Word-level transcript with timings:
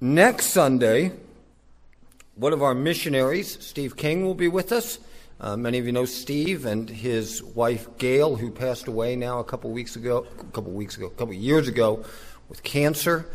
Next 0.00 0.50
Sunday, 0.50 1.10
one 2.36 2.52
of 2.52 2.62
our 2.62 2.72
missionaries, 2.72 3.58
Steve 3.58 3.96
King, 3.96 4.24
will 4.24 4.36
be 4.36 4.46
with 4.46 4.70
us. 4.70 5.00
Uh, 5.40 5.56
many 5.56 5.78
of 5.78 5.86
you 5.86 5.90
know 5.90 6.04
Steve 6.04 6.66
and 6.66 6.88
his 6.88 7.42
wife 7.42 7.98
Gail, 7.98 8.36
who 8.36 8.52
passed 8.52 8.86
away 8.86 9.16
now 9.16 9.40
a 9.40 9.44
couple 9.44 9.70
weeks 9.72 9.96
ago, 9.96 10.24
a 10.38 10.44
couple 10.52 10.70
weeks 10.70 10.96
ago, 10.96 11.06
a 11.06 11.10
couple 11.10 11.34
years 11.34 11.66
ago, 11.66 12.04
with 12.48 12.62
cancer. 12.62 13.26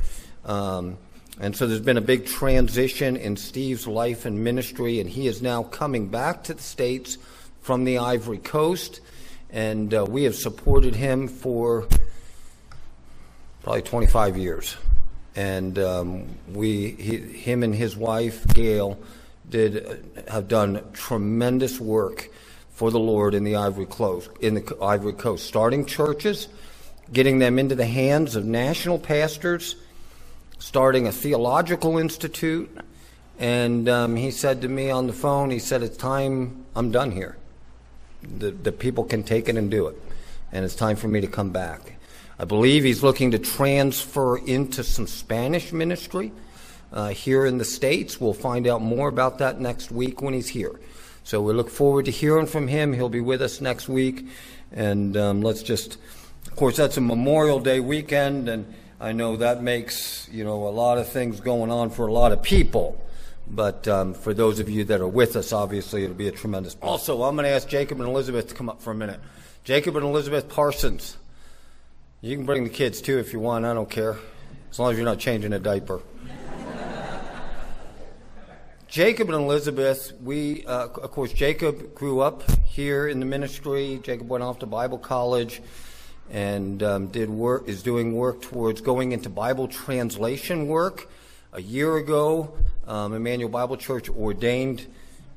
Um, 0.46 0.98
and 1.38 1.54
so 1.54 1.68
there's 1.68 1.82
been 1.82 1.98
a 1.98 2.02
big 2.02 2.28
transition 2.28 3.18
in 3.18 3.36
Steve's 3.36 3.86
life 3.86 4.24
and 4.24 4.42
ministry, 4.42 5.02
and 5.02 5.10
he 5.10 5.28
is 5.28 5.42
now 5.42 5.64
coming 5.64 6.08
back 6.08 6.46
to 6.46 6.54
the 6.54 6.64
States 6.64 7.18
from 7.60 7.84
the 7.84 7.98
Ivory 7.98 8.38
Coast. 8.38 9.02
And 9.50 9.94
uh, 9.94 10.06
we 10.08 10.24
have 10.24 10.36
supported 10.36 10.96
him 10.96 11.28
for 11.28 11.90
probably 13.64 13.82
25 13.82 14.38
years. 14.38 14.78
And 15.36 15.80
um, 15.80 16.28
we, 16.52 16.92
he, 16.92 17.18
him 17.18 17.64
and 17.64 17.74
his 17.74 17.98
wife, 17.98 18.46
Gail, 18.54 19.00
did 19.50 20.06
have 20.28 20.48
done 20.48 20.84
tremendous 20.94 21.80
work 21.80 22.30
for 22.74 22.92
the 22.92 23.00
Lord 23.00 23.34
in 23.34 23.44
the 23.44 23.56
Ivory 23.56 23.86
Coast, 23.86 24.30
in 24.42 24.56
the 24.56 24.78
Ivory 24.82 25.14
Coast, 25.14 25.46
starting 25.46 25.86
churches, 25.86 26.48
getting 27.12 27.40
them 27.40 27.60
into 27.60 27.76
the 27.76 27.86
hands 27.86 28.36
of 28.36 28.46
national 28.46 29.00
pastors, 29.00 29.76
starting 30.60 31.08
a 31.08 31.12
theological 31.12 31.98
institute. 31.98 32.70
And 33.40 33.90
um, 33.90 34.16
he 34.16 34.32
said 34.32 34.62
to 34.62 34.68
me 34.68 34.90
on 34.90 35.08
the 35.08 35.14
phone, 35.14 35.50
he 35.50 35.60
said, 35.60 35.82
"It's 35.82 35.98
time. 35.98 36.66
I'm 36.76 36.92
done 36.92 37.12
here. 37.12 37.38
The 38.22 38.52
the 38.52 38.72
people 38.72 39.04
can 39.04 39.24
take 39.24 39.50
it 39.50 39.58
and 39.58 39.70
do 39.70 39.88
it, 39.88 40.00
and 40.52 40.64
it's 40.64 40.76
time 40.76 40.96
for 40.96 41.08
me 41.08 41.22
to 41.22 41.28
come 41.28 41.50
back." 41.50 41.93
I 42.44 42.46
believe 42.46 42.84
he's 42.84 43.02
looking 43.02 43.32
to 43.32 43.40
transfer 43.40 44.36
into 44.38 44.84
some 44.84 45.08
Spanish 45.08 45.72
ministry 45.72 46.34
uh, 46.92 47.08
here 47.08 47.46
in 47.46 47.58
the 47.58 47.64
States. 47.64 48.20
We'll 48.20 48.34
find 48.34 48.68
out 48.68 48.82
more 48.82 49.08
about 49.08 49.38
that 49.38 49.62
next 49.62 49.92
week 49.92 50.22
when 50.22 50.34
he's 50.34 50.50
here. 50.50 50.78
So 51.24 51.42
we 51.42 51.54
look 51.54 51.70
forward 51.70 52.04
to 52.04 52.12
hearing 52.12 52.46
from 52.46 52.68
him. 52.68 52.92
He'll 52.92 53.08
be 53.08 53.22
with 53.22 53.42
us 53.42 53.62
next 53.62 53.88
week. 53.88 54.28
And 54.74 55.16
um, 55.16 55.42
let's 55.42 55.64
just, 55.64 55.98
of 56.46 56.58
course, 56.58 56.76
that's 56.76 56.98
a 56.98 57.02
Memorial 57.02 57.62
Day 57.62 57.80
weekend, 57.80 58.50
and 58.50 58.74
I 59.00 59.14
know 59.14 59.38
that 59.38 59.64
makes, 59.64 60.28
you 60.30 60.44
know, 60.44 60.68
a 60.68 60.74
lot 60.74 60.98
of 60.98 61.08
things 61.08 61.40
going 61.40 61.72
on 61.72 61.92
for 61.92 62.08
a 62.08 62.12
lot 62.12 62.34
of 62.34 62.44
people. 62.44 63.02
But 63.48 63.88
um, 63.88 64.14
for 64.14 64.34
those 64.34 64.60
of 64.60 64.70
you 64.70 64.84
that 64.84 65.00
are 65.00 65.08
with 65.08 65.38
us, 65.38 65.54
obviously, 65.54 66.04
it'll 66.04 66.14
be 66.14 66.28
a 66.28 66.32
tremendous. 66.34 66.76
Also, 66.82 67.24
I'm 67.24 67.38
going 67.38 67.46
to 67.46 67.52
ask 67.52 67.70
Jacob 67.70 68.02
and 68.02 68.10
Elizabeth 68.10 68.50
to 68.50 68.54
come 68.54 68.68
up 68.68 68.82
for 68.82 68.92
a 68.92 68.96
minute. 68.96 69.22
Jacob 69.64 69.96
and 69.96 70.06
Elizabeth 70.06 70.50
Parsons. 70.50 71.16
You 72.24 72.38
can 72.38 72.46
bring 72.46 72.64
the 72.64 72.70
kids 72.70 73.02
too 73.02 73.20
if 73.20 73.34
you 73.34 73.42
want. 73.42 73.66
I 73.66 73.74
don't 73.74 73.90
care. 73.90 74.16
As 74.72 74.80
long 74.80 74.92
as 74.92 74.98
you're 74.98 75.04
not 75.04 75.20
changing 75.20 75.52
a 75.52 75.60
diaper. 75.60 76.02
Jacob 78.88 79.28
and 79.28 79.44
Elizabeth, 79.44 80.14
we, 80.22 80.66
uh, 80.66 80.88
of 80.88 81.12
course, 81.12 81.34
Jacob 81.34 81.94
grew 81.94 82.22
up 82.22 82.50
here 82.64 83.10
in 83.10 83.20
the 83.20 83.26
ministry. 83.26 84.00
Jacob 84.04 84.30
went 84.30 84.42
off 84.42 84.60
to 84.60 84.66
Bible 84.66 85.00
college 85.00 85.62
and 86.32 86.82
um, 86.82 87.08
did 87.08 87.30
work, 87.30 87.68
is 87.68 87.84
doing 87.84 88.16
work 88.16 88.42
towards 88.42 88.80
going 88.80 89.12
into 89.12 89.28
Bible 89.28 89.68
translation 89.68 90.70
work. 90.70 91.10
A 91.52 91.62
year 91.62 91.98
ago, 91.98 92.54
um, 92.88 93.14
Emmanuel 93.14 93.50
Bible 93.50 93.76
Church 93.76 94.08
ordained 94.08 94.88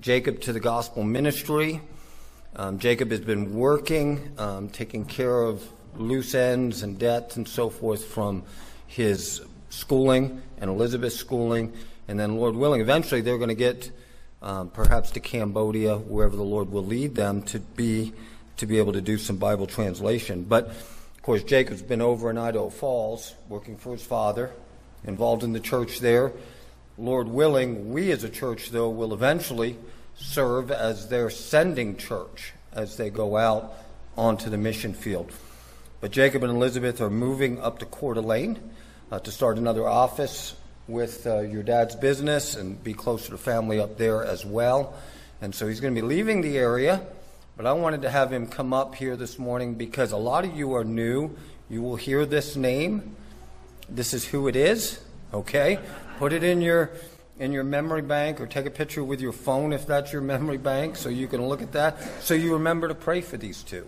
Jacob 0.01 0.41
to 0.43 0.53
the 0.53 0.61
gospel 0.61 1.03
ministry. 1.03 1.81
Um, 2.55 2.79
Jacob 2.79 3.11
has 3.11 3.23
been 3.23 3.57
working, 3.57 4.33
um, 4.39 4.69
taking 4.69 5.05
care 5.05 5.43
of 5.43 5.69
loose 6.01 6.35
ends 6.35 6.83
and 6.83 6.99
debts 6.99 7.37
and 7.37 7.47
so 7.47 7.71
forth 7.71 8.05
from 8.05 8.43
his 8.87 9.43
schooling 9.71 10.43
and 10.59 10.71
Elizabeth's 10.71 11.17
schooling 11.17 11.73
and 12.09 12.19
then, 12.19 12.37
Lord 12.37 12.55
willing, 12.55 12.81
eventually 12.81 13.21
they're 13.21 13.39
going 13.39 13.49
to 13.49 13.55
get 13.55 13.91
um, 14.41 14.71
perhaps 14.71 15.11
to 15.13 15.21
Cambodia, 15.21 15.97
wherever 15.97 16.37
the 16.37 16.45
Lord 16.45 16.71
will 16.71 16.85
lead 16.85 17.15
them 17.15 17.43
to 17.45 17.59
be 17.59 18.13
to 18.59 18.67
be 18.67 18.79
able 18.79 18.95
to 18.95 19.03
do 19.03 19.19
some 19.19 19.37
Bible 19.37 19.67
translation. 19.67 20.43
But 20.43 20.69
of 20.69 21.23
course, 21.23 21.43
Jacob's 21.43 21.83
been 21.83 22.01
over 22.01 22.31
in 22.31 22.39
Idaho 22.39 22.71
Falls 22.71 23.35
working 23.51 23.77
for 23.77 23.93
his 23.93 24.03
father, 24.03 24.51
involved 25.05 25.43
in 25.43 25.53
the 25.53 25.61
church 25.61 26.01
there. 26.01 26.33
Lord 26.97 27.29
willing, 27.29 27.93
we 27.93 28.11
as 28.13 28.25
a 28.25 28.31
church, 28.31 28.71
though, 28.71 28.89
will 28.89 29.13
eventually 29.13 29.77
serve 30.15 30.71
as 30.71 31.11
their 31.11 31.29
sending 31.29 31.99
church 31.99 32.55
as 32.73 32.97
they 32.97 33.11
go 33.11 33.37
out 33.37 33.75
onto 34.17 34.49
the 34.49 34.57
mission 34.57 34.95
field. 34.95 35.31
But 36.01 36.11
Jacob 36.11 36.43
and 36.43 36.53
Elizabeth 36.53 37.01
are 37.01 37.09
moving 37.09 37.59
up 37.59 37.79
to 37.79 37.87
Coeur 37.87 38.15
d'Alene 38.15 38.59
uh, 39.11 39.19
to 39.21 39.31
start 39.31 39.57
another 39.57 39.89
office 39.89 40.55
with 40.87 41.27
uh, 41.27 41.41
your 41.41 41.63
dad's 41.63 41.97
business 41.97 42.55
and 42.55 42.83
be 42.85 42.93
closer 42.93 43.31
to 43.31 43.39
family 43.39 43.81
up 43.81 43.97
there 43.97 44.23
as 44.23 44.45
well. 44.45 44.95
And 45.41 45.55
so 45.55 45.67
he's 45.67 45.81
going 45.81 45.95
to 45.95 46.01
be 46.01 46.07
leaving 46.07 46.43
the 46.43 46.59
area, 46.59 47.01
but 47.57 47.65
I 47.65 47.73
wanted 47.73 48.03
to 48.03 48.11
have 48.11 48.31
him 48.31 48.47
come 48.47 48.75
up 48.75 48.95
here 48.95 49.17
this 49.17 49.39
morning 49.39 49.75
because 49.75 50.13
a 50.13 50.19
lot 50.19 50.45
of 50.45 50.55
you 50.55 50.75
are 50.75 50.85
new. 50.85 51.35
You 51.71 51.81
will 51.81 51.97
hear 51.97 52.27
this 52.27 52.57
name. 52.57 53.17
This 53.89 54.13
is 54.13 54.27
who 54.27 54.49
it 54.49 54.57
is, 54.57 55.01
okay? 55.33 55.79
Put 56.19 56.33
it 56.33 56.45
in 56.45 56.61
your 56.61 56.91
in 57.39 57.53
your 57.53 57.65
memory 57.65 58.01
bank 58.01 58.41
or 58.41 58.47
take 58.47 58.65
a 58.65 58.71
picture 58.71 59.05
with 59.05 59.21
your 59.21 59.33
phone 59.33 59.75
if 59.75 59.87
that's 59.87 60.11
your 60.11 60.23
memory 60.23 60.57
bank 60.57 60.97
so 60.97 61.11
you 61.11 61.29
can 61.29 61.47
look 61.47 61.61
at 61.61 61.73
that 61.73 61.99
so 62.23 62.33
you 62.33 62.55
remember 62.55 62.89
to 62.89 62.95
pray 62.95 63.21
for 63.21 63.37
these 63.37 63.63
two. 63.63 63.87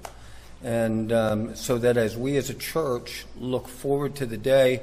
And 0.62 1.12
um, 1.12 1.54
so 1.54 1.78
that 1.78 1.96
as 1.96 2.16
we 2.16 2.36
as 2.36 2.50
a 2.50 2.54
church 2.54 3.26
look 3.36 3.68
forward 3.68 4.16
to 4.16 4.26
the 4.26 4.36
day 4.36 4.82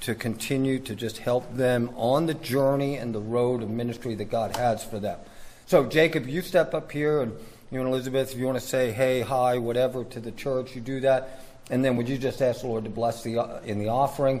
to 0.00 0.14
continue 0.14 0.78
to 0.80 0.94
just 0.94 1.18
help 1.18 1.54
them 1.54 1.90
on 1.96 2.26
the 2.26 2.34
journey 2.34 2.96
and 2.96 3.14
the 3.14 3.20
road 3.20 3.62
of 3.62 3.70
ministry 3.70 4.14
that 4.14 4.30
God 4.30 4.56
has 4.56 4.84
for 4.84 4.98
them. 5.00 5.18
So, 5.66 5.84
Jacob, 5.86 6.28
you 6.28 6.42
step 6.42 6.74
up 6.74 6.92
here, 6.92 7.22
and 7.22 7.32
you 7.72 7.80
and 7.80 7.88
Elizabeth, 7.88 8.32
if 8.32 8.38
you 8.38 8.46
want 8.46 8.58
to 8.58 8.64
say 8.64 8.92
hey, 8.92 9.22
hi, 9.22 9.58
whatever 9.58 10.04
to 10.04 10.20
the 10.20 10.30
church, 10.30 10.76
you 10.76 10.80
do 10.80 11.00
that. 11.00 11.42
And 11.70 11.84
then 11.84 11.96
would 11.96 12.08
you 12.08 12.18
just 12.18 12.40
ask 12.40 12.60
the 12.60 12.68
Lord 12.68 12.84
to 12.84 12.90
bless 12.90 13.24
the 13.24 13.60
in 13.64 13.80
the 13.80 13.88
offering 13.88 14.40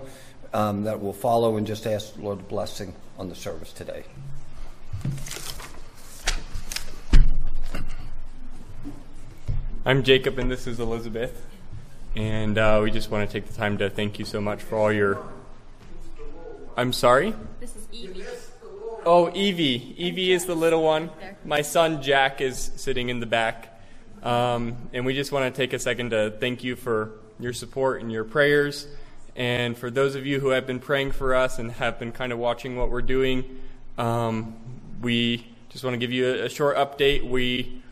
um, 0.54 0.84
that 0.84 1.00
will 1.00 1.12
follow, 1.12 1.56
and 1.56 1.66
just 1.66 1.86
ask 1.86 2.14
the 2.14 2.22
Lord 2.22 2.38
a 2.38 2.42
blessing 2.44 2.94
on 3.18 3.28
the 3.28 3.34
service 3.34 3.72
today. 3.72 4.04
I'm 9.86 10.02
Jacob, 10.02 10.40
and 10.40 10.50
this 10.50 10.66
is 10.66 10.80
Elizabeth. 10.80 11.46
And 12.16 12.58
uh, 12.58 12.80
we 12.82 12.90
just 12.90 13.08
want 13.08 13.30
to 13.30 13.32
take 13.32 13.48
the 13.48 13.56
time 13.56 13.78
to 13.78 13.88
thank 13.88 14.18
you 14.18 14.24
so 14.24 14.40
much 14.40 14.60
for 14.60 14.76
all 14.76 14.92
your 14.92 15.22
I'm 16.76 16.92
sorry? 16.92 17.32
This 17.60 17.76
is 17.76 17.86
Evie. 17.92 18.24
Oh, 19.04 19.32
Evie. 19.32 19.94
Evie 19.96 20.32
is 20.32 20.44
the 20.44 20.56
little 20.56 20.82
one. 20.82 21.10
My 21.44 21.62
son 21.62 22.02
Jack 22.02 22.40
is 22.40 22.72
sitting 22.74 23.10
in 23.10 23.20
the 23.20 23.26
back. 23.26 23.80
Um, 24.24 24.76
and 24.92 25.06
we 25.06 25.14
just 25.14 25.30
want 25.30 25.54
to 25.54 25.56
take 25.56 25.72
a 25.72 25.78
second 25.78 26.10
to 26.10 26.32
thank 26.32 26.64
you 26.64 26.74
for 26.74 27.12
your 27.38 27.52
support 27.52 28.02
and 28.02 28.10
your 28.10 28.24
prayers. 28.24 28.88
And 29.36 29.78
for 29.78 29.88
those 29.88 30.16
of 30.16 30.26
you 30.26 30.40
who 30.40 30.48
have 30.48 30.66
been 30.66 30.80
praying 30.80 31.12
for 31.12 31.32
us 31.32 31.60
and 31.60 31.70
have 31.70 32.00
been 32.00 32.10
kind 32.10 32.32
of 32.32 32.40
watching 32.40 32.74
what 32.74 32.90
we're 32.90 33.02
doing, 33.02 33.60
um, 33.98 34.56
we 35.00 35.46
just 35.68 35.84
want 35.84 35.94
to 35.94 35.98
give 35.98 36.10
you 36.10 36.26
a, 36.26 36.46
a 36.46 36.48
short 36.48 36.76
update. 36.76 37.22
We 37.22 37.84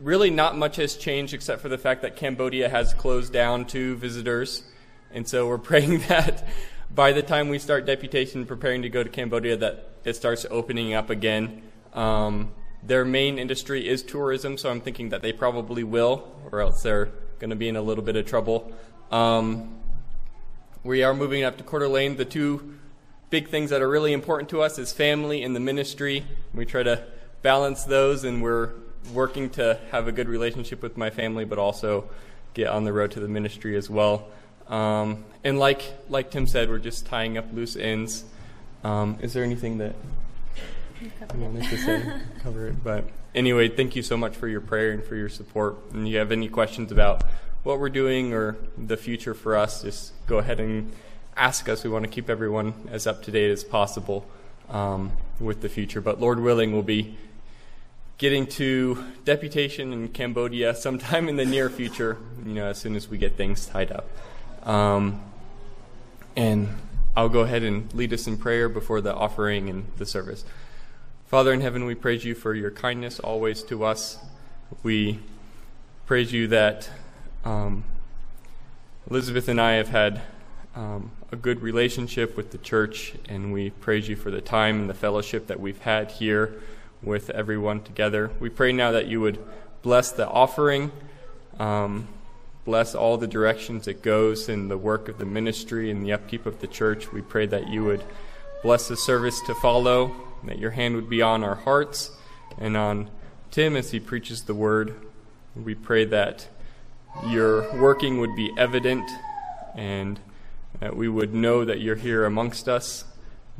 really 0.00 0.30
not 0.30 0.56
much 0.56 0.76
has 0.76 0.96
changed 0.96 1.34
except 1.34 1.60
for 1.60 1.68
the 1.68 1.78
fact 1.78 2.02
that 2.02 2.16
Cambodia 2.16 2.68
has 2.68 2.94
closed 2.94 3.32
down 3.32 3.66
to 3.66 3.96
visitors. 3.96 4.62
And 5.12 5.28
so 5.28 5.46
we're 5.46 5.58
praying 5.72 6.00
that 6.08 6.46
by 6.92 7.12
the 7.12 7.22
time 7.22 7.48
we 7.48 7.58
start 7.58 7.86
deputation 7.86 8.46
preparing 8.46 8.82
to 8.82 8.88
go 8.88 9.02
to 9.02 9.08
Cambodia, 9.08 9.56
that 9.58 9.90
it 10.04 10.16
starts 10.16 10.46
opening 10.50 10.94
up 10.94 11.10
again. 11.10 11.62
Um, 11.92 12.52
their 12.82 13.04
main 13.04 13.38
industry 13.38 13.86
is 13.86 14.02
tourism, 14.02 14.56
so 14.56 14.70
I'm 14.70 14.80
thinking 14.80 15.10
that 15.10 15.22
they 15.22 15.32
probably 15.32 15.84
will, 15.84 16.32
or 16.50 16.60
else 16.60 16.82
they're 16.82 17.10
going 17.38 17.50
to 17.50 17.56
be 17.56 17.68
in 17.68 17.76
a 17.76 17.82
little 17.82 18.02
bit 18.02 18.16
of 18.16 18.26
trouble. 18.26 18.72
Um, 19.10 19.76
we 20.82 21.02
are 21.02 21.12
moving 21.12 21.44
up 21.44 21.58
to 21.58 21.64
Coeur 21.64 21.80
d'Alene. 21.80 22.16
The 22.16 22.24
two 22.24 22.78
big 23.28 23.48
things 23.48 23.70
that 23.70 23.82
are 23.82 23.88
really 23.88 24.12
important 24.12 24.48
to 24.50 24.62
us 24.62 24.78
is 24.78 24.92
family 24.92 25.42
and 25.42 25.54
the 25.54 25.60
ministry. 25.60 26.24
We 26.54 26.64
try 26.64 26.82
to 26.82 27.04
balance 27.42 27.84
those, 27.84 28.24
and 28.24 28.42
we're 28.42 28.72
working 29.12 29.50
to 29.50 29.78
have 29.90 30.08
a 30.08 30.12
good 30.12 30.28
relationship 30.28 30.82
with 30.82 30.96
my 30.96 31.10
family, 31.10 31.44
but 31.44 31.58
also 31.58 32.08
get 32.54 32.68
on 32.68 32.84
the 32.84 32.92
road 32.92 33.12
to 33.12 33.20
the 33.20 33.28
ministry 33.28 33.76
as 33.76 33.88
well. 33.88 34.28
Um, 34.68 35.24
and 35.42 35.58
like 35.58 35.82
like 36.08 36.30
Tim 36.30 36.46
said, 36.46 36.68
we're 36.68 36.78
just 36.78 37.06
tying 37.06 37.36
up 37.36 37.46
loose 37.52 37.76
ends. 37.76 38.24
Um, 38.84 39.18
is 39.20 39.32
there 39.32 39.44
anything 39.44 39.78
that 39.78 39.94
you 41.00 41.10
wanted 41.36 41.64
to 41.64 41.76
say? 41.76 42.12
Cover 42.42 42.68
it. 42.68 42.82
But 42.82 43.04
anyway, 43.34 43.68
thank 43.68 43.96
you 43.96 44.02
so 44.02 44.16
much 44.16 44.36
for 44.36 44.48
your 44.48 44.60
prayer 44.60 44.92
and 44.92 45.02
for 45.02 45.16
your 45.16 45.28
support. 45.28 45.76
And 45.92 46.08
you 46.08 46.18
have 46.18 46.32
any 46.32 46.48
questions 46.48 46.92
about 46.92 47.24
what 47.62 47.78
we're 47.78 47.90
doing 47.90 48.32
or 48.32 48.56
the 48.78 48.96
future 48.96 49.34
for 49.34 49.56
us, 49.56 49.82
just 49.82 50.12
go 50.26 50.38
ahead 50.38 50.60
and 50.60 50.92
ask 51.36 51.68
us. 51.68 51.84
We 51.84 51.90
want 51.90 52.04
to 52.04 52.10
keep 52.10 52.30
everyone 52.30 52.88
as 52.90 53.06
up 53.06 53.22
to 53.24 53.30
date 53.30 53.50
as 53.50 53.64
possible 53.64 54.26
um, 54.68 55.12
with 55.38 55.60
the 55.60 55.68
future. 55.68 56.00
But 56.00 56.20
Lord 56.20 56.40
willing, 56.40 56.72
we'll 56.72 56.82
be 56.82 57.16
getting 58.20 58.46
to 58.46 59.02
deputation 59.24 59.94
in 59.94 60.06
Cambodia 60.06 60.74
sometime 60.76 61.26
in 61.26 61.36
the 61.36 61.44
near 61.46 61.70
future, 61.70 62.18
you 62.44 62.52
know, 62.52 62.66
as 62.66 62.76
soon 62.76 62.94
as 62.94 63.08
we 63.08 63.16
get 63.16 63.34
things 63.34 63.64
tied 63.64 63.90
up. 63.90 64.06
Um, 64.68 65.22
and 66.36 66.68
I'll 67.16 67.30
go 67.30 67.40
ahead 67.40 67.62
and 67.62 67.92
lead 67.94 68.12
us 68.12 68.26
in 68.26 68.36
prayer 68.36 68.68
before 68.68 69.00
the 69.00 69.14
offering 69.14 69.70
and 69.70 69.86
the 69.96 70.04
service. 70.04 70.44
Father 71.28 71.50
in 71.50 71.62
heaven, 71.62 71.86
we 71.86 71.94
praise 71.94 72.22
you 72.22 72.34
for 72.34 72.52
your 72.52 72.70
kindness 72.70 73.18
always 73.20 73.62
to 73.64 73.84
us. 73.84 74.18
We 74.82 75.20
praise 76.04 76.30
you 76.30 76.46
that 76.48 76.90
um, 77.42 77.84
Elizabeth 79.08 79.48
and 79.48 79.58
I 79.58 79.72
have 79.72 79.88
had 79.88 80.20
um, 80.76 81.10
a 81.32 81.36
good 81.36 81.62
relationship 81.62 82.36
with 82.36 82.50
the 82.50 82.58
church, 82.58 83.14
and 83.30 83.50
we 83.50 83.70
praise 83.70 84.10
you 84.10 84.16
for 84.16 84.30
the 84.30 84.42
time 84.42 84.80
and 84.80 84.90
the 84.90 84.94
fellowship 84.94 85.46
that 85.46 85.58
we've 85.58 85.80
had 85.80 86.10
here 86.10 86.60
with 87.02 87.30
everyone 87.30 87.82
together. 87.82 88.30
We 88.40 88.50
pray 88.50 88.72
now 88.72 88.92
that 88.92 89.06
you 89.06 89.20
would 89.20 89.38
bless 89.82 90.12
the 90.12 90.28
offering. 90.28 90.92
Um, 91.58 92.08
bless 92.64 92.94
all 92.94 93.16
the 93.16 93.26
directions 93.26 93.88
it 93.88 94.02
goes 94.02 94.48
in 94.48 94.68
the 94.68 94.78
work 94.78 95.08
of 95.08 95.18
the 95.18 95.24
ministry 95.24 95.90
and 95.90 96.04
the 96.04 96.12
upkeep 96.12 96.46
of 96.46 96.60
the 96.60 96.66
church. 96.66 97.12
We 97.12 97.22
pray 97.22 97.46
that 97.46 97.68
you 97.68 97.84
would 97.84 98.04
bless 98.62 98.88
the 98.88 98.96
service 98.96 99.40
to 99.46 99.54
follow, 99.54 100.14
that 100.44 100.58
your 100.58 100.72
hand 100.72 100.94
would 100.94 101.08
be 101.08 101.22
on 101.22 101.42
our 101.42 101.54
hearts 101.54 102.10
and 102.58 102.76
on 102.76 103.10
Tim 103.50 103.76
as 103.76 103.90
he 103.90 104.00
preaches 104.00 104.42
the 104.42 104.54
word. 104.54 104.94
We 105.56 105.74
pray 105.74 106.04
that 106.06 106.48
your 107.26 107.74
working 107.76 108.20
would 108.20 108.36
be 108.36 108.52
evident 108.56 109.10
and 109.74 110.20
that 110.78 110.96
we 110.96 111.08
would 111.08 111.34
know 111.34 111.64
that 111.64 111.80
you're 111.80 111.96
here 111.96 112.24
amongst 112.24 112.68
us, 112.68 113.04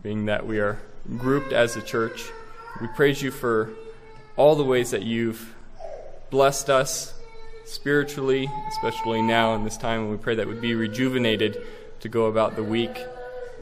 being 0.00 0.26
that 0.26 0.46
we 0.46 0.58
are 0.58 0.80
grouped 1.18 1.52
as 1.52 1.76
a 1.76 1.82
church. 1.82 2.30
We 2.80 2.86
praise 2.88 3.20
you 3.20 3.30
for 3.30 3.70
all 4.36 4.56
the 4.56 4.64
ways 4.64 4.90
that 4.92 5.02
you've 5.02 5.54
blessed 6.30 6.70
us 6.70 7.14
spiritually, 7.64 8.50
especially 8.68 9.22
now 9.22 9.54
in 9.54 9.64
this 9.64 9.76
time, 9.76 10.00
and 10.00 10.10
we 10.10 10.16
pray 10.16 10.34
that 10.34 10.48
we'd 10.48 10.60
be 10.60 10.74
rejuvenated 10.74 11.62
to 12.00 12.08
go 12.08 12.26
about 12.26 12.56
the 12.56 12.64
week 12.64 13.04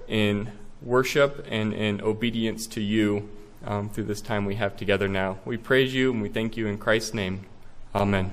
in 0.06 0.53
worship 0.81 1.44
and 1.50 1.73
in 1.73 2.00
obedience 2.00 2.67
to 2.69 2.81
you 2.81 3.29
um, 3.67 3.88
through 3.91 4.05
this 4.05 4.20
time 4.20 4.44
we 4.44 4.55
have 4.55 4.76
together 4.76 5.09
now. 5.09 5.38
We 5.44 5.56
praise 5.56 5.93
you 5.93 6.12
and 6.12 6.23
we 6.23 6.29
thank 6.29 6.56
you 6.56 6.67
in 6.67 6.79
Christ's 6.79 7.14
name. 7.14 7.47
Amen. 7.94 8.32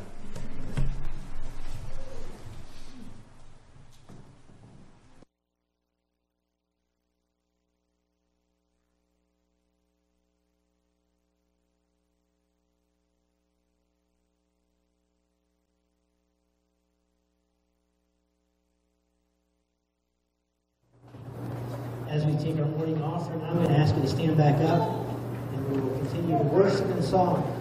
We 22.35 22.43
take 22.43 22.59
our 22.59 22.65
morning 22.65 23.01
offering, 23.01 23.41
I'm 23.43 23.55
going 23.55 23.69
to 23.69 23.77
ask 23.77 23.95
you 23.95 24.01
to 24.01 24.07
stand 24.07 24.37
back 24.37 24.55
up 24.61 25.05
and 25.53 25.71
we 25.71 25.79
will 25.79 25.97
continue 25.99 26.37
to 26.37 26.43
worship 26.43 26.85
and 26.85 27.03
song. 27.03 27.51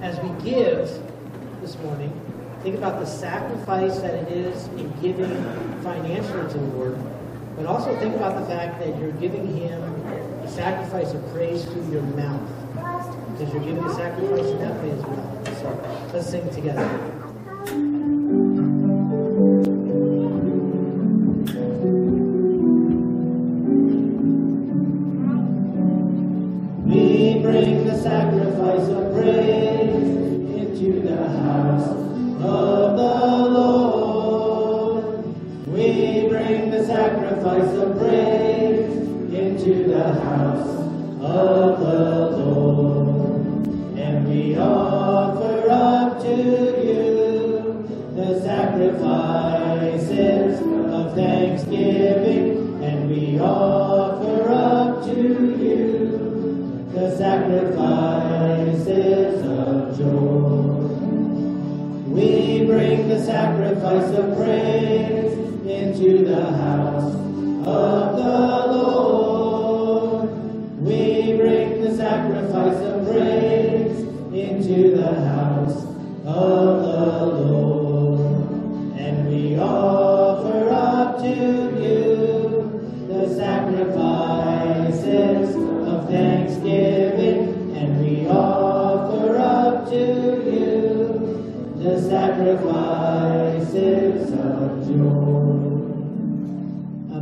As 0.00 0.18
we 0.20 0.28
give 0.42 0.88
this 1.60 1.78
morning, 1.78 2.12
think 2.62 2.76
about 2.76 3.00
the 3.00 3.06
sacrifice 3.06 3.98
that 3.98 4.14
it 4.14 4.28
is 4.28 4.66
in 4.68 4.92
giving 5.00 5.34
financially 5.82 6.52
to 6.52 6.58
the 6.58 6.66
Lord, 6.76 6.98
but 7.56 7.66
also 7.66 7.96
think 8.00 8.16
about 8.16 8.40
the 8.40 8.46
fact 8.46 8.80
that 8.80 8.98
you're 8.98 9.12
giving 9.12 9.46
Him 9.56 9.82
a 10.42 10.50
sacrifice 10.50 11.12
of 11.12 11.24
praise 11.32 11.64
through 11.64 11.92
your 11.92 12.02
mouth, 12.02 12.48
because 13.32 13.52
you're 13.52 13.64
giving 13.64 13.84
a 13.84 13.94
sacrifice 13.94 14.46
in 14.46 14.58
that 14.58 14.82
way 14.82 14.90
as 14.90 15.02
well. 15.02 15.44
So 15.60 16.10
let's 16.12 16.28
sing 16.28 16.48
together. 16.50 17.13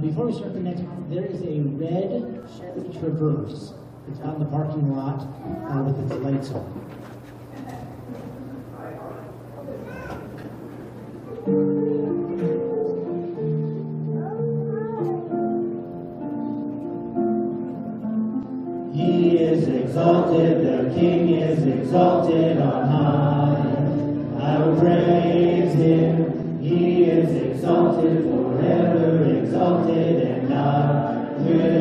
Before 0.03 0.27
we 0.27 0.33
start 0.33 0.53
the 0.53 0.61
next 0.61 0.81
one, 0.81 1.09
there 1.09 1.25
is 1.25 1.43
a 1.43 1.61
red 1.79 2.45
Chevy 2.59 2.99
Traverse. 2.99 3.73
It's 4.11 4.21
out 4.23 4.35
in 4.35 4.41
the 4.41 4.47
parking 4.47 4.93
lot 4.97 5.21
uh, 5.23 5.83
with 5.83 5.97
its 6.03 6.21
lights 6.21 6.51
on. 6.51 6.67
He 18.93 19.39
is 19.39 19.69
exalted, 19.69 20.67
the 20.67 20.93
King 20.99 21.29
is 21.35 21.65
exalted 21.65 22.59
on 22.59 22.89
high. 22.89 23.42
I 31.45 31.72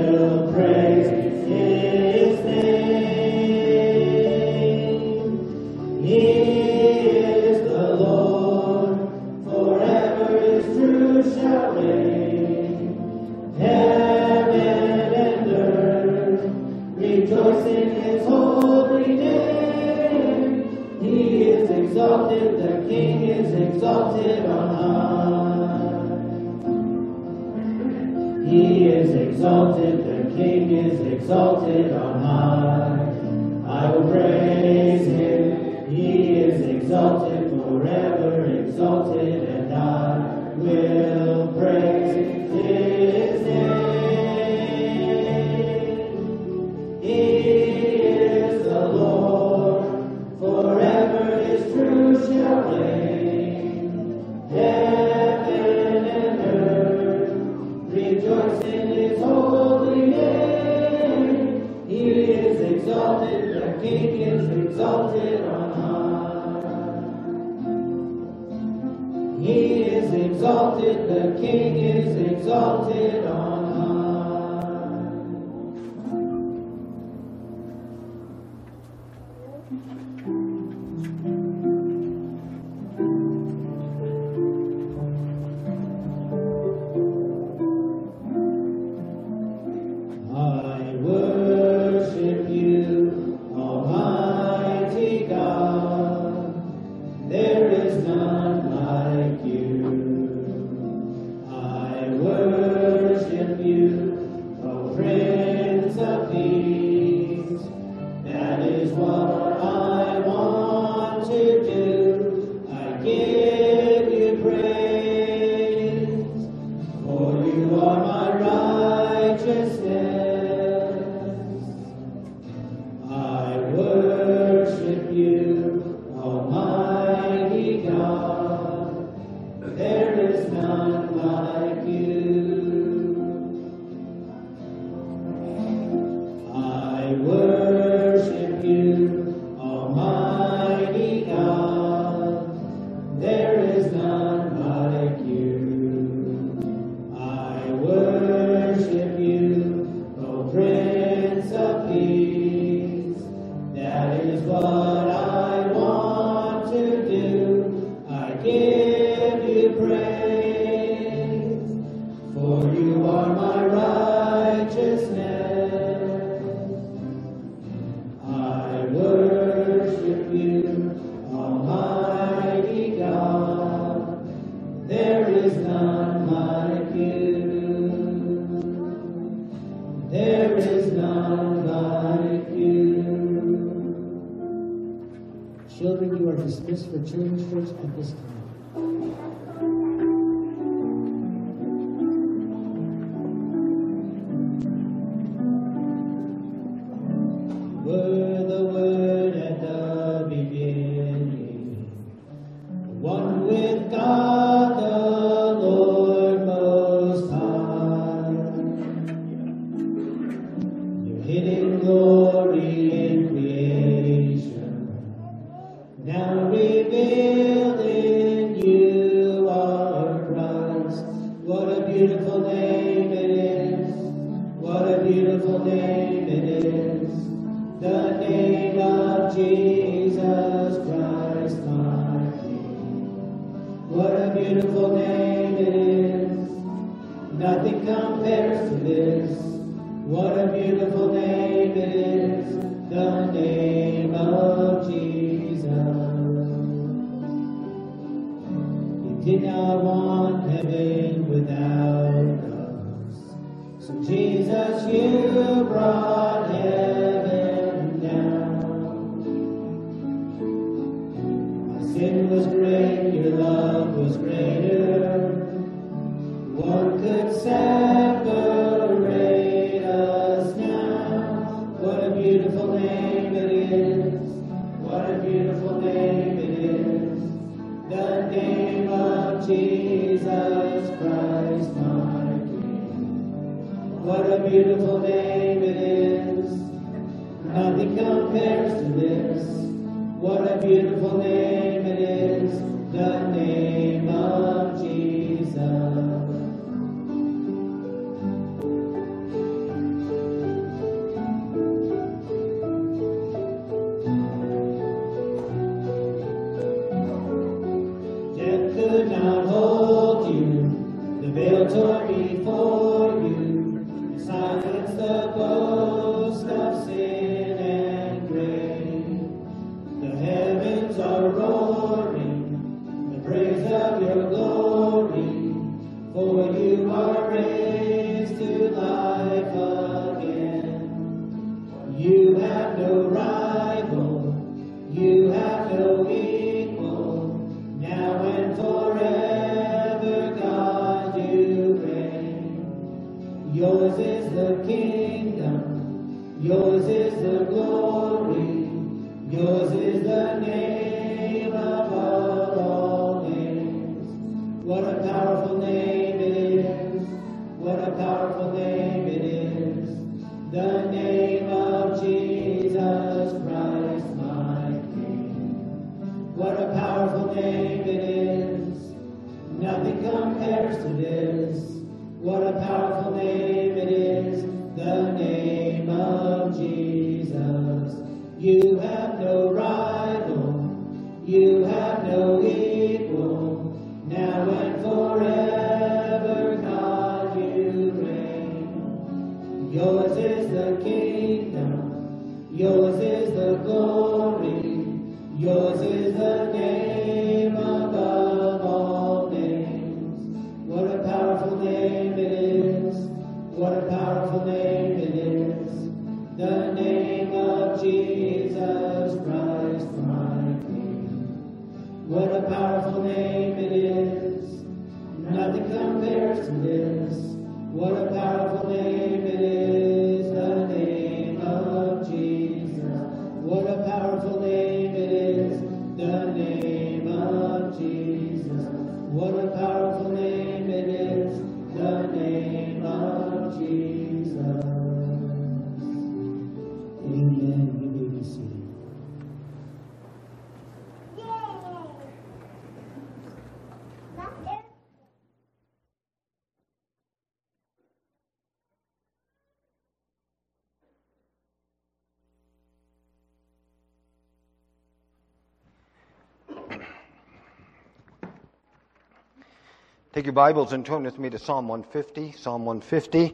Take 460.13 460.25
your 460.25 460.34
Bibles 460.34 460.74
and 460.74 460.86
turn 460.86 461.03
with 461.03 461.18
me 461.18 461.30
to 461.30 461.39
Psalm 461.39 461.70
150. 461.70 462.34
Psalm 462.34 462.65
150. 462.65 463.34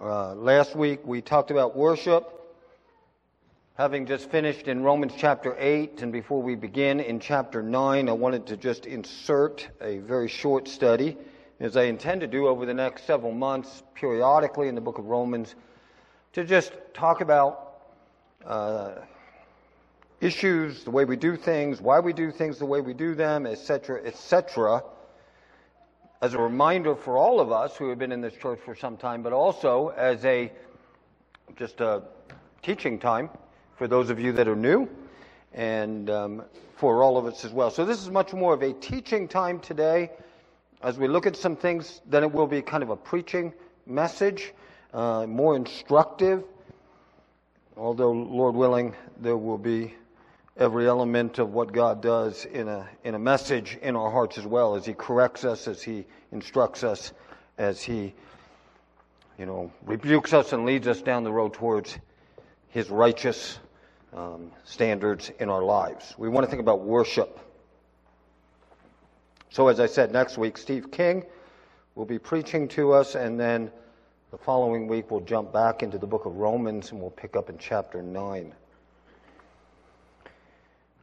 Uh, 0.00 0.34
last 0.34 0.74
week 0.74 1.06
we 1.06 1.22
talked 1.22 1.52
about 1.52 1.76
worship, 1.76 2.28
having 3.78 4.04
just 4.04 4.28
finished 4.28 4.66
in 4.66 4.82
Romans 4.82 5.12
chapter 5.16 5.54
8. 5.56 6.02
And 6.02 6.10
before 6.10 6.42
we 6.42 6.56
begin 6.56 6.98
in 6.98 7.20
chapter 7.20 7.62
9, 7.62 8.08
I 8.08 8.12
wanted 8.12 8.48
to 8.48 8.56
just 8.56 8.86
insert 8.86 9.68
a 9.80 9.98
very 9.98 10.26
short 10.26 10.66
study, 10.66 11.16
as 11.60 11.76
I 11.76 11.84
intend 11.84 12.22
to 12.22 12.26
do 12.26 12.48
over 12.48 12.66
the 12.66 12.74
next 12.74 13.06
several 13.06 13.30
months, 13.30 13.84
periodically 13.94 14.66
in 14.66 14.74
the 14.74 14.80
book 14.80 14.98
of 14.98 15.04
Romans, 15.04 15.54
to 16.32 16.42
just 16.42 16.72
talk 16.94 17.20
about 17.20 17.74
uh, 18.44 18.90
issues, 20.20 20.82
the 20.82 20.90
way 20.90 21.04
we 21.04 21.14
do 21.14 21.36
things, 21.36 21.80
why 21.80 22.00
we 22.00 22.12
do 22.12 22.32
things 22.32 22.58
the 22.58 22.66
way 22.66 22.80
we 22.80 22.92
do 22.92 23.14
them, 23.14 23.46
etc., 23.46 24.04
etc 24.04 24.82
as 26.20 26.34
a 26.34 26.38
reminder 26.38 26.94
for 26.94 27.18
all 27.18 27.40
of 27.40 27.52
us 27.52 27.76
who 27.76 27.88
have 27.88 27.98
been 27.98 28.12
in 28.12 28.20
this 28.20 28.34
church 28.34 28.58
for 28.64 28.74
some 28.74 28.96
time, 28.96 29.22
but 29.22 29.32
also 29.32 29.88
as 29.96 30.24
a 30.24 30.50
just 31.56 31.80
a 31.80 32.02
teaching 32.62 32.98
time 32.98 33.30
for 33.76 33.86
those 33.86 34.10
of 34.10 34.18
you 34.18 34.32
that 34.32 34.48
are 34.48 34.56
new 34.56 34.88
and 35.54 36.10
um, 36.10 36.42
for 36.76 37.02
all 37.02 37.16
of 37.16 37.26
us 37.26 37.44
as 37.44 37.52
well. 37.52 37.70
So 37.70 37.84
this 37.84 38.02
is 38.02 38.10
much 38.10 38.32
more 38.32 38.54
of 38.54 38.62
a 38.62 38.72
teaching 38.72 39.28
time 39.28 39.60
today 39.60 40.10
as 40.82 40.98
we 40.98 41.08
look 41.08 41.26
at 41.26 41.36
some 41.36 41.56
things, 41.56 42.00
then 42.06 42.22
it 42.22 42.32
will 42.32 42.46
be 42.46 42.60
kind 42.60 42.82
of 42.82 42.90
a 42.90 42.96
preaching 42.96 43.52
message, 43.86 44.52
uh, 44.92 45.26
more 45.26 45.56
instructive. 45.56 46.44
Although, 47.76 48.12
Lord 48.12 48.54
willing, 48.54 48.94
there 49.20 49.36
will 49.36 49.58
be 49.58 49.94
every 50.56 50.88
element 50.88 51.38
of 51.38 51.52
what 51.52 51.72
God 51.72 52.00
does 52.00 52.44
in 52.46 52.68
a, 52.68 52.88
in 53.04 53.14
a 53.14 53.18
message 53.18 53.78
in 53.82 53.94
our 53.94 54.10
hearts 54.10 54.38
as 54.38 54.46
well, 54.46 54.74
as 54.74 54.86
He 54.86 54.94
corrects 54.94 55.44
us, 55.44 55.68
as 55.68 55.82
He 55.82 56.06
instructs 56.32 56.82
us, 56.82 57.12
as 57.58 57.82
He, 57.82 58.14
you 59.38 59.46
know, 59.46 59.70
rebukes 59.84 60.32
us 60.32 60.52
and 60.52 60.64
leads 60.64 60.88
us 60.88 61.02
down 61.02 61.24
the 61.24 61.32
road 61.32 61.52
towards 61.52 61.98
His 62.70 62.90
righteous 62.90 63.58
um, 64.14 64.50
standards 64.64 65.30
in 65.38 65.50
our 65.50 65.62
lives. 65.62 66.14
We 66.16 66.28
want 66.28 66.44
to 66.44 66.50
think 66.50 66.60
about 66.60 66.80
worship. 66.80 67.38
So, 69.50 69.68
as 69.68 69.78
I 69.78 69.86
said, 69.86 70.12
next 70.12 70.38
week, 70.38 70.58
Steve 70.58 70.90
King 70.90 71.24
will 71.94 72.04
be 72.04 72.18
preaching 72.18 72.68
to 72.68 72.92
us, 72.92 73.14
and 73.14 73.38
then 73.38 73.70
the 74.30 74.38
following 74.38 74.88
week, 74.88 75.10
we'll 75.10 75.20
jump 75.20 75.52
back 75.52 75.82
into 75.82 75.98
the 75.98 76.06
book 76.06 76.26
of 76.26 76.36
Romans 76.36 76.90
and 76.90 77.00
we'll 77.00 77.10
pick 77.10 77.36
up 77.36 77.48
in 77.48 77.58
chapter 77.58 78.02
9. 78.02 78.52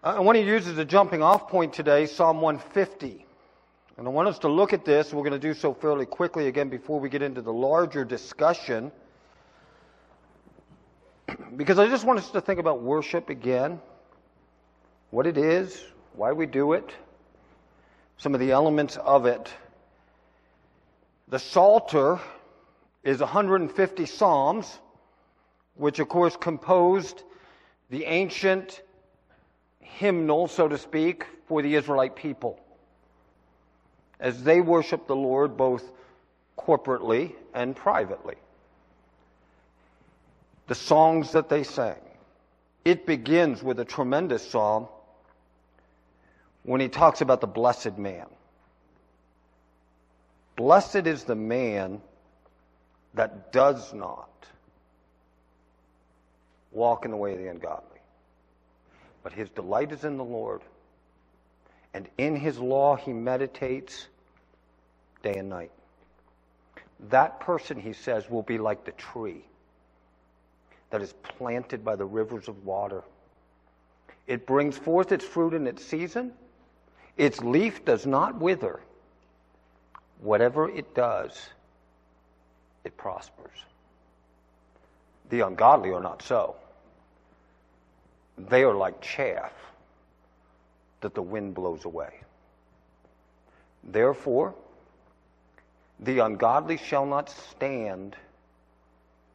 Uh, 0.03 0.15
I 0.17 0.19
want 0.19 0.37
to 0.37 0.43
use 0.43 0.67
as 0.67 0.77
a 0.77 0.83
jumping 0.83 1.23
off 1.23 1.47
point 1.47 1.71
today 1.71 2.07
Psalm 2.07 2.41
150. 2.41 3.25
And 3.95 4.05
I 4.05 4.09
want 4.09 4.27
us 4.27 4.37
to 4.39 4.49
look 4.49 4.73
at 4.73 4.83
this. 4.83 5.13
We're 5.13 5.21
going 5.21 5.31
to 5.31 5.39
do 5.39 5.53
so 5.53 5.73
fairly 5.73 6.05
quickly 6.05 6.47
again 6.47 6.67
before 6.67 6.99
we 6.99 7.07
get 7.07 7.21
into 7.21 7.41
the 7.41 7.53
larger 7.53 8.03
discussion. 8.03 8.91
Because 11.55 11.79
I 11.79 11.87
just 11.87 12.03
want 12.03 12.19
us 12.19 12.31
to 12.31 12.41
think 12.41 12.59
about 12.59 12.81
worship 12.81 13.29
again, 13.29 13.79
what 15.11 15.25
it 15.25 15.37
is, 15.37 15.81
why 16.15 16.33
we 16.33 16.47
do 16.47 16.73
it, 16.73 16.91
some 18.17 18.33
of 18.33 18.41
the 18.41 18.51
elements 18.51 18.97
of 18.97 19.25
it. 19.25 19.53
The 21.29 21.39
Psalter 21.39 22.19
is 23.03 23.19
150 23.21 24.05
Psalms, 24.05 24.79
which 25.75 25.99
of 25.99 26.09
course 26.09 26.35
composed 26.35 27.23
the 27.89 28.03
ancient 28.03 28.81
hymnal, 29.97 30.47
so 30.47 30.67
to 30.67 30.77
speak, 30.77 31.25
for 31.47 31.61
the 31.61 31.75
Israelite 31.75 32.15
people. 32.15 32.59
As 34.19 34.43
they 34.43 34.61
worship 34.61 35.07
the 35.07 35.15
Lord 35.15 35.57
both 35.57 35.83
corporately 36.57 37.33
and 37.53 37.75
privately. 37.75 38.35
The 40.67 40.75
songs 40.75 41.31
that 41.33 41.49
they 41.49 41.63
sang. 41.63 41.99
It 42.85 43.05
begins 43.05 43.63
with 43.63 43.79
a 43.79 43.85
tremendous 43.85 44.49
psalm 44.49 44.87
when 46.63 46.79
he 46.81 46.87
talks 46.87 47.21
about 47.21 47.41
the 47.41 47.47
blessed 47.47 47.97
man. 47.97 48.27
Blessed 50.55 51.07
is 51.07 51.23
the 51.23 51.35
man 51.35 52.01
that 53.13 53.51
does 53.51 53.93
not 53.93 54.29
walk 56.71 57.05
in 57.05 57.11
the 57.11 57.17
way 57.17 57.33
of 57.33 57.39
the 57.39 57.47
ungodly, 57.47 57.92
but 59.23 59.33
his 59.33 59.49
delight 59.49 59.91
is 59.91 60.03
in 60.03 60.17
the 60.17 60.23
Lord, 60.23 60.61
and 61.93 62.07
in 62.17 62.35
his 62.35 62.59
law 62.59 62.95
he 62.95 63.13
meditates 63.13 64.07
day 65.23 65.35
and 65.35 65.49
night. 65.49 65.71
That 67.09 67.39
person, 67.39 67.79
he 67.79 67.93
says, 67.93 68.29
will 68.29 68.43
be 68.43 68.57
like 68.57 68.85
the 68.85 68.91
tree 68.91 69.43
that 70.89 71.01
is 71.01 71.13
planted 71.23 71.83
by 71.83 71.95
the 71.95 72.05
rivers 72.05 72.47
of 72.47 72.65
water. 72.65 73.03
It 74.27 74.45
brings 74.45 74.77
forth 74.77 75.11
its 75.11 75.25
fruit 75.25 75.53
in 75.53 75.67
its 75.67 75.83
season 75.83 76.33
its 77.17 77.41
leaf 77.41 77.85
does 77.85 78.05
not 78.05 78.39
wither. 78.39 78.79
Whatever 80.19 80.69
it 80.69 80.95
does, 80.95 81.49
it 82.83 82.97
prospers. 82.97 83.57
The 85.29 85.41
ungodly 85.41 85.91
are 85.91 86.01
not 86.01 86.21
so. 86.21 86.55
They 88.37 88.63
are 88.63 88.73
like 88.73 89.01
chaff 89.01 89.53
that 91.01 91.13
the 91.13 91.21
wind 91.21 91.53
blows 91.53 91.85
away. 91.85 92.21
Therefore, 93.83 94.55
the 95.99 96.19
ungodly 96.19 96.77
shall 96.77 97.05
not 97.05 97.29
stand 97.29 98.15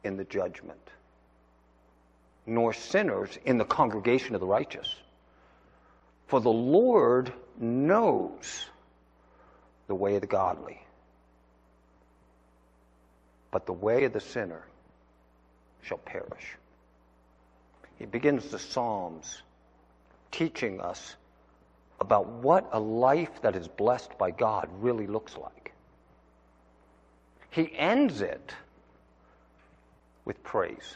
in 0.03 0.17
the 0.17 0.23
judgment, 0.23 0.79
nor 2.45 2.73
sinners 2.73 3.37
in 3.45 3.57
the 3.57 3.65
congregation 3.65 4.35
of 4.35 4.41
the 4.41 4.47
righteous. 4.47 4.93
For 6.27 6.39
the 6.39 6.49
Lord 6.49 7.31
knows 7.57 8.65
the 9.87 9.95
way 9.95 10.15
of 10.15 10.21
the 10.21 10.27
godly, 10.27 10.81
but 13.51 13.65
the 13.65 13.73
way 13.73 14.03
of 14.03 14.13
the 14.13 14.19
sinner 14.19 14.63
shall 15.81 15.97
perish. 15.97 16.57
He 17.99 18.05
begins 18.05 18.49
the 18.49 18.57
Psalms 18.57 19.43
teaching 20.31 20.79
us 20.79 21.15
about 21.99 22.27
what 22.27 22.69
a 22.71 22.79
life 22.79 23.41
that 23.41 23.55
is 23.55 23.67
blessed 23.67 24.17
by 24.17 24.31
God 24.31 24.69
really 24.79 25.05
looks 25.05 25.37
like. 25.37 25.73
He 27.51 27.77
ends 27.77 28.21
it 28.21 28.53
with 30.23 30.41
praise. 30.43 30.95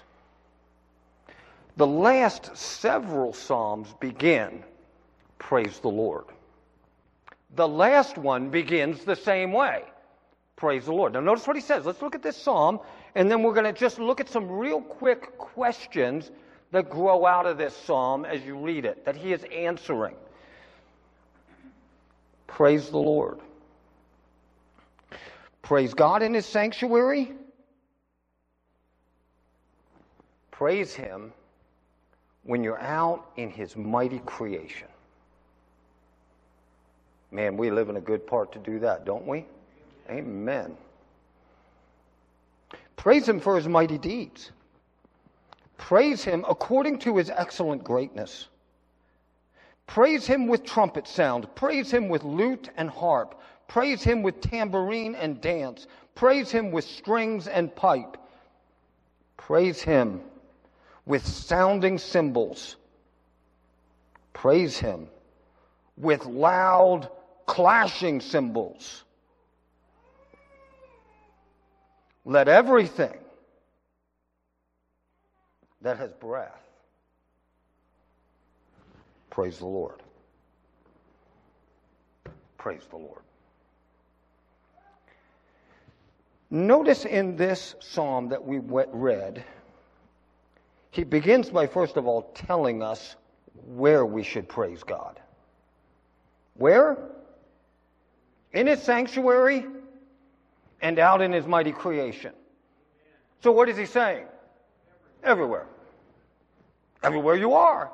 The 1.75 1.87
last 1.87 2.55
several 2.55 3.33
Psalms 3.33 3.93
begin 3.99 4.63
Praise 5.43 5.79
the 5.79 5.89
Lord. 5.89 6.23
The 7.57 7.67
last 7.67 8.17
one 8.17 8.49
begins 8.49 9.03
the 9.03 9.15
same 9.15 9.51
way. 9.51 9.83
Praise 10.55 10.85
the 10.85 10.93
Lord. 10.93 11.13
Now, 11.13 11.19
notice 11.19 11.45
what 11.45 11.57
he 11.57 11.61
says. 11.61 11.85
Let's 11.85 12.01
look 12.01 12.15
at 12.15 12.23
this 12.23 12.37
psalm, 12.37 12.79
and 13.13 13.29
then 13.29 13.43
we're 13.43 13.53
going 13.53 13.65
to 13.65 13.77
just 13.77 13.99
look 13.99 14.21
at 14.21 14.29
some 14.29 14.49
real 14.49 14.79
quick 14.81 15.37
questions 15.37 16.31
that 16.73 16.89
grow 16.89 17.25
out 17.25 17.45
of 17.45 17.59
this 17.59 17.75
psalm 17.85 18.25
as 18.25 18.43
you 18.43 18.57
read 18.57 18.83
it, 18.83 19.05
that 19.05 19.15
he 19.15 19.31
is 19.31 19.45
answering. 19.55 20.15
Praise 22.47 22.89
the 22.89 22.97
Lord. 22.97 23.39
Praise 25.61 25.93
God 25.93 26.23
in 26.23 26.33
his 26.33 26.47
sanctuary. 26.47 27.31
Praise 30.49 30.93
him 30.95 31.31
when 32.43 32.63
you're 32.63 32.81
out 32.81 33.23
in 33.37 33.51
his 33.51 33.75
mighty 33.77 34.19
creation. 34.19 34.87
Man, 37.31 37.55
we 37.55 37.69
live 37.69 37.89
in 37.89 37.97
a 37.97 38.01
good 38.01 38.25
part 38.25 38.51
to 38.53 38.59
do 38.59 38.79
that, 38.79 39.05
don't 39.05 39.27
we? 39.27 39.45
Amen. 40.09 40.75
Praise 42.95 43.29
him 43.29 43.39
for 43.39 43.57
his 43.57 43.67
mighty 43.67 43.99
deeds. 43.99 44.51
Praise 45.77 46.23
him 46.23 46.45
according 46.47 46.99
to 46.99 47.17
his 47.17 47.29
excellent 47.29 47.83
greatness. 47.83 48.47
Praise 49.87 50.25
him 50.25 50.47
with 50.47 50.63
trumpet 50.63 51.07
sound. 51.07 51.53
Praise 51.55 51.91
him 51.91 52.09
with 52.09 52.23
lute 52.23 52.69
and 52.77 52.89
harp. 52.89 53.39
Praise 53.67 54.03
him 54.03 54.23
with 54.23 54.39
tambourine 54.41 55.15
and 55.15 55.41
dance. 55.41 55.87
Praise 56.15 56.51
him 56.51 56.71
with 56.71 56.85
strings 56.85 57.47
and 57.47 57.75
pipe. 57.75 58.17
Praise 59.37 59.81
him 59.81 60.21
with 61.05 61.25
sounding 61.25 61.97
cymbals. 61.97 62.75
Praise 64.31 64.77
him 64.77 65.07
with 65.97 66.25
loud 66.25 67.09
clashing 67.45 68.21
cymbals. 68.21 69.03
Let 72.25 72.47
everything 72.47 73.17
that 75.83 75.97
has 75.97 76.11
breath 76.13 76.59
praise 79.29 79.57
the 79.57 79.65
Lord. 79.65 80.01
Praise 82.57 82.83
the 82.91 82.97
Lord. 82.97 83.21
Notice 86.51 87.05
in 87.05 87.35
this 87.35 87.73
psalm 87.79 88.29
that 88.29 88.45
we 88.45 88.59
read, 88.59 89.43
he 90.91 91.03
begins 91.03 91.49
by 91.49 91.65
first 91.65 91.97
of 91.97 92.05
all 92.05 92.31
telling 92.35 92.83
us 92.83 93.15
where 93.65 94.05
we 94.05 94.21
should 94.21 94.47
praise 94.47 94.83
God. 94.83 95.19
Where? 96.53 96.97
in 98.53 98.67
his 98.67 98.81
sanctuary 98.81 99.65
and 100.81 100.99
out 100.99 101.21
in 101.21 101.31
his 101.31 101.45
mighty 101.45 101.71
creation. 101.71 102.33
So, 103.41 103.51
what 103.51 103.67
is 103.67 103.77
he 103.77 103.85
saying? 103.85 104.25
Everywhere. 105.23 105.67
Everywhere 107.03 107.35
you 107.35 107.53
are. 107.53 107.91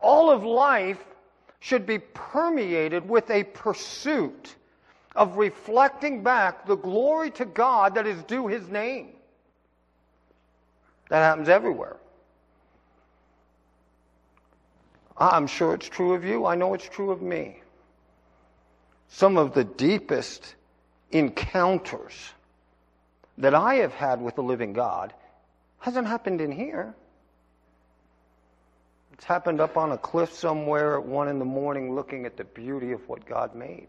All 0.00 0.30
of 0.30 0.42
life 0.42 1.02
should 1.60 1.86
be 1.86 1.98
permeated 1.98 3.08
with 3.08 3.30
a 3.30 3.44
pursuit 3.44 4.56
of 5.14 5.36
reflecting 5.36 6.22
back 6.22 6.66
the 6.66 6.76
glory 6.76 7.30
to 7.32 7.44
God 7.44 7.94
that 7.94 8.06
is 8.06 8.22
due 8.24 8.46
His 8.48 8.68
name. 8.68 9.10
That 11.08 11.18
happens 11.18 11.48
everywhere. 11.48 11.96
I'm 15.16 15.46
sure 15.46 15.74
it's 15.74 15.88
true 15.88 16.14
of 16.14 16.24
you. 16.24 16.46
I 16.46 16.54
know 16.54 16.74
it's 16.74 16.88
true 16.88 17.10
of 17.10 17.22
me. 17.22 17.60
Some 19.08 19.36
of 19.36 19.52
the 19.52 19.62
deepest 19.62 20.54
encounters 21.10 22.14
that 23.38 23.54
I 23.54 23.76
have 23.76 23.92
had 23.92 24.20
with 24.20 24.36
the 24.36 24.42
living 24.42 24.72
God 24.72 25.12
hasn't 25.78 26.06
happened 26.06 26.40
in 26.40 26.50
here. 26.50 26.94
It's 29.12 29.24
happened 29.24 29.60
up 29.60 29.76
on 29.76 29.92
a 29.92 29.98
cliff 29.98 30.32
somewhere 30.32 30.96
at 30.96 31.04
one 31.04 31.28
in 31.28 31.38
the 31.38 31.44
morning 31.44 31.94
looking 31.94 32.24
at 32.26 32.36
the 32.36 32.44
beauty 32.44 32.92
of 32.92 33.06
what 33.08 33.24
God 33.26 33.54
made. 33.54 33.88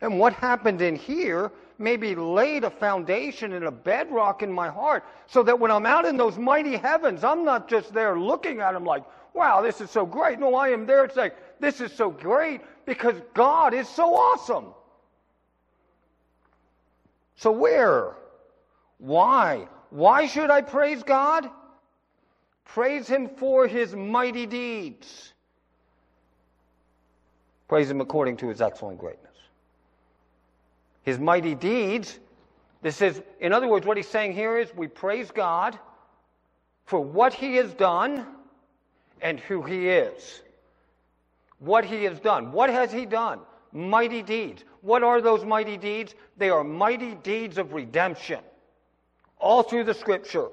And 0.00 0.18
what 0.18 0.32
happened 0.32 0.82
in 0.82 0.96
here 0.96 1.52
maybe 1.78 2.14
laid 2.14 2.64
a 2.64 2.70
foundation 2.70 3.52
and 3.52 3.66
a 3.66 3.70
bedrock 3.70 4.42
in 4.42 4.52
my 4.52 4.68
heart 4.68 5.04
so 5.26 5.42
that 5.42 5.58
when 5.58 5.70
I'm 5.70 5.86
out 5.86 6.04
in 6.04 6.16
those 6.16 6.38
mighty 6.38 6.76
heavens, 6.76 7.24
I'm 7.24 7.44
not 7.44 7.68
just 7.68 7.92
there 7.92 8.18
looking 8.18 8.60
at 8.60 8.72
them 8.72 8.84
like, 8.84 9.04
wow, 9.34 9.60
this 9.60 9.80
is 9.80 9.90
so 9.90 10.06
great. 10.06 10.38
No, 10.38 10.54
I 10.54 10.68
am 10.70 10.86
there 10.86 11.08
saying, 11.10 11.32
this 11.60 11.80
is 11.80 11.92
so 11.92 12.10
great 12.10 12.62
because 12.86 13.16
God 13.34 13.74
is 13.74 13.88
so 13.88 14.14
awesome. 14.14 14.66
So 17.36 17.50
where? 17.50 18.16
Why? 18.98 19.68
Why 19.90 20.26
should 20.26 20.50
I 20.50 20.62
praise 20.62 21.02
God? 21.02 21.50
Praise 22.66 23.08
Him 23.08 23.28
for 23.28 23.66
His 23.66 23.94
mighty 23.94 24.46
deeds. 24.46 25.32
Praise 27.68 27.90
Him 27.90 28.00
according 28.00 28.36
to 28.38 28.48
His 28.48 28.60
excellent 28.60 28.98
greatness. 28.98 29.34
His 31.02 31.18
mighty 31.18 31.54
deeds, 31.54 32.18
this 32.82 33.00
is, 33.00 33.22
in 33.40 33.52
other 33.52 33.68
words, 33.68 33.86
what 33.86 33.96
He's 33.96 34.08
saying 34.08 34.32
here 34.32 34.58
is 34.58 34.74
we 34.74 34.88
praise 34.88 35.30
God 35.30 35.78
for 36.84 37.00
what 37.00 37.32
He 37.32 37.56
has 37.56 37.72
done 37.74 38.26
and 39.22 39.40
who 39.40 39.62
He 39.62 39.88
is. 39.88 40.42
What 41.58 41.84
He 41.84 42.04
has 42.04 42.20
done. 42.20 42.52
What 42.52 42.70
has 42.70 42.92
He 42.92 43.06
done? 43.06 43.40
Mighty 43.72 44.22
deeds. 44.22 44.64
What 44.82 45.02
are 45.02 45.20
those 45.20 45.44
mighty 45.44 45.76
deeds? 45.76 46.14
They 46.36 46.50
are 46.50 46.64
mighty 46.64 47.14
deeds 47.14 47.58
of 47.58 47.72
redemption. 47.72 48.40
All 49.38 49.62
through 49.62 49.84
the 49.84 49.94
scripture. 49.94 50.48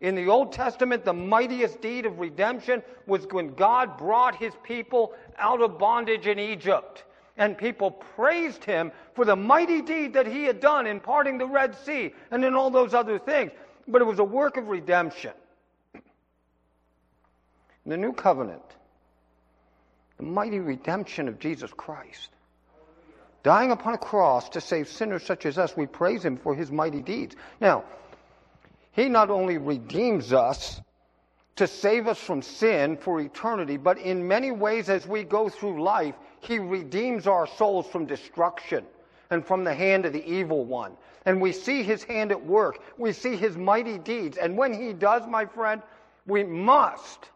In 0.00 0.14
the 0.14 0.28
Old 0.28 0.52
Testament, 0.52 1.04
the 1.04 1.12
mightiest 1.12 1.80
deed 1.80 2.06
of 2.06 2.20
redemption 2.20 2.82
was 3.06 3.26
when 3.30 3.54
God 3.54 3.98
brought 3.98 4.36
his 4.36 4.52
people 4.62 5.12
out 5.36 5.60
of 5.60 5.78
bondage 5.78 6.26
in 6.26 6.38
Egypt. 6.38 7.04
And 7.36 7.56
people 7.58 7.90
praised 7.90 8.64
him 8.64 8.92
for 9.14 9.24
the 9.24 9.36
mighty 9.36 9.82
deed 9.82 10.14
that 10.14 10.26
he 10.26 10.44
had 10.44 10.60
done 10.60 10.86
in 10.86 11.00
parting 11.00 11.38
the 11.38 11.46
Red 11.46 11.76
Sea 11.76 12.12
and 12.30 12.44
in 12.44 12.54
all 12.54 12.70
those 12.70 12.94
other 12.94 13.18
things. 13.18 13.52
But 13.86 14.02
it 14.02 14.06
was 14.06 14.18
a 14.18 14.24
work 14.24 14.56
of 14.56 14.68
redemption. 14.68 15.32
In 15.94 16.02
the 17.90 17.96
new 17.96 18.12
covenant, 18.12 18.62
the 20.16 20.24
mighty 20.24 20.58
redemption 20.58 21.28
of 21.28 21.38
Jesus 21.38 21.72
Christ. 21.72 22.30
Dying 23.42 23.70
upon 23.70 23.94
a 23.94 23.98
cross 23.98 24.48
to 24.50 24.60
save 24.60 24.88
sinners 24.88 25.22
such 25.22 25.46
as 25.46 25.58
us, 25.58 25.76
we 25.76 25.86
praise 25.86 26.24
him 26.24 26.36
for 26.36 26.54
his 26.54 26.70
mighty 26.70 27.00
deeds. 27.00 27.36
Now, 27.60 27.84
he 28.98 29.08
not 29.08 29.30
only 29.30 29.58
redeems 29.58 30.32
us 30.32 30.80
to 31.54 31.68
save 31.68 32.08
us 32.08 32.18
from 32.18 32.42
sin 32.42 32.96
for 32.96 33.20
eternity, 33.20 33.76
but 33.76 33.96
in 33.98 34.26
many 34.26 34.50
ways 34.50 34.88
as 34.88 35.06
we 35.06 35.22
go 35.22 35.48
through 35.48 35.80
life, 35.80 36.16
He 36.40 36.58
redeems 36.58 37.28
our 37.28 37.46
souls 37.46 37.86
from 37.86 38.06
destruction 38.06 38.84
and 39.30 39.46
from 39.46 39.62
the 39.62 39.72
hand 39.72 40.04
of 40.04 40.12
the 40.12 40.28
evil 40.28 40.64
one. 40.64 40.96
And 41.26 41.40
we 41.40 41.52
see 41.52 41.84
His 41.84 42.02
hand 42.02 42.32
at 42.32 42.44
work. 42.44 42.80
We 42.98 43.12
see 43.12 43.36
His 43.36 43.56
mighty 43.56 43.98
deeds. 43.98 44.36
And 44.36 44.56
when 44.56 44.74
He 44.74 44.92
does, 44.92 45.28
my 45.28 45.46
friend, 45.46 45.80
we 46.26 46.42
must 46.42 47.28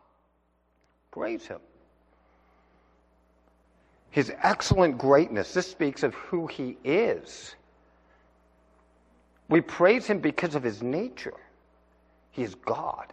praise 1.12 1.46
Him. 1.46 1.61
His 4.11 4.33
excellent 4.42 4.98
greatness, 4.98 5.55
this 5.55 5.70
speaks 5.70 6.03
of 6.03 6.12
who 6.14 6.48
He 6.48 6.77
is. 6.83 7.55
We 9.48 9.61
praise 9.61 10.09
Him 10.09 10.18
because 10.18 10.57
of 10.57 10.64
His 10.64 10.83
nature. 10.83 11.35
He 12.33 12.42
is 12.42 12.55
God. 12.55 13.12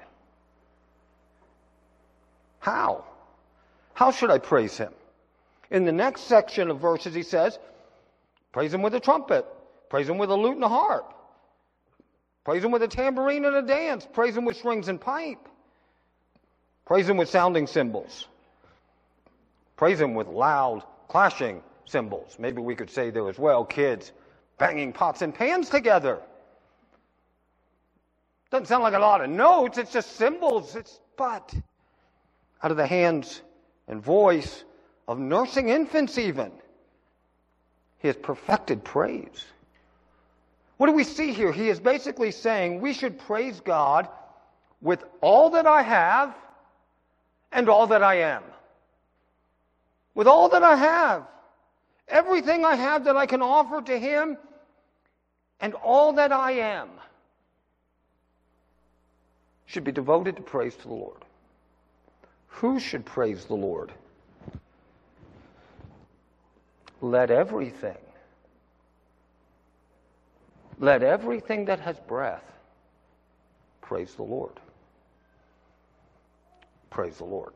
How? 2.59 3.05
How 3.93 4.11
should 4.11 4.31
I 4.31 4.37
praise 4.39 4.77
him? 4.77 4.93
In 5.71 5.85
the 5.85 5.91
next 5.91 6.21
section 6.21 6.69
of 6.71 6.79
verses, 6.79 7.13
he 7.13 7.23
says, 7.23 7.59
Praise 8.51 8.73
him 8.73 8.81
with 8.81 8.95
a 8.95 8.99
trumpet, 8.99 9.45
praise 9.89 10.09
him 10.09 10.17
with 10.17 10.31
a 10.31 10.35
lute 10.35 10.55
and 10.55 10.63
a 10.63 10.69
harp, 10.69 11.13
praise 12.43 12.63
him 12.63 12.71
with 12.71 12.81
a 12.81 12.87
tambourine 12.87 13.45
and 13.45 13.55
a 13.55 13.61
dance, 13.61 14.07
praise 14.11 14.35
him 14.35 14.45
with 14.45 14.57
strings 14.57 14.87
and 14.87 14.99
pipe, 14.99 15.47
praise 16.85 17.07
him 17.07 17.17
with 17.17 17.29
sounding 17.29 17.67
cymbals, 17.67 18.27
praise 19.75 20.01
him 20.01 20.15
with 20.15 20.27
loud 20.27 20.83
clashing 21.07 21.61
cymbals. 21.85 22.37
Maybe 22.39 22.61
we 22.61 22.75
could 22.75 22.89
say 22.89 23.11
there 23.11 23.29
as 23.29 23.37
well, 23.37 23.65
kids 23.65 24.11
banging 24.57 24.93
pots 24.93 25.21
and 25.21 25.33
pans 25.33 25.69
together. 25.69 26.19
Doesn't 28.51 28.65
sound 28.65 28.83
like 28.83 28.93
a 28.93 28.99
lot 28.99 29.21
of 29.21 29.29
notes, 29.29 29.77
it's 29.77 29.91
just 29.91 30.15
cymbals. 30.15 30.75
It's 30.75 30.99
but 31.17 31.53
out 32.63 32.71
of 32.71 32.77
the 32.77 32.87
hands 32.87 33.41
and 33.87 34.01
voice 34.01 34.63
of 35.07 35.19
nursing 35.19 35.69
infants, 35.69 36.17
even. 36.17 36.51
He 37.99 38.07
has 38.07 38.17
perfected 38.17 38.83
praise. 38.83 39.45
What 40.77 40.87
do 40.87 40.93
we 40.93 41.03
see 41.03 41.33
here? 41.33 41.51
He 41.51 41.69
is 41.69 41.79
basically 41.79 42.31
saying 42.31 42.79
we 42.79 42.93
should 42.93 43.19
praise 43.19 43.59
God 43.59 44.07
with 44.81 45.03
all 45.21 45.51
that 45.51 45.67
I 45.67 45.81
have 45.81 46.33
and 47.51 47.67
all 47.69 47.87
that 47.87 48.01
I 48.01 48.15
am. 48.15 48.43
With 50.15 50.27
all 50.27 50.49
that 50.49 50.63
I 50.63 50.75
have. 50.75 51.27
Everything 52.07 52.65
I 52.65 52.75
have 52.75 53.03
that 53.03 53.17
I 53.17 53.25
can 53.25 53.41
offer 53.41 53.81
to 53.81 53.99
Him 53.99 54.37
and 55.59 55.73
all 55.75 56.13
that 56.13 56.31
I 56.31 56.51
am 56.53 56.89
should 59.69 59.83
be 59.83 59.91
devoted 59.91 60.35
to 60.35 60.41
praise 60.41 60.75
to 60.75 60.87
the 60.87 60.93
Lord. 60.93 61.23
Who 62.47 62.79
should 62.79 63.05
praise 63.05 63.45
the 63.45 63.53
Lord? 63.53 63.91
Let 67.01 67.29
everything, 67.29 67.97
let 70.79 71.03
everything 71.03 71.65
that 71.65 71.79
has 71.81 71.99
breath 71.99 72.43
praise 73.81 74.15
the 74.15 74.23
Lord. 74.23 74.59
Praise 76.89 77.17
the 77.17 77.25
Lord. 77.25 77.53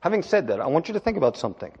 Having 0.00 0.24
said 0.24 0.48
that, 0.48 0.60
I 0.60 0.66
want 0.66 0.88
you 0.88 0.94
to 0.94 1.00
think 1.00 1.16
about 1.16 1.36
something. 1.36 1.72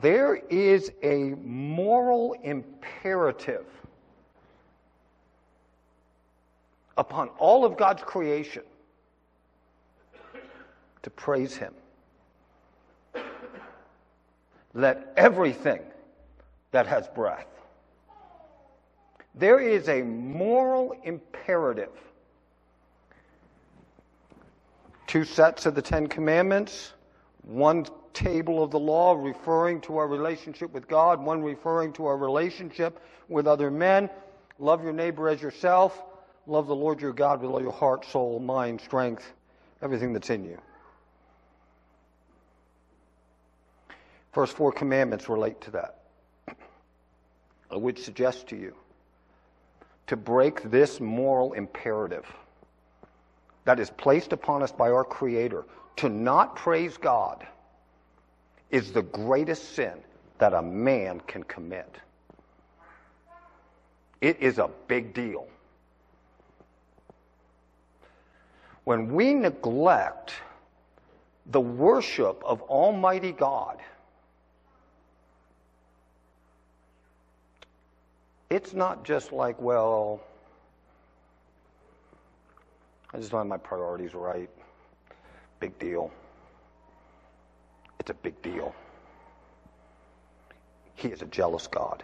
There 0.00 0.36
is 0.36 0.90
a 1.02 1.34
moral 1.44 2.34
imperative 2.42 3.66
upon 6.96 7.28
all 7.38 7.64
of 7.64 7.76
God's 7.76 8.02
creation 8.02 8.62
to 11.02 11.10
praise 11.10 11.56
Him. 11.56 11.74
Let 14.74 15.12
everything 15.16 15.80
that 16.70 16.86
has 16.86 17.06
breath. 17.08 17.46
There 19.34 19.58
is 19.58 19.88
a 19.88 20.02
moral 20.02 20.96
imperative. 21.04 21.90
Two 25.06 25.24
sets 25.24 25.66
of 25.66 25.74
the 25.74 25.82
Ten 25.82 26.06
Commandments, 26.06 26.92
one 27.42 27.86
table 28.14 28.62
of 28.62 28.70
the 28.70 28.78
law 28.78 29.14
referring 29.14 29.80
to 29.82 29.98
our 29.98 30.06
relationship 30.06 30.72
with 30.72 30.88
God, 30.88 31.20
one 31.20 31.42
referring 31.42 31.92
to 31.94 32.06
our 32.06 32.16
relationship 32.16 32.98
with 33.28 33.46
other 33.46 33.70
men. 33.70 34.08
Love 34.58 34.82
your 34.82 34.92
neighbor 34.92 35.28
as 35.28 35.40
yourself. 35.40 36.02
Love 36.46 36.66
the 36.66 36.74
Lord 36.74 37.00
your 37.00 37.12
God 37.12 37.40
with 37.40 37.50
all 37.50 37.62
your 37.62 37.72
heart, 37.72 38.04
soul, 38.04 38.40
mind, 38.40 38.80
strength, 38.80 39.32
everything 39.80 40.12
that's 40.12 40.30
in 40.30 40.44
you. 40.44 40.58
First 44.32 44.56
four 44.56 44.72
commandments 44.72 45.28
relate 45.28 45.60
to 45.62 45.70
that. 45.72 45.98
I 47.70 47.76
would 47.76 47.98
suggest 47.98 48.48
to 48.48 48.56
you 48.56 48.74
to 50.06 50.16
break 50.16 50.70
this 50.70 51.00
moral 51.00 51.52
imperative 51.52 52.26
that 53.64 53.78
is 53.78 53.90
placed 53.90 54.32
upon 54.32 54.62
us 54.62 54.72
by 54.72 54.90
our 54.90 55.04
Creator 55.04 55.64
to 55.96 56.08
not 56.08 56.56
praise 56.56 56.96
God 56.96 57.46
is 58.70 58.92
the 58.92 59.02
greatest 59.02 59.74
sin 59.74 59.94
that 60.38 60.54
a 60.54 60.62
man 60.62 61.20
can 61.26 61.44
commit. 61.44 61.96
It 64.20 64.40
is 64.40 64.58
a 64.58 64.70
big 64.88 65.14
deal. 65.14 65.46
When 68.84 69.12
we 69.12 69.34
neglect 69.34 70.32
the 71.46 71.60
worship 71.60 72.42
of 72.44 72.62
Almighty 72.62 73.32
God, 73.32 73.78
it's 78.50 78.74
not 78.74 79.04
just 79.04 79.32
like, 79.32 79.60
well, 79.60 80.20
I 83.12 83.18
just 83.18 83.30
don't 83.30 83.40
have 83.40 83.46
my 83.46 83.56
priorities 83.56 84.14
right. 84.14 84.50
Big 85.60 85.78
deal. 85.78 86.10
It's 88.00 88.10
a 88.10 88.14
big 88.14 88.40
deal. 88.42 88.74
He 90.94 91.08
is 91.08 91.22
a 91.22 91.26
jealous 91.26 91.66
God. 91.66 92.02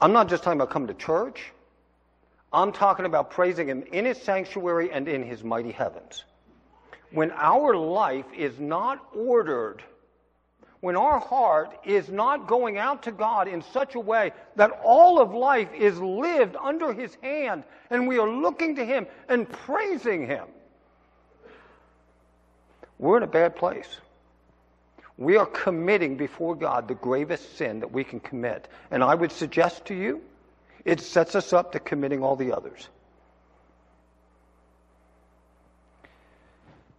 I'm 0.00 0.12
not 0.12 0.28
just 0.28 0.42
talking 0.42 0.60
about 0.60 0.70
coming 0.70 0.88
to 0.88 0.94
church. 0.94 1.52
I'm 2.52 2.72
talking 2.72 3.04
about 3.04 3.30
praising 3.30 3.68
Him 3.68 3.84
in 3.92 4.04
His 4.04 4.20
sanctuary 4.22 4.90
and 4.90 5.08
in 5.08 5.22
His 5.22 5.44
mighty 5.44 5.72
heavens. 5.72 6.24
When 7.10 7.30
our 7.32 7.76
life 7.76 8.26
is 8.36 8.58
not 8.58 9.04
ordered, 9.14 9.82
when 10.80 10.96
our 10.96 11.18
heart 11.18 11.74
is 11.84 12.08
not 12.08 12.46
going 12.46 12.78
out 12.78 13.02
to 13.04 13.12
God 13.12 13.48
in 13.48 13.62
such 13.62 13.94
a 13.94 14.00
way 14.00 14.32
that 14.56 14.70
all 14.84 15.20
of 15.20 15.34
life 15.34 15.68
is 15.76 15.98
lived 15.98 16.56
under 16.56 16.92
His 16.92 17.14
hand 17.22 17.64
and 17.90 18.06
we 18.06 18.18
are 18.18 18.30
looking 18.30 18.76
to 18.76 18.84
Him 18.84 19.06
and 19.28 19.48
praising 19.48 20.26
Him, 20.26 20.46
we're 22.98 23.16
in 23.16 23.22
a 23.22 23.28
bad 23.28 23.56
place. 23.56 23.88
We 25.16 25.36
are 25.36 25.46
committing 25.46 26.16
before 26.16 26.54
God 26.54 26.86
the 26.86 26.94
gravest 26.94 27.56
sin 27.56 27.80
that 27.80 27.90
we 27.90 28.04
can 28.04 28.20
commit. 28.20 28.68
And 28.90 29.02
I 29.02 29.14
would 29.14 29.32
suggest 29.32 29.86
to 29.86 29.94
you, 29.94 30.22
it 30.88 31.00
sets 31.00 31.34
us 31.34 31.52
up 31.52 31.70
to 31.72 31.78
committing 31.78 32.22
all 32.22 32.34
the 32.34 32.50
others. 32.50 32.88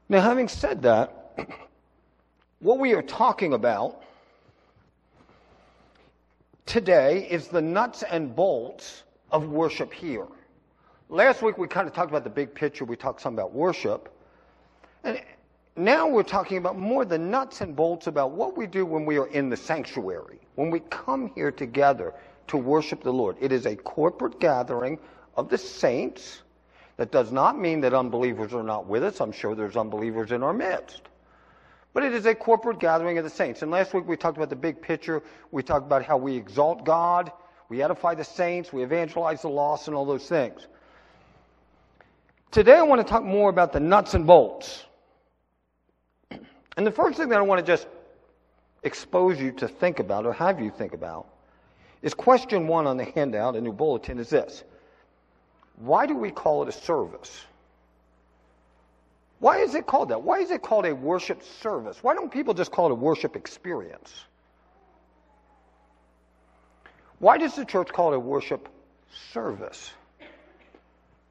Now, 0.07 0.21
having 0.21 0.47
said 0.47 0.83
that, 0.83 1.47
what 2.59 2.77
we 2.77 2.93
are 2.93 3.01
talking 3.01 3.53
about 3.53 4.03
today 6.67 7.27
is 7.31 7.47
the 7.47 7.63
nuts 7.63 8.03
and 8.03 8.35
bolts 8.35 9.03
of 9.31 9.49
worship 9.49 9.91
here. 9.91 10.27
Last 11.09 11.41
week 11.41 11.57
we 11.57 11.67
kind 11.67 11.87
of 11.87 11.93
talked 11.95 12.11
about 12.11 12.23
the 12.23 12.29
big 12.29 12.53
picture, 12.53 12.85
we 12.85 12.95
talked 12.95 13.21
some 13.21 13.33
about 13.33 13.53
worship. 13.53 14.13
And 15.03 15.19
now 15.75 16.07
we're 16.07 16.21
talking 16.21 16.59
about 16.59 16.77
more 16.77 17.05
the 17.05 17.17
nuts 17.17 17.61
and 17.61 17.75
bolts 17.75 18.05
about 18.05 18.31
what 18.31 18.55
we 18.55 18.67
do 18.67 18.85
when 18.85 19.03
we 19.03 19.17
are 19.17 19.27
in 19.29 19.49
the 19.49 19.57
sanctuary, 19.57 20.39
when 20.53 20.69
we 20.69 20.81
come 20.91 21.31
here 21.33 21.51
together 21.51 22.13
to 22.49 22.57
worship 22.57 23.03
the 23.03 23.13
Lord. 23.13 23.37
It 23.39 23.51
is 23.51 23.65
a 23.65 23.75
corporate 23.75 24.39
gathering 24.39 24.99
of 25.35 25.49
the 25.49 25.57
saints 25.57 26.41
that 26.97 27.11
does 27.11 27.31
not 27.31 27.57
mean 27.57 27.81
that 27.81 27.93
unbelievers 27.93 28.53
are 28.53 28.63
not 28.63 28.85
with 28.85 29.03
us. 29.03 29.21
I'm 29.21 29.31
sure 29.31 29.55
there's 29.55 29.77
unbelievers 29.77 30.31
in 30.31 30.43
our 30.43 30.53
midst. 30.53 31.01
But 31.93 32.03
it 32.03 32.13
is 32.13 32.25
a 32.25 32.35
corporate 32.35 32.79
gathering 32.79 33.17
of 33.17 33.23
the 33.23 33.29
saints. 33.29 33.61
And 33.61 33.71
last 33.71 33.93
week 33.93 34.07
we 34.07 34.17
talked 34.17 34.37
about 34.37 34.49
the 34.49 34.55
big 34.55 34.81
picture. 34.81 35.23
We 35.51 35.63
talked 35.63 35.85
about 35.85 36.03
how 36.03 36.17
we 36.17 36.35
exalt 36.35 36.83
God, 36.83 37.31
we 37.69 37.81
edify 37.81 38.15
the 38.15 38.23
saints, 38.23 38.73
we 38.73 38.83
evangelize 38.83 39.41
the 39.41 39.49
lost, 39.49 39.87
and 39.87 39.95
all 39.95 40.05
those 40.05 40.27
things. 40.27 40.67
Today 42.51 42.75
I 42.75 42.81
want 42.81 42.99
to 42.99 43.07
talk 43.07 43.23
more 43.23 43.49
about 43.49 43.73
the 43.73 43.79
nuts 43.79 44.13
and 44.13 44.25
bolts. 44.25 44.83
And 46.77 46.85
the 46.85 46.91
first 46.91 47.17
thing 47.17 47.29
that 47.29 47.37
I 47.37 47.41
want 47.41 47.59
to 47.59 47.65
just 47.65 47.87
expose 48.83 49.39
you 49.39 49.51
to 49.53 49.67
think 49.67 49.99
about, 49.99 50.25
or 50.25 50.33
have 50.33 50.59
you 50.59 50.71
think 50.71 50.93
about, 50.93 51.27
is 52.01 52.13
question 52.13 52.67
one 52.67 52.87
on 52.87 52.97
the 52.97 53.05
handout, 53.05 53.55
a 53.55 53.61
new 53.61 53.73
bulletin, 53.73 54.19
is 54.19 54.29
this 54.29 54.63
why 55.79 56.05
do 56.05 56.15
we 56.15 56.29
call 56.29 56.63
it 56.63 56.69
a 56.69 56.73
service? 56.73 57.45
Why 59.39 59.59
is 59.59 59.75
it 59.75 59.87
called 59.87 60.09
that? 60.09 60.21
Why 60.21 60.39
is 60.39 60.51
it 60.51 60.61
called 60.61 60.85
a 60.85 60.93
worship 60.93 61.41
service? 61.61 62.03
Why 62.03 62.13
don't 62.13 62.29
people 62.29 62.53
just 62.53 62.71
call 62.71 62.87
it 62.87 62.91
a 62.91 62.95
worship 62.95 63.37
experience? 63.37 64.13
Why 67.19 67.37
does 67.37 67.55
the 67.55 67.65
church 67.65 67.89
call 67.89 68.11
it 68.13 68.17
a 68.17 68.19
worship 68.19 68.67
service? 69.31 69.91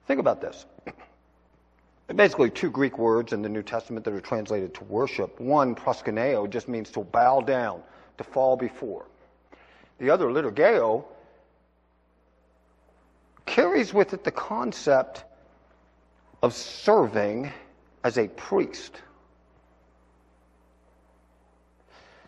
Think 0.06 0.20
about 0.20 0.40
this. 0.40 0.64
Basically, 2.14 2.48
two 2.48 2.70
Greek 2.70 2.98
words 2.98 3.34
in 3.34 3.42
the 3.42 3.48
New 3.50 3.62
Testament 3.62 4.06
that 4.06 4.14
are 4.14 4.20
translated 4.20 4.74
to 4.76 4.84
worship. 4.84 5.38
One, 5.38 5.74
proskuneo, 5.74 6.48
just 6.48 6.66
means 6.66 6.90
to 6.92 7.00
bow 7.00 7.42
down, 7.42 7.82
to 8.16 8.24
fall 8.24 8.56
before. 8.56 9.04
The 9.98 10.10
other, 10.10 10.26
liturgeo, 10.26 11.04
carries 13.46 13.92
with 13.92 14.12
it 14.12 14.24
the 14.24 14.30
concept 14.30 15.24
of 16.42 16.54
serving 16.54 17.52
as 18.04 18.18
a 18.18 18.28
priest. 18.28 19.00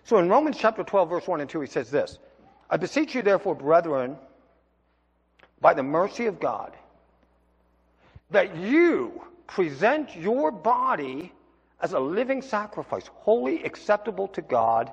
So 0.04 0.18
in 0.18 0.28
Romans 0.28 0.56
chapter 0.58 0.82
12, 0.82 1.08
verse 1.08 1.28
1 1.28 1.40
and 1.40 1.48
2, 1.48 1.60
he 1.60 1.66
says 1.68 1.90
this 1.90 2.18
I 2.68 2.76
beseech 2.76 3.14
you, 3.14 3.22
therefore, 3.22 3.54
brethren, 3.54 4.16
by 5.60 5.74
the 5.74 5.82
mercy 5.82 6.26
of 6.26 6.40
God, 6.40 6.72
that 8.30 8.56
you 8.56 9.22
present 9.46 10.16
your 10.16 10.50
body 10.50 11.32
as 11.80 11.92
a 11.92 12.00
living 12.00 12.42
sacrifice, 12.42 13.06
holy, 13.06 13.62
acceptable 13.64 14.28
to 14.28 14.42
God, 14.42 14.92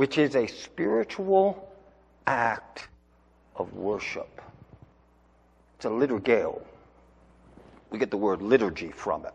which 0.00 0.16
is 0.16 0.34
a 0.34 0.46
spiritual 0.46 1.70
act 2.26 2.88
of 3.54 3.70
worship. 3.74 4.40
It's 5.76 5.84
a 5.84 5.90
liturgeo. 5.90 6.62
We 7.90 7.98
get 7.98 8.10
the 8.10 8.16
word 8.16 8.40
liturgy 8.40 8.92
from 8.92 9.26
it. 9.26 9.34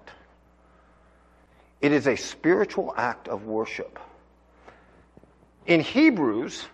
It 1.82 1.92
is 1.92 2.08
a 2.08 2.16
spiritual 2.16 2.96
act 2.98 3.28
of 3.28 3.46
worship. 3.46 4.00
In 5.68 5.82
Hebrews, 5.82 6.66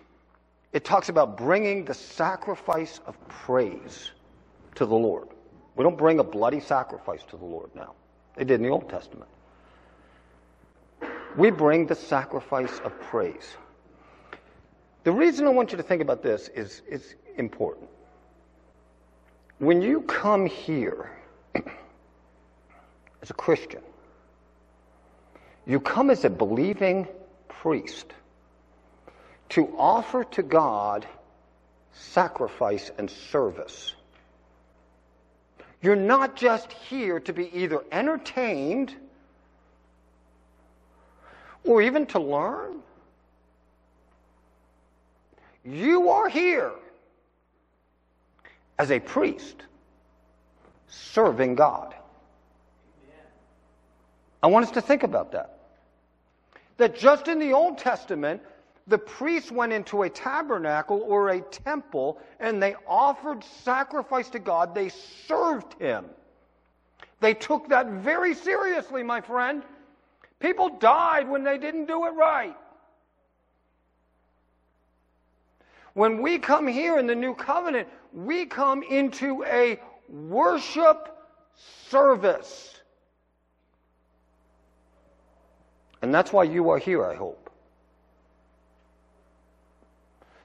it 0.72 0.86
talks 0.86 1.10
about 1.10 1.36
bringing 1.36 1.84
the 1.84 1.92
sacrifice 1.92 2.98
of 3.04 3.14
praise 3.28 4.10
to 4.76 4.86
the 4.86 4.96
Lord. 4.96 5.28
We 5.76 5.84
don't 5.84 5.98
bring 5.98 6.18
a 6.18 6.24
bloody 6.24 6.60
sacrifice 6.60 7.24
to 7.24 7.36
the 7.36 7.44
Lord 7.44 7.68
now. 7.74 7.92
They 8.36 8.44
did 8.44 8.54
in 8.54 8.62
the 8.62 8.70
Old 8.70 8.88
Testament. 8.88 9.28
We 11.36 11.50
bring 11.50 11.84
the 11.86 11.94
sacrifice 11.94 12.78
of 12.86 12.98
praise. 13.02 13.54
The 15.04 15.12
reason 15.12 15.46
I 15.46 15.50
want 15.50 15.72
you 15.72 15.76
to 15.78 15.82
think 15.82 16.00
about 16.00 16.22
this 16.22 16.48
is, 16.48 16.82
is 16.88 17.14
important. 17.36 17.88
When 19.58 19.82
you 19.82 20.02
come 20.02 20.46
here 20.46 21.10
as 21.54 23.30
a 23.30 23.34
Christian, 23.34 23.82
you 25.66 25.80
come 25.80 26.10
as 26.10 26.24
a 26.24 26.30
believing 26.30 27.08
priest 27.48 28.12
to 29.50 29.74
offer 29.76 30.24
to 30.24 30.42
God 30.42 31.06
sacrifice 31.92 32.90
and 32.96 33.10
service. 33.10 33.94
You're 35.80 35.96
not 35.96 36.36
just 36.36 36.72
here 36.72 37.20
to 37.20 37.32
be 37.32 37.50
either 37.56 37.82
entertained 37.90 38.94
or 41.64 41.82
even 41.82 42.06
to 42.06 42.20
learn. 42.20 42.82
You 45.64 46.10
are 46.10 46.28
here 46.28 46.72
as 48.78 48.90
a 48.90 48.98
priest 48.98 49.56
serving 50.88 51.54
God. 51.54 51.94
I 54.42 54.48
want 54.48 54.66
us 54.66 54.72
to 54.72 54.80
think 54.80 55.04
about 55.04 55.32
that. 55.32 55.58
That 56.78 56.96
just 56.96 57.28
in 57.28 57.38
the 57.38 57.52
Old 57.52 57.78
Testament, 57.78 58.42
the 58.88 58.98
priests 58.98 59.52
went 59.52 59.72
into 59.72 60.02
a 60.02 60.10
tabernacle 60.10 61.04
or 61.06 61.28
a 61.28 61.40
temple 61.40 62.18
and 62.40 62.60
they 62.60 62.74
offered 62.86 63.44
sacrifice 63.62 64.28
to 64.30 64.40
God. 64.40 64.74
They 64.74 64.88
served 64.88 65.74
Him. 65.80 66.06
They 67.20 67.34
took 67.34 67.68
that 67.68 67.86
very 67.86 68.34
seriously, 68.34 69.04
my 69.04 69.20
friend. 69.20 69.62
People 70.40 70.70
died 70.80 71.28
when 71.28 71.44
they 71.44 71.56
didn't 71.56 71.86
do 71.86 72.04
it 72.06 72.10
right. 72.10 72.56
When 75.94 76.22
we 76.22 76.38
come 76.38 76.66
here 76.66 76.98
in 76.98 77.06
the 77.06 77.14
new 77.14 77.34
covenant, 77.34 77.88
we 78.12 78.46
come 78.46 78.82
into 78.82 79.44
a 79.44 79.78
worship 80.08 81.08
service. 81.88 82.74
And 86.00 86.12
that's 86.14 86.32
why 86.32 86.44
you 86.44 86.70
are 86.70 86.78
here, 86.78 87.04
I 87.04 87.14
hope. 87.14 87.50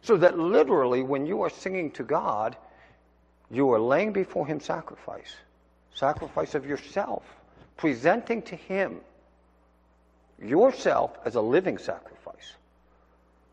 So 0.02 0.18
that 0.18 0.38
literally, 0.38 1.02
when 1.02 1.26
you 1.26 1.42
are 1.42 1.50
singing 1.50 1.92
to 1.92 2.04
God, 2.04 2.56
you 3.50 3.72
are 3.72 3.80
laying 3.80 4.14
before 4.14 4.46
Him 4.46 4.60
sacrifice 4.60 5.34
sacrifice 5.94 6.54
of 6.54 6.64
yourself, 6.64 7.24
presenting 7.76 8.44
to 8.44 8.56
Him 8.56 9.00
yourself 10.40 11.18
as 11.26 11.34
a 11.34 11.42
living 11.42 11.80
sacrifice 11.80 12.17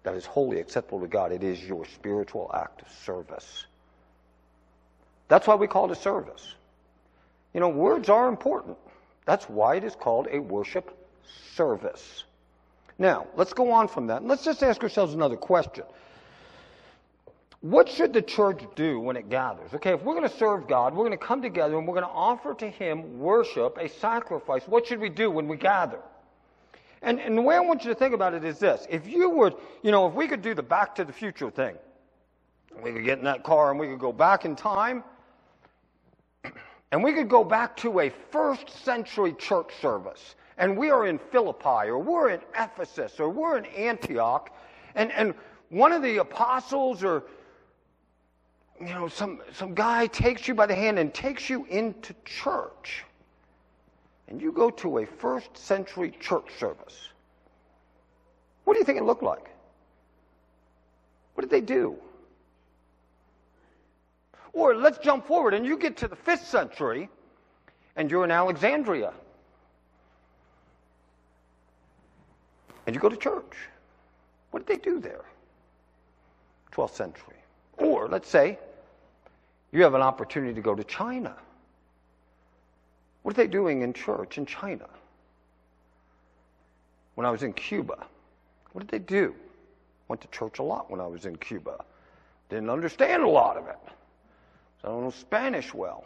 that 0.05 0.15
is 0.15 0.25
wholly 0.25 0.61
acceptable 0.61 1.01
to 1.01 1.09
God. 1.09 1.33
It 1.33 1.43
is 1.43 1.63
your 1.65 1.85
spiritual 1.87 2.51
act 2.55 2.83
of 2.83 2.89
service. 3.05 3.67
That's 5.29 5.47
why 5.47 5.57
we 5.57 5.67
call 5.67 5.87
it 5.87 5.91
a 5.91 6.01
service. 6.01 6.55
You 7.53 7.61
know, 7.61 7.69
words 7.69 8.09
are 8.09 8.29
important. 8.29 8.77
That's 9.25 9.49
why 9.49 9.77
it 9.77 9.85
is 9.85 9.97
called 9.97 10.29
a 10.31 10.39
worship 10.39 10.97
service. 11.55 12.25
Now, 12.99 13.27
let's 13.35 13.53
go 13.53 13.73
on 13.73 13.89
from 13.89 14.07
that. 14.09 14.25
Let's 14.25 14.45
just 14.45 14.63
ask 14.63 14.83
ourselves 14.83 15.15
another 15.15 15.37
question. 15.37 15.85
What 17.63 17.89
should 17.89 18.13
the 18.13 18.21
church 18.21 18.63
do 18.77 19.01
when 19.01 19.17
it 19.17 19.31
gathers? 19.31 19.73
Okay, 19.73 19.95
if 19.95 20.03
we're 20.03 20.15
going 20.15 20.29
to 20.29 20.37
serve 20.37 20.69
God, 20.69 20.95
we're 20.95 21.07
going 21.07 21.19
to 21.19 21.25
come 21.25 21.41
together 21.41 21.79
and 21.79 21.89
we're 21.89 21.95
going 21.95 22.07
to 22.07 22.13
offer 22.13 22.53
to 22.55 22.69
Him 22.69 23.19
worship, 23.19 23.79
a 23.79 23.89
sacrifice. 23.89 24.69
What 24.69 24.87
should 24.87 25.01
we 25.01 25.09
do 25.09 25.31
when 25.31 25.49
we 25.49 25.57
gather? 25.57 25.99
And, 27.05 27.21
and 27.21 27.37
the 27.37 27.43
way 27.43 27.55
I 27.55 27.61
want 27.61 27.85
you 27.85 27.91
to 27.91 27.95
think 27.95 28.15
about 28.15 28.33
it 28.33 28.45
is 28.45 28.59
this. 28.59 28.87
If 28.89 29.07
you 29.07 29.29
would, 29.29 29.55
you 29.83 29.91
know, 29.91 30.07
if 30.07 30.15
we 30.15 30.27
could 30.27 30.41
do 30.41 30.55
the 30.55 30.63
back 30.63 30.95
to 30.95 31.05
the 31.05 31.13
future 31.13 31.51
thing, 31.51 31.77
we 32.83 32.93
could 32.93 33.05
get 33.05 33.19
in 33.19 33.25
that 33.25 33.45
car 33.45 33.71
and 33.71 33.79
we 33.79 33.87
could 33.87 33.99
go 33.99 34.13
back 34.13 34.47
in 34.47 34.57
time, 34.57 35.05
and 36.93 37.05
we 37.05 37.13
could 37.13 37.29
go 37.29 37.45
back 37.45 37.77
to 37.77 38.01
a 38.01 38.11
first 38.31 38.71
century 38.85 39.35
church 39.35 39.71
service 39.81 40.35
and 40.57 40.77
we 40.77 40.91
are 40.91 41.07
in 41.07 41.19
Philippi 41.19 41.89
or 41.89 41.99
we're 41.99 42.31
in 42.31 42.41
Ephesus 42.59 43.19
or 43.21 43.29
we're 43.29 43.59
in 43.59 43.67
Antioch 43.67 44.55
and, 44.95 45.13
and 45.13 45.35
one 45.69 45.93
of 45.93 46.03
the 46.03 46.19
apostles 46.19 47.03
or 47.03 47.25
you 48.81 48.87
know 48.87 49.09
some, 49.09 49.41
some 49.53 49.75
guy 49.75 50.07
takes 50.07 50.47
you 50.49 50.55
by 50.55 50.67
the 50.67 50.75
hand 50.75 50.99
and 50.99 51.13
takes 51.13 51.51
you 51.51 51.65
into 51.67 52.15
church 52.25 53.05
and 54.29 54.41
you 54.41 54.53
go 54.53 54.71
to 54.71 54.99
a 54.99 55.07
first 55.07 55.57
century 55.57 56.13
church 56.21 56.51
service 56.59 57.09
what 58.65 58.75
do 58.75 58.79
you 58.79 58.85
think 58.85 58.99
it 58.99 59.05
looked 59.05 59.23
like 59.23 59.51
what 61.35 61.43
did 61.43 61.51
they 61.51 61.61
do 61.61 61.97
or 64.53 64.75
let's 64.75 64.99
jump 64.99 65.27
forward 65.27 65.55
and 65.55 65.67
you 65.67 65.77
get 65.77 65.97
to 65.97 66.09
the 66.09 66.17
fifth 66.17 66.47
century 66.47 67.09
and 67.97 68.11
you're 68.11 68.25
in 68.25 68.31
alexandria 68.31 69.13
and 72.87 72.95
you 72.95 73.01
go 73.01 73.09
to 73.09 73.17
church. 73.17 73.57
What 74.51 74.67
did 74.67 74.77
they 74.77 74.83
do 74.83 75.01
there? 75.01 75.25
12th 76.73 76.95
century. 76.95 77.37
Or 77.79 78.09
let's 78.09 78.29
say 78.29 78.59
you 79.73 79.83
have 79.83 79.95
an 79.95 80.03
opportunity 80.03 80.55
to 80.55 80.61
go 80.61 80.75
to 80.75 80.85
China. 80.85 81.35
What 83.25 83.33
are 83.33 83.43
they 83.43 83.47
doing 83.47 83.81
in 83.81 83.95
church 83.95 84.37
in 84.37 84.45
China? 84.45 84.87
When 87.15 87.27
I 87.27 87.31
was 87.31 87.43
in 87.43 87.55
Cuba, 87.55 88.07
what 88.73 88.87
did 88.87 88.91
they 88.91 88.99
do? 88.99 89.35
Went 90.09 90.21
to 90.21 90.29
church 90.29 90.59
a 90.59 90.63
lot 90.63 90.91
when 90.91 91.01
I 91.01 91.07
was 91.07 91.25
in 91.25 91.37
Cuba. 91.37 91.83
Didn't 92.51 92.69
understand 92.69 93.23
a 93.23 93.29
lot 93.29 93.57
of 93.57 93.67
it. 93.67 93.79
So 94.83 94.89
I 94.89 94.91
don't 94.91 95.05
know 95.05 95.11
Spanish 95.11 95.73
well. 95.73 96.05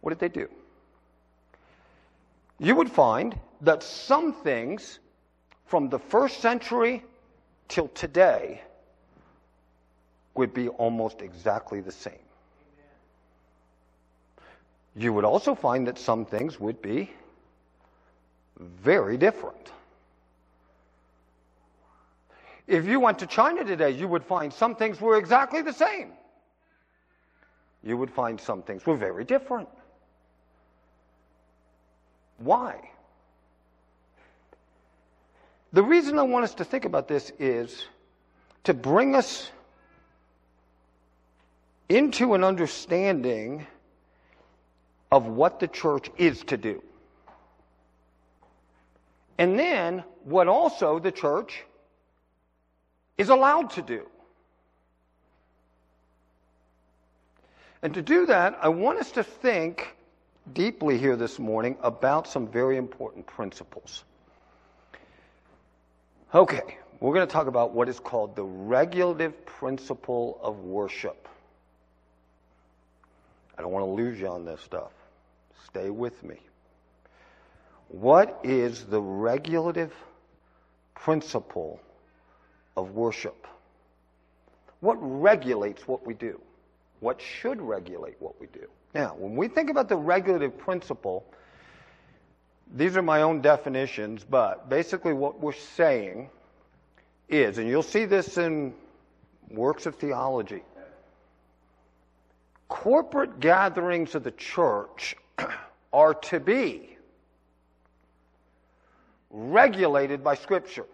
What 0.00 0.18
did 0.18 0.20
they 0.20 0.40
do? 0.40 0.48
You 2.58 2.74
would 2.74 2.90
find 2.90 3.38
that 3.60 3.82
some 3.82 4.32
things 4.32 5.00
from 5.66 5.90
the 5.90 5.98
first 5.98 6.40
century 6.40 7.04
till 7.68 7.88
today 7.88 8.62
would 10.34 10.54
be 10.54 10.70
almost 10.70 11.20
exactly 11.20 11.82
the 11.82 11.92
same. 11.92 12.14
You 14.98 15.12
would 15.12 15.24
also 15.24 15.54
find 15.54 15.86
that 15.86 15.96
some 15.96 16.24
things 16.24 16.58
would 16.58 16.82
be 16.82 17.08
very 18.58 19.16
different. 19.16 19.70
If 22.66 22.84
you 22.84 22.98
went 22.98 23.20
to 23.20 23.26
China 23.28 23.62
today, 23.62 23.92
you 23.92 24.08
would 24.08 24.24
find 24.24 24.52
some 24.52 24.74
things 24.74 25.00
were 25.00 25.16
exactly 25.16 25.62
the 25.62 25.72
same. 25.72 26.12
You 27.84 27.96
would 27.96 28.10
find 28.10 28.40
some 28.40 28.62
things 28.62 28.84
were 28.84 28.96
very 28.96 29.24
different. 29.24 29.68
Why? 32.38 32.90
The 35.72 35.82
reason 35.82 36.18
I 36.18 36.22
want 36.22 36.42
us 36.42 36.54
to 36.54 36.64
think 36.64 36.84
about 36.84 37.06
this 37.06 37.30
is 37.38 37.84
to 38.64 38.74
bring 38.74 39.14
us 39.14 39.48
into 41.88 42.34
an 42.34 42.42
understanding 42.42 43.64
of 45.10 45.26
what 45.26 45.60
the 45.60 45.68
church 45.68 46.10
is 46.16 46.42
to 46.44 46.56
do. 46.56 46.82
And 49.38 49.58
then 49.58 50.04
what 50.24 50.48
also 50.48 50.98
the 50.98 51.12
church 51.12 51.62
is 53.16 53.28
allowed 53.28 53.70
to 53.70 53.82
do. 53.82 54.06
And 57.82 57.94
to 57.94 58.02
do 58.02 58.26
that, 58.26 58.58
I 58.60 58.68
want 58.68 58.98
us 58.98 59.12
to 59.12 59.22
think 59.22 59.94
deeply 60.52 60.98
here 60.98 61.16
this 61.16 61.38
morning 61.38 61.76
about 61.82 62.26
some 62.26 62.48
very 62.48 62.76
important 62.76 63.26
principles. 63.26 64.04
Okay, 66.34 66.76
we're 67.00 67.14
going 67.14 67.26
to 67.26 67.32
talk 67.32 67.46
about 67.46 67.72
what 67.72 67.88
is 67.88 68.00
called 68.00 68.34
the 68.34 68.42
regulative 68.44 69.46
principle 69.46 70.38
of 70.42 70.58
worship. 70.58 71.28
I 73.56 73.62
don't 73.62 73.72
want 73.72 73.86
to 73.86 73.90
lose 73.90 74.18
you 74.18 74.26
on 74.26 74.44
this 74.44 74.60
stuff. 74.60 74.90
Stay 75.70 75.90
with 75.90 76.22
me. 76.22 76.36
What 77.88 78.40
is 78.44 78.84
the 78.84 79.00
regulative 79.00 79.92
principle 80.94 81.80
of 82.76 82.92
worship? 82.92 83.46
What 84.80 84.96
regulates 85.00 85.88
what 85.88 86.06
we 86.06 86.14
do? 86.14 86.40
What 87.00 87.20
should 87.20 87.60
regulate 87.60 88.16
what 88.20 88.40
we 88.40 88.46
do? 88.48 88.66
Now, 88.94 89.14
when 89.18 89.36
we 89.36 89.48
think 89.48 89.70
about 89.70 89.88
the 89.88 89.96
regulative 89.96 90.56
principle, 90.58 91.24
these 92.74 92.96
are 92.96 93.02
my 93.02 93.22
own 93.22 93.40
definitions, 93.40 94.24
but 94.28 94.68
basically 94.68 95.12
what 95.12 95.40
we're 95.40 95.52
saying 95.52 96.28
is, 97.28 97.58
and 97.58 97.68
you'll 97.68 97.82
see 97.82 98.04
this 98.04 98.38
in 98.38 98.74
works 99.50 99.86
of 99.86 99.96
theology, 99.96 100.62
corporate 102.68 103.40
gatherings 103.40 104.14
of 104.14 104.24
the 104.24 104.30
church 104.32 105.16
are 105.92 106.14
to 106.14 106.40
be 106.40 106.96
regulated 109.30 110.22
by 110.24 110.34
Scripture 110.34 110.86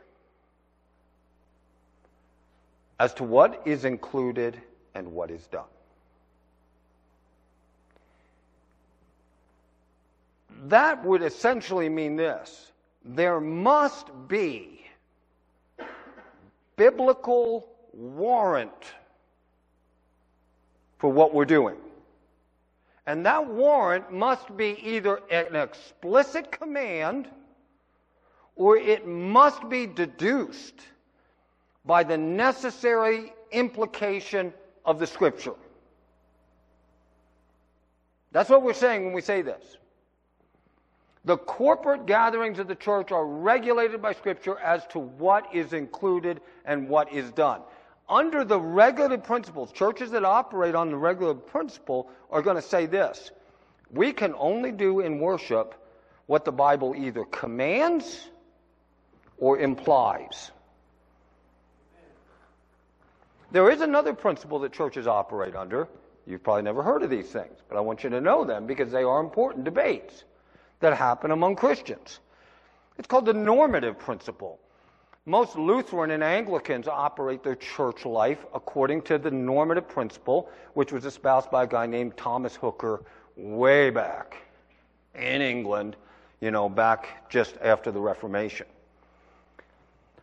as 2.98 3.14
to 3.14 3.24
what 3.24 3.62
is 3.64 3.84
included 3.84 4.60
and 4.94 5.12
what 5.12 5.30
is 5.30 5.46
done. 5.48 5.64
that 10.68 11.04
would 11.04 11.22
essentially 11.22 11.88
mean 11.88 12.16
this 12.16 12.72
there 13.04 13.40
must 13.40 14.08
be 14.28 14.80
biblical 16.76 17.68
warrant 17.92 18.72
for 20.98 21.12
what 21.12 21.34
we're 21.34 21.44
doing. 21.44 21.76
And 23.06 23.26
that 23.26 23.46
warrant 23.46 24.12
must 24.12 24.56
be 24.56 24.78
either 24.82 25.20
an 25.30 25.56
explicit 25.56 26.50
command 26.50 27.28
or 28.56 28.76
it 28.76 29.06
must 29.06 29.68
be 29.68 29.86
deduced 29.86 30.80
by 31.84 32.02
the 32.02 32.16
necessary 32.16 33.32
implication 33.52 34.52
of 34.84 34.98
the 34.98 35.06
scripture. 35.06 35.54
That's 38.32 38.50
what 38.50 38.62
we're 38.62 38.72
saying 38.72 39.04
when 39.04 39.12
we 39.12 39.20
say 39.20 39.42
this. 39.42 39.76
The 41.24 41.38
corporate 41.38 42.04
gatherings 42.04 42.58
of 42.58 42.68
the 42.68 42.74
church 42.74 43.10
are 43.10 43.24
regulated 43.24 44.02
by 44.02 44.12
Scripture 44.12 44.58
as 44.58 44.86
to 44.88 44.98
what 44.98 45.54
is 45.54 45.72
included 45.72 46.42
and 46.66 46.88
what 46.88 47.10
is 47.12 47.30
done. 47.30 47.62
Under 48.08 48.44
the 48.44 48.60
regulative 48.60 49.24
principles, 49.24 49.72
churches 49.72 50.10
that 50.10 50.24
operate 50.24 50.74
on 50.74 50.90
the 50.90 50.96
regulative 50.96 51.46
principle 51.46 52.10
are 52.30 52.42
going 52.42 52.56
to 52.56 52.62
say 52.62 52.86
this 52.86 53.30
we 53.90 54.12
can 54.12 54.34
only 54.36 54.72
do 54.72 55.00
in 55.00 55.18
worship 55.20 55.74
what 56.26 56.44
the 56.44 56.52
Bible 56.52 56.94
either 56.96 57.24
commands 57.24 58.28
or 59.38 59.58
implies. 59.58 60.50
There 63.52 63.70
is 63.70 63.80
another 63.80 64.14
principle 64.14 64.58
that 64.60 64.72
churches 64.72 65.06
operate 65.06 65.54
under. 65.54 65.86
You've 66.26 66.42
probably 66.42 66.62
never 66.62 66.82
heard 66.82 67.02
of 67.02 67.10
these 67.10 67.28
things, 67.28 67.56
but 67.68 67.76
I 67.76 67.80
want 67.80 68.02
you 68.02 68.10
to 68.10 68.20
know 68.20 68.44
them 68.44 68.66
because 68.66 68.90
they 68.90 69.02
are 69.02 69.20
important 69.20 69.64
debates 69.64 70.24
that 70.80 70.96
happen 70.96 71.30
among 71.30 71.56
Christians. 71.56 72.18
It's 72.98 73.06
called 73.06 73.26
the 73.26 73.34
normative 73.34 73.98
principle. 73.98 74.58
Most 75.26 75.56
Lutheran 75.56 76.10
and 76.10 76.22
Anglicans 76.22 76.86
operate 76.86 77.42
their 77.42 77.56
church 77.56 78.04
life 78.04 78.44
according 78.52 79.02
to 79.02 79.16
the 79.16 79.30
normative 79.30 79.88
principle, 79.88 80.50
which 80.74 80.92
was 80.92 81.06
espoused 81.06 81.50
by 81.50 81.64
a 81.64 81.66
guy 81.66 81.86
named 81.86 82.16
Thomas 82.16 82.56
Hooker 82.56 83.02
way 83.36 83.88
back 83.88 84.36
in 85.14 85.40
England, 85.40 85.96
you 86.40 86.50
know, 86.50 86.68
back 86.68 87.30
just 87.30 87.56
after 87.62 87.90
the 87.90 88.00
Reformation. 88.00 88.66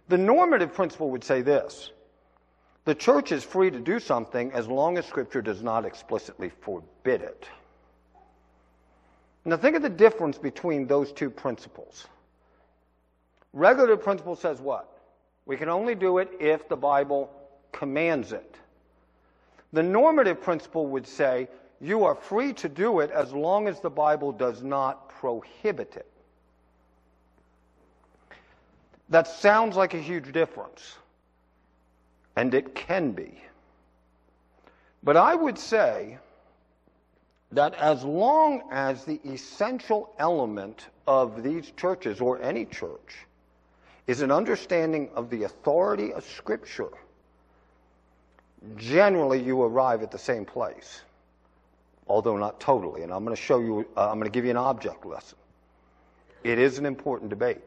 The 0.08 0.20
normative 0.20 0.74
principle 0.74 1.10
would 1.10 1.24
say 1.24 1.42
this 1.42 1.92
the 2.86 2.94
church 2.94 3.32
is 3.32 3.44
free 3.44 3.72
to 3.72 3.80
do 3.80 4.00
something 4.00 4.52
as 4.52 4.68
long 4.68 4.98
as 5.00 5.06
Scripture 5.06 5.42
does 5.42 5.64
not 5.64 5.86
explicitly 5.86 6.50
forbid 6.62 7.22
it. 7.22 7.48
Now, 9.46 9.58
think 9.58 9.76
of 9.76 9.82
the 9.82 9.90
difference 9.90 10.38
between 10.38 10.86
those 10.86 11.12
two 11.12 11.32
principles. 11.32 12.06
Regulative 13.54 14.02
principle 14.02 14.36
says 14.36 14.62
what? 14.62 14.88
We 15.46 15.58
can 15.58 15.70
only 15.70 15.96
do 15.96 16.20
it 16.20 16.32
if 16.40 16.70
the 16.70 16.78
Bible 16.78 17.30
commands 17.72 18.32
it. 18.32 18.56
The 19.74 19.84
normative 19.84 20.42
principle 20.42 20.88
would 20.88 21.08
say 21.08 21.48
you 21.80 22.04
are 22.04 22.16
free 22.16 22.54
to 22.54 22.70
do 22.70 23.00
it 23.00 23.12
as 23.12 23.34
long 23.34 23.68
as 23.68 23.80
the 23.80 23.90
Bible 23.90 24.32
does 24.32 24.62
not 24.62 25.10
prohibit 25.10 25.96
it. 25.96 26.08
That 29.10 29.28
sounds 29.28 29.76
like 29.76 29.94
a 29.94 30.00
huge 30.00 30.32
difference, 30.32 30.96
and 32.38 32.54
it 32.54 32.76
can 32.76 33.12
be. 33.12 33.42
But 35.04 35.18
I 35.18 35.36
would 35.36 35.58
say 35.58 36.18
that 37.52 37.74
as 37.74 38.04
long 38.04 38.64
as 38.72 39.04
the 39.04 39.20
essential 39.26 40.14
element 40.18 40.88
of 41.08 41.44
these 41.44 41.72
churches, 41.72 42.22
or 42.22 42.42
any 42.42 42.66
church, 42.66 43.26
is 44.12 44.22
an 44.22 44.30
understanding 44.30 45.10
of 45.16 45.30
the 45.30 45.44
authority 45.44 46.12
of 46.12 46.26
Scripture, 46.26 46.90
generally 48.76 49.42
you 49.42 49.62
arrive 49.64 50.04
at 50.04 50.12
the 50.12 50.20
same 50.20 50.44
place, 50.44 51.02
although 52.08 52.36
not 52.36 52.60
totally. 52.60 53.04
And 53.04 53.14
I'm 53.14 53.24
going 53.24 53.36
to 53.36 53.42
show 53.42 53.62
you, 53.62 53.88
uh, 53.96 54.10
I'm 54.12 54.20
going 54.20 54.30
to 54.30 54.30
give 54.30 54.44
you 54.44 54.52
an 54.52 54.58
object 54.58 55.06
lesson. 55.06 55.38
It 56.44 56.60
is 56.60 56.78
an 56.78 56.86
important 56.86 57.30
debate. 57.30 57.62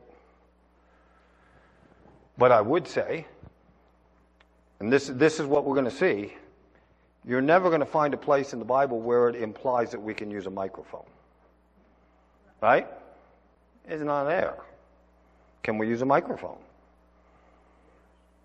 But 2.37 2.53
I 2.53 2.61
would 2.61 2.87
say, 2.87 3.27
and 4.81 4.93
this, 4.93 5.07
this 5.07 5.41
is 5.41 5.47
what 5.47 5.65
we're 5.65 5.75
going 5.75 5.87
to 5.87 5.91
see, 5.91 6.35
you're 7.27 7.41
never 7.41 7.71
going 7.71 7.81
to 7.81 7.87
find 7.87 8.13
a 8.13 8.19
place 8.19 8.53
in 8.53 8.59
the 8.59 8.67
Bible 8.67 9.01
where 9.01 9.31
it 9.31 9.37
implies 9.37 9.93
that 9.93 10.01
we 10.01 10.13
can 10.13 10.31
use 10.31 10.45
a 10.45 10.51
microphone. 10.51 11.07
Right? 12.61 12.87
It's 13.89 14.03
not 14.03 14.25
there. 14.25 14.57
Can 15.65 15.79
we 15.79 15.89
use 15.89 16.03
a 16.03 16.07
microphone? 16.07 16.59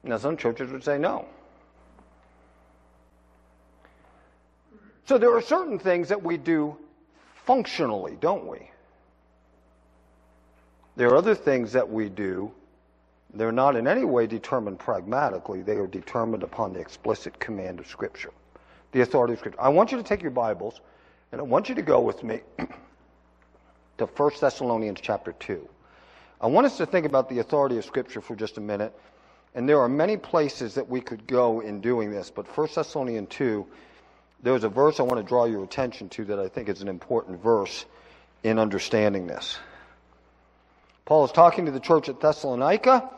Now, 0.04 0.18
some 0.18 0.38
churches 0.38 0.72
would 0.72 0.84
say 0.84 0.98
no. 0.98 1.26
So 5.06 5.18
there 5.18 5.36
are 5.36 5.42
certain 5.42 5.78
things 5.78 6.10
that 6.10 6.24
we 6.24 6.38
do 6.38 6.78
functionally, 7.46 8.18
don't 8.22 8.48
we? 8.48 8.72
There 10.96 11.10
are 11.10 11.18
other 11.18 11.36
things 11.36 11.74
that 11.74 11.90
we 11.90 12.08
do. 12.08 12.52
They're 13.34 13.52
not 13.52 13.76
in 13.76 13.88
any 13.88 14.06
way 14.06 14.26
determined 14.26 14.80
pragmatically. 14.80 15.62
They 15.62 15.76
are 15.76 15.88
determined 15.88 16.44
upon 16.44 16.74
the 16.74 16.80
explicit 16.80 17.38
command 17.40 17.80
of 17.80 17.88
Scripture, 17.88 18.32
the 18.94 19.02
authority 19.02 19.34
of 19.34 19.40
Scripture. 19.40 19.62
I 19.62 19.70
want 19.70 19.92
you 19.92 19.98
to 19.98 20.04
take 20.04 20.22
your 20.22 20.32
Bibles, 20.32 20.80
and 21.32 21.42
I 21.42 21.44
want 21.44 21.68
you 21.68 21.76
to 21.76 21.82
go 21.82 22.00
with 22.00 22.24
me 22.24 22.42
to 23.98 24.06
1 24.06 24.32
Thessalonians 24.40 25.00
chapter 25.02 25.34
2. 25.34 25.68
I 26.42 26.48
want 26.48 26.66
us 26.66 26.78
to 26.78 26.86
think 26.86 27.06
about 27.06 27.30
the 27.30 27.40
authority 27.40 27.78
of 27.78 27.86
Scripture 27.86 28.22
for 28.22 28.36
just 28.36 28.58
a 28.58 28.62
minute. 28.62 28.94
And 29.56 29.68
there 29.68 29.80
are 29.82 29.90
many 29.90 30.16
places 30.16 30.76
that 30.76 30.88
we 30.88 31.02
could 31.02 31.28
go 31.28 31.60
in 31.60 31.82
doing 31.82 32.12
this, 32.12 32.30
but 32.30 32.46
1 32.58 32.70
Thessalonians 32.76 33.28
2, 33.30 33.66
there's 34.44 34.64
a 34.64 34.70
verse 34.70 35.00
I 35.00 35.04
want 35.04 35.18
to 35.18 35.24
draw 35.24 35.46
your 35.46 35.64
attention 35.64 36.08
to 36.10 36.26
that 36.26 36.40
I 36.40 36.48
think 36.48 36.70
is 36.70 36.82
an 36.82 36.88
important 36.88 37.42
verse 37.42 37.86
in 38.44 38.58
understanding 38.58 39.28
this. 39.28 39.58
Paul 41.06 41.26
is 41.26 41.32
talking 41.32 41.66
to 41.66 41.72
the 41.72 41.80
church 41.80 42.08
at 42.08 42.22
Thessalonica. 42.22 43.10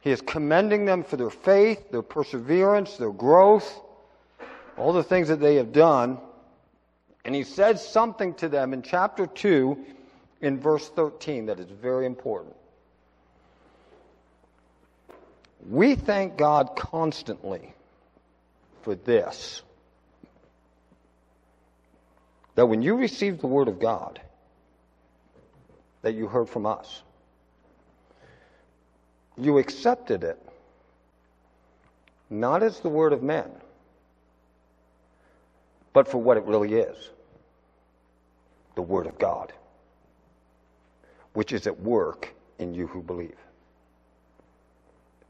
He 0.00 0.12
is 0.12 0.22
commending 0.22 0.86
them 0.86 1.02
for 1.02 1.16
their 1.16 1.30
faith, 1.30 1.90
their 1.90 2.02
perseverance, 2.02 2.96
their 2.96 3.12
growth, 3.12 3.80
all 4.78 4.92
the 4.92 5.02
things 5.02 5.28
that 5.28 5.40
they 5.40 5.56
have 5.56 5.72
done. 5.72 6.18
And 7.24 7.34
he 7.34 7.42
says 7.42 7.86
something 7.86 8.32
to 8.34 8.48
them 8.48 8.72
in 8.72 8.82
chapter 8.82 9.26
2 9.26 9.84
in 10.40 10.58
verse 10.58 10.88
13 10.88 11.46
that 11.46 11.60
is 11.60 11.70
very 11.70 12.06
important. 12.06 12.56
We 15.68 15.94
thank 15.94 16.36
God 16.36 16.74
constantly 16.76 17.74
for 18.82 18.94
this 18.94 19.62
that 22.54 22.66
when 22.66 22.82
you 22.82 22.96
received 22.96 23.40
the 23.40 23.46
Word 23.46 23.68
of 23.68 23.78
God, 23.78 24.20
that 26.02 26.14
you 26.14 26.26
heard 26.26 26.48
from 26.48 26.66
us, 26.66 27.02
you 29.38 29.58
accepted 29.58 30.24
it 30.24 30.38
not 32.28 32.62
as 32.62 32.80
the 32.80 32.88
Word 32.88 33.12
of 33.12 33.22
men, 33.22 33.50
but 35.92 36.08
for 36.08 36.18
what 36.18 36.36
it 36.36 36.44
really 36.44 36.74
is 36.74 37.10
the 38.74 38.82
Word 38.82 39.06
of 39.06 39.18
God 39.18 39.52
which 41.32 41.52
is 41.52 41.66
at 41.66 41.80
work 41.80 42.32
in 42.58 42.74
you 42.74 42.86
who 42.86 43.02
believe. 43.02 43.36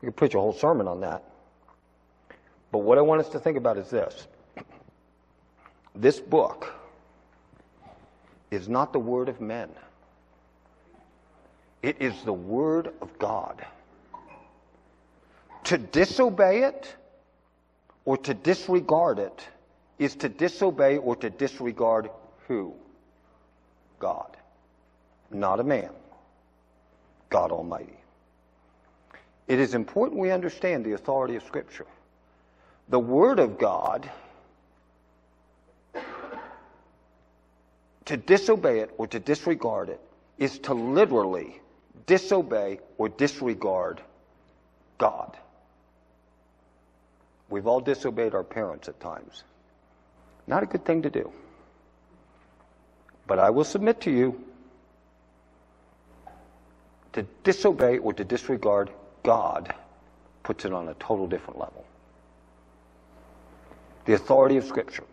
We 0.00 0.06
could 0.06 0.16
preach 0.16 0.34
a 0.34 0.40
whole 0.40 0.52
sermon 0.52 0.88
on 0.88 1.00
that. 1.00 1.22
But 2.72 2.78
what 2.78 2.98
I 2.98 3.02
want 3.02 3.20
us 3.20 3.28
to 3.30 3.38
think 3.38 3.56
about 3.56 3.76
is 3.76 3.90
this 3.90 4.26
this 5.94 6.18
book 6.20 6.72
is 8.50 8.68
not 8.68 8.92
the 8.92 8.98
word 8.98 9.28
of 9.28 9.40
men, 9.40 9.68
it 11.82 12.00
is 12.00 12.14
the 12.24 12.32
word 12.32 12.92
of 13.00 13.18
God. 13.18 13.64
To 15.64 15.78
disobey 15.78 16.62
it 16.64 16.96
or 18.04 18.16
to 18.16 18.34
disregard 18.34 19.18
it 19.18 19.46
is 19.98 20.16
to 20.16 20.28
disobey 20.28 20.96
or 20.96 21.14
to 21.16 21.28
disregard 21.28 22.08
who? 22.48 22.74
God 23.98 24.36
not 25.30 25.60
a 25.60 25.64
man, 25.64 25.90
God 27.28 27.52
Almighty. 27.52 27.96
It 29.46 29.58
is 29.58 29.74
important 29.74 30.20
we 30.20 30.30
understand 30.30 30.84
the 30.84 30.92
authority 30.92 31.36
of 31.36 31.42
Scripture. 31.42 31.86
The 32.88 32.98
Word 32.98 33.38
of 33.38 33.58
God, 33.58 34.08
to 38.04 38.16
disobey 38.16 38.80
it 38.80 38.90
or 38.98 39.06
to 39.08 39.18
disregard 39.18 39.88
it, 39.88 40.00
is 40.38 40.58
to 40.60 40.74
literally 40.74 41.60
disobey 42.06 42.80
or 42.98 43.08
disregard 43.08 44.00
God. 44.98 45.36
We've 47.48 47.66
all 47.66 47.80
disobeyed 47.80 48.34
our 48.34 48.44
parents 48.44 48.88
at 48.88 49.00
times. 49.00 49.42
Not 50.46 50.62
a 50.62 50.66
good 50.66 50.84
thing 50.84 51.02
to 51.02 51.10
do. 51.10 51.32
But 53.26 53.38
I 53.38 53.50
will 53.50 53.64
submit 53.64 54.02
to 54.02 54.10
you 54.10 54.44
to 57.12 57.22
disobey 57.44 57.98
or 57.98 58.12
to 58.12 58.24
disregard 58.24 58.90
God 59.22 59.74
puts 60.42 60.64
it 60.64 60.72
on 60.72 60.88
a 60.88 60.94
total 60.94 61.26
different 61.26 61.58
level. 61.58 61.84
The 64.06 64.14
authority 64.14 64.56
of 64.56 64.64
Scripture. 64.64 65.04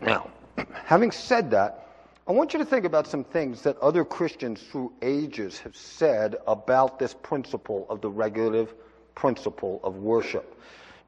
Now, 0.00 0.30
having 0.72 1.10
said 1.10 1.50
that, 1.50 1.86
I 2.26 2.32
want 2.32 2.52
you 2.52 2.60
to 2.60 2.64
think 2.64 2.84
about 2.84 3.06
some 3.06 3.24
things 3.24 3.62
that 3.62 3.76
other 3.78 4.04
Christians 4.04 4.62
through 4.62 4.92
ages 5.02 5.58
have 5.58 5.76
said 5.76 6.36
about 6.46 6.98
this 6.98 7.14
principle 7.14 7.86
of 7.88 8.00
the 8.00 8.08
regulative 8.08 8.74
principle 9.14 9.80
of 9.82 9.96
worship. 9.96 10.56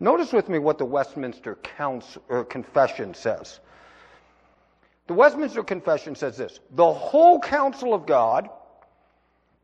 Notice 0.01 0.33
with 0.33 0.49
me 0.49 0.59
what 0.59 0.79
the 0.79 0.85
Westminster 0.85 1.55
Council, 1.57 2.23
or 2.29 2.41
er, 2.41 2.45
Confession 2.45 3.15
says. 3.15 3.61
The 5.07 5.15
Westminster 5.15 5.63
Confession 5.63 6.15
says 6.17 6.37
this 6.37 6.59
The 6.73 6.93
whole 6.93 7.39
counsel 7.39 7.95
of 7.95 8.07
God 8.07 8.51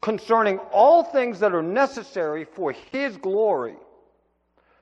concerning 0.00 0.58
all 0.72 1.02
things 1.02 1.40
that 1.40 1.54
are 1.54 1.62
necessary 1.62 2.44
for 2.44 2.72
his 2.72 3.16
glory 3.16 3.76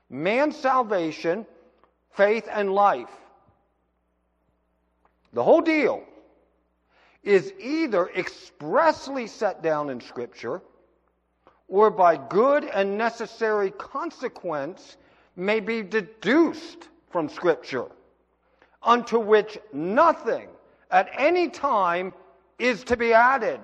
man's 0.09 0.57
salvation, 0.57 1.45
faith, 2.11 2.47
and 2.51 2.73
life. 2.73 3.11
The 5.33 5.43
whole 5.43 5.61
deal 5.61 6.03
is 7.23 7.53
either 7.59 8.09
expressly 8.09 9.27
set 9.27 9.61
down 9.61 9.89
in 9.89 10.01
Scripture 10.01 10.61
or 11.67 11.91
by 11.91 12.17
good 12.17 12.63
and 12.63 12.97
necessary 12.97 13.69
consequence 13.71 14.97
may 15.35 15.59
be 15.59 15.83
deduced 15.83 16.89
from 17.11 17.29
Scripture, 17.29 17.85
unto 18.81 19.19
which 19.19 19.59
nothing 19.71 20.47
at 20.89 21.09
any 21.17 21.49
time 21.49 22.11
is 22.57 22.83
to 22.85 22.97
be 22.97 23.13
added 23.13 23.59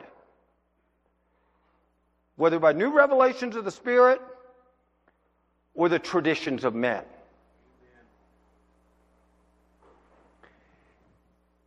whether 2.37 2.59
by 2.59 2.73
new 2.73 2.89
revelations 2.89 3.55
of 3.55 3.65
the 3.65 3.71
Spirit 3.71 4.21
or 5.73 5.89
the 5.89 5.99
traditions 5.99 6.63
of 6.63 6.75
men. 6.75 7.03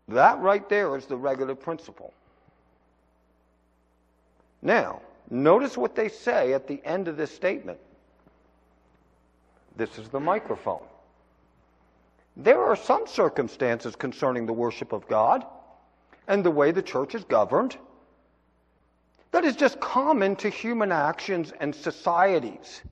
That 0.08 0.38
right 0.40 0.66
there 0.68 0.96
is 0.96 1.06
the 1.06 1.16
regulative 1.16 1.60
principle. 1.62 2.14
Now, 4.62 5.02
notice 5.30 5.76
what 5.76 5.94
they 5.94 6.08
say 6.08 6.54
at 6.54 6.66
the 6.66 6.80
end 6.84 7.08
of 7.08 7.16
this 7.16 7.30
statement. 7.30 7.78
This 9.76 9.98
is 9.98 10.08
the 10.08 10.18
microphone. 10.18 10.82
There 12.36 12.62
are 12.62 12.76
some 12.76 13.06
circumstances 13.06 13.94
concerning 13.96 14.46
the 14.46 14.52
worship 14.52 14.92
of 14.92 15.06
God 15.08 15.44
and 16.26 16.44
the 16.44 16.50
way 16.50 16.70
the 16.70 16.82
church 16.82 17.14
is 17.14 17.24
governed 17.24 17.76
that 19.30 19.44
is 19.44 19.56
just 19.56 19.80
common 19.80 20.36
to 20.36 20.48
human 20.48 20.92
actions 20.92 21.52
and 21.60 21.74
societies. 21.74 22.82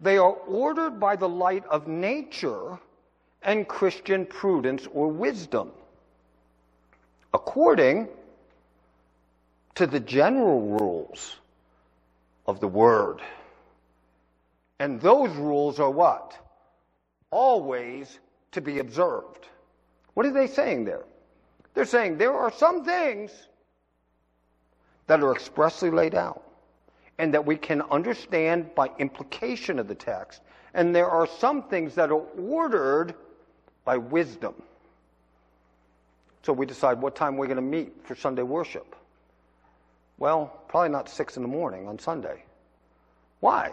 They 0.00 0.16
are 0.16 0.32
ordered 0.32 1.00
by 1.00 1.16
the 1.16 1.28
light 1.28 1.64
of 1.66 1.88
nature 1.88 2.78
and 3.42 3.66
Christian 3.68 4.26
prudence 4.26 4.86
or 4.92 5.08
wisdom, 5.08 5.70
according 7.34 8.08
to 9.74 9.86
the 9.86 10.00
general 10.00 10.60
rules 10.60 11.36
of 12.46 12.60
the 12.60 12.68
Word. 12.68 13.20
And 14.80 15.00
those 15.00 15.30
rules 15.36 15.78
are 15.80 15.90
what? 15.90 16.36
Always 17.30 18.18
to 18.52 18.60
be 18.60 18.78
observed. 18.78 19.46
What 20.14 20.26
are 20.26 20.32
they 20.32 20.46
saying 20.46 20.84
there? 20.84 21.04
They're 21.74 21.84
saying 21.84 22.18
there 22.18 22.34
are 22.34 22.50
some 22.52 22.84
things 22.84 23.30
that 25.08 25.22
are 25.22 25.32
expressly 25.32 25.90
laid 25.90 26.14
out 26.14 26.42
and 27.18 27.34
that 27.34 27.44
we 27.44 27.56
can 27.56 27.82
understand 27.90 28.74
by 28.76 28.90
implication 28.98 29.78
of 29.78 29.88
the 29.88 29.94
text. 29.94 30.40
And 30.74 30.94
there 30.94 31.10
are 31.10 31.26
some 31.26 31.64
things 31.64 31.96
that 31.96 32.10
are 32.10 32.22
ordered 32.38 33.14
by 33.84 33.96
wisdom. 33.96 34.54
So 36.42 36.52
we 36.52 36.66
decide 36.66 37.00
what 37.00 37.16
time 37.16 37.36
we're 37.36 37.46
going 37.46 37.56
to 37.56 37.62
meet 37.62 38.06
for 38.06 38.14
Sunday 38.14 38.42
worship. 38.42 38.94
Well, 40.18 40.62
probably 40.68 40.90
not 40.90 41.08
six 41.08 41.36
in 41.36 41.42
the 41.42 41.48
morning 41.48 41.88
on 41.88 41.98
Sunday. 41.98 42.44
Why? 43.40 43.72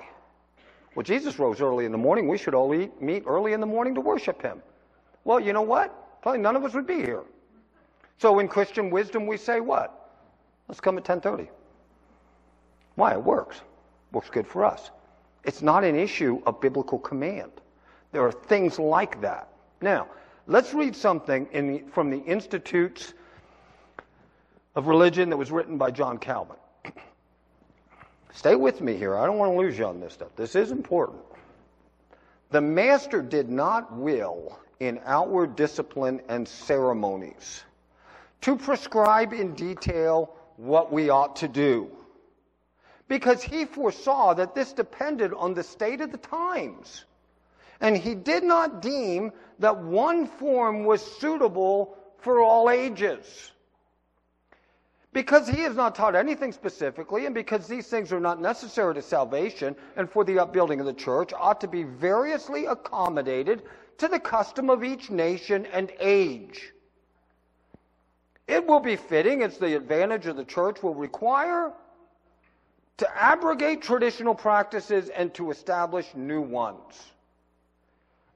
Well, 0.96 1.04
Jesus 1.04 1.38
rose 1.38 1.62
early 1.62 1.86
in 1.86 1.92
the 1.92 1.98
morning. 1.98 2.28
We 2.28 2.38
should 2.38 2.56
all 2.56 2.74
eat, 2.74 3.02
meet 3.02 3.24
early 3.28 3.54
in 3.54 3.60
the 3.60 3.66
morning 3.66 3.96
to 3.96 4.02
worship 4.02 4.42
him. 4.42 4.62
Well, 5.24 5.40
you 5.40 5.54
know 5.54 5.62
what? 5.62 6.22
Probably 6.22 6.40
none 6.42 6.56
of 6.56 6.64
us 6.64 6.74
would 6.74 6.88
be 6.88 7.02
here. 7.02 7.24
So 8.18 8.40
in 8.40 8.48
Christian 8.48 8.90
wisdom, 8.90 9.28
we 9.28 9.38
say 9.38 9.60
what? 9.60 10.05
Let's 10.68 10.80
come 10.82 10.98
at 10.98 11.04
10:30. 11.04 11.50
Why? 12.96 13.14
It 13.14 13.24
works. 13.24 13.62
Works 14.12 14.30
good 14.30 14.48
for 14.48 14.66
us. 14.66 14.92
It's 15.44 15.62
not 15.62 15.84
an 15.84 15.96
issue 15.96 16.42
of 16.46 16.60
biblical 16.60 16.98
command. 16.98 17.52
There 18.12 18.26
are 18.26 18.32
things 18.32 18.80
like 18.80 19.22
that. 19.22 19.50
Now, 19.82 20.08
let's 20.48 20.74
read 20.74 20.96
something 20.96 21.48
the, 21.52 21.84
from 21.92 22.10
the 22.10 22.20
Institutes 22.20 23.14
of 24.76 24.88
Religion 24.88 25.30
that 25.30 25.38
was 25.38 25.52
written 25.52 25.78
by 25.78 25.92
John 25.92 26.18
Calvin. 26.18 26.58
Stay 28.34 28.56
with 28.56 28.82
me 28.82 28.96
here. 28.96 29.16
I 29.16 29.26
don't 29.26 29.38
want 29.38 29.54
to 29.54 29.58
lose 29.58 29.78
you 29.78 29.86
on 29.86 30.00
this 30.00 30.14
stuff. 30.14 30.30
This 30.36 30.56
is 30.56 30.72
important. 30.72 31.22
The 32.52 32.62
master 32.62 33.22
did 33.22 33.50
not 33.50 33.94
will 33.94 34.58
in 34.80 35.00
outward 35.06 35.56
discipline 35.56 36.22
and 36.28 36.48
ceremonies 36.48 37.64
to 38.42 38.56
prescribe 38.56 39.34
in 39.34 39.54
detail 39.54 40.36
what 40.58 40.92
we 40.92 41.10
ought 41.10 41.38
to 41.38 41.48
do. 41.48 41.90
Because 43.08 43.44
he 43.44 43.66
foresaw 43.66 44.34
that 44.34 44.56
this 44.56 44.74
depended 44.74 45.34
on 45.34 45.54
the 45.54 45.64
state 45.64 46.02
of 46.02 46.12
the 46.12 46.18
times. 46.18 47.06
And 47.80 47.96
he 47.96 48.16
did 48.16 48.44
not 48.44 48.82
deem 48.82 49.32
that 49.60 49.78
one 49.78 50.28
form 50.28 50.86
was 50.86 51.02
suitable 51.20 51.98
for 52.20 52.42
all 52.42 52.70
ages. 52.70 53.52
Because 55.14 55.48
he 55.48 55.62
has 55.62 55.76
not 55.76 55.96
taught 55.96 56.16
anything 56.16 56.52
specifically, 56.52 57.26
and 57.26 57.34
because 57.34 57.68
these 57.68 57.88
things 57.88 58.12
are 58.12 58.20
not 58.20 58.42
necessary 58.42 58.96
to 58.96 59.02
salvation 59.02 59.76
and 59.96 60.10
for 60.10 60.26
the 60.26 60.40
upbuilding 60.40 60.82
of 60.82 60.86
the 60.86 60.94
church, 60.94 61.32
ought 61.32 61.62
to 61.62 61.70
be 61.70 61.84
variously 61.84 62.66
accommodated 62.66 63.64
to 64.00 64.10
the 64.10 64.20
custom 64.20 64.70
of 64.70 64.84
each 64.84 65.10
nation 65.10 65.66
and 65.68 65.92
age. 66.00 66.74
It 68.48 68.68
will 68.68 68.80
be 68.80 68.96
fitting, 68.96 69.42
it's 69.42 69.58
the 69.58 69.76
advantage 69.76 70.28
of 70.28 70.36
the 70.36 70.46
church 70.46 70.84
will 70.84 70.94
require 70.94 71.74
to 72.98 73.24
abrogate 73.24 73.82
traditional 73.82 74.36
practices 74.36 75.10
and 75.10 75.34
to 75.34 75.52
establish 75.52 76.06
new 76.16 76.42
ones. 76.42 77.02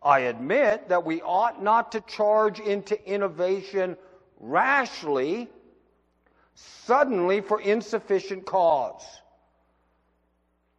I 0.01 0.19
admit 0.21 0.89
that 0.89 1.05
we 1.05 1.21
ought 1.21 1.61
not 1.61 1.91
to 1.91 2.01
charge 2.01 2.59
into 2.59 3.01
innovation 3.07 3.97
rashly, 4.39 5.49
suddenly 6.55 7.41
for 7.41 7.61
insufficient 7.61 8.45
cause. 8.45 9.05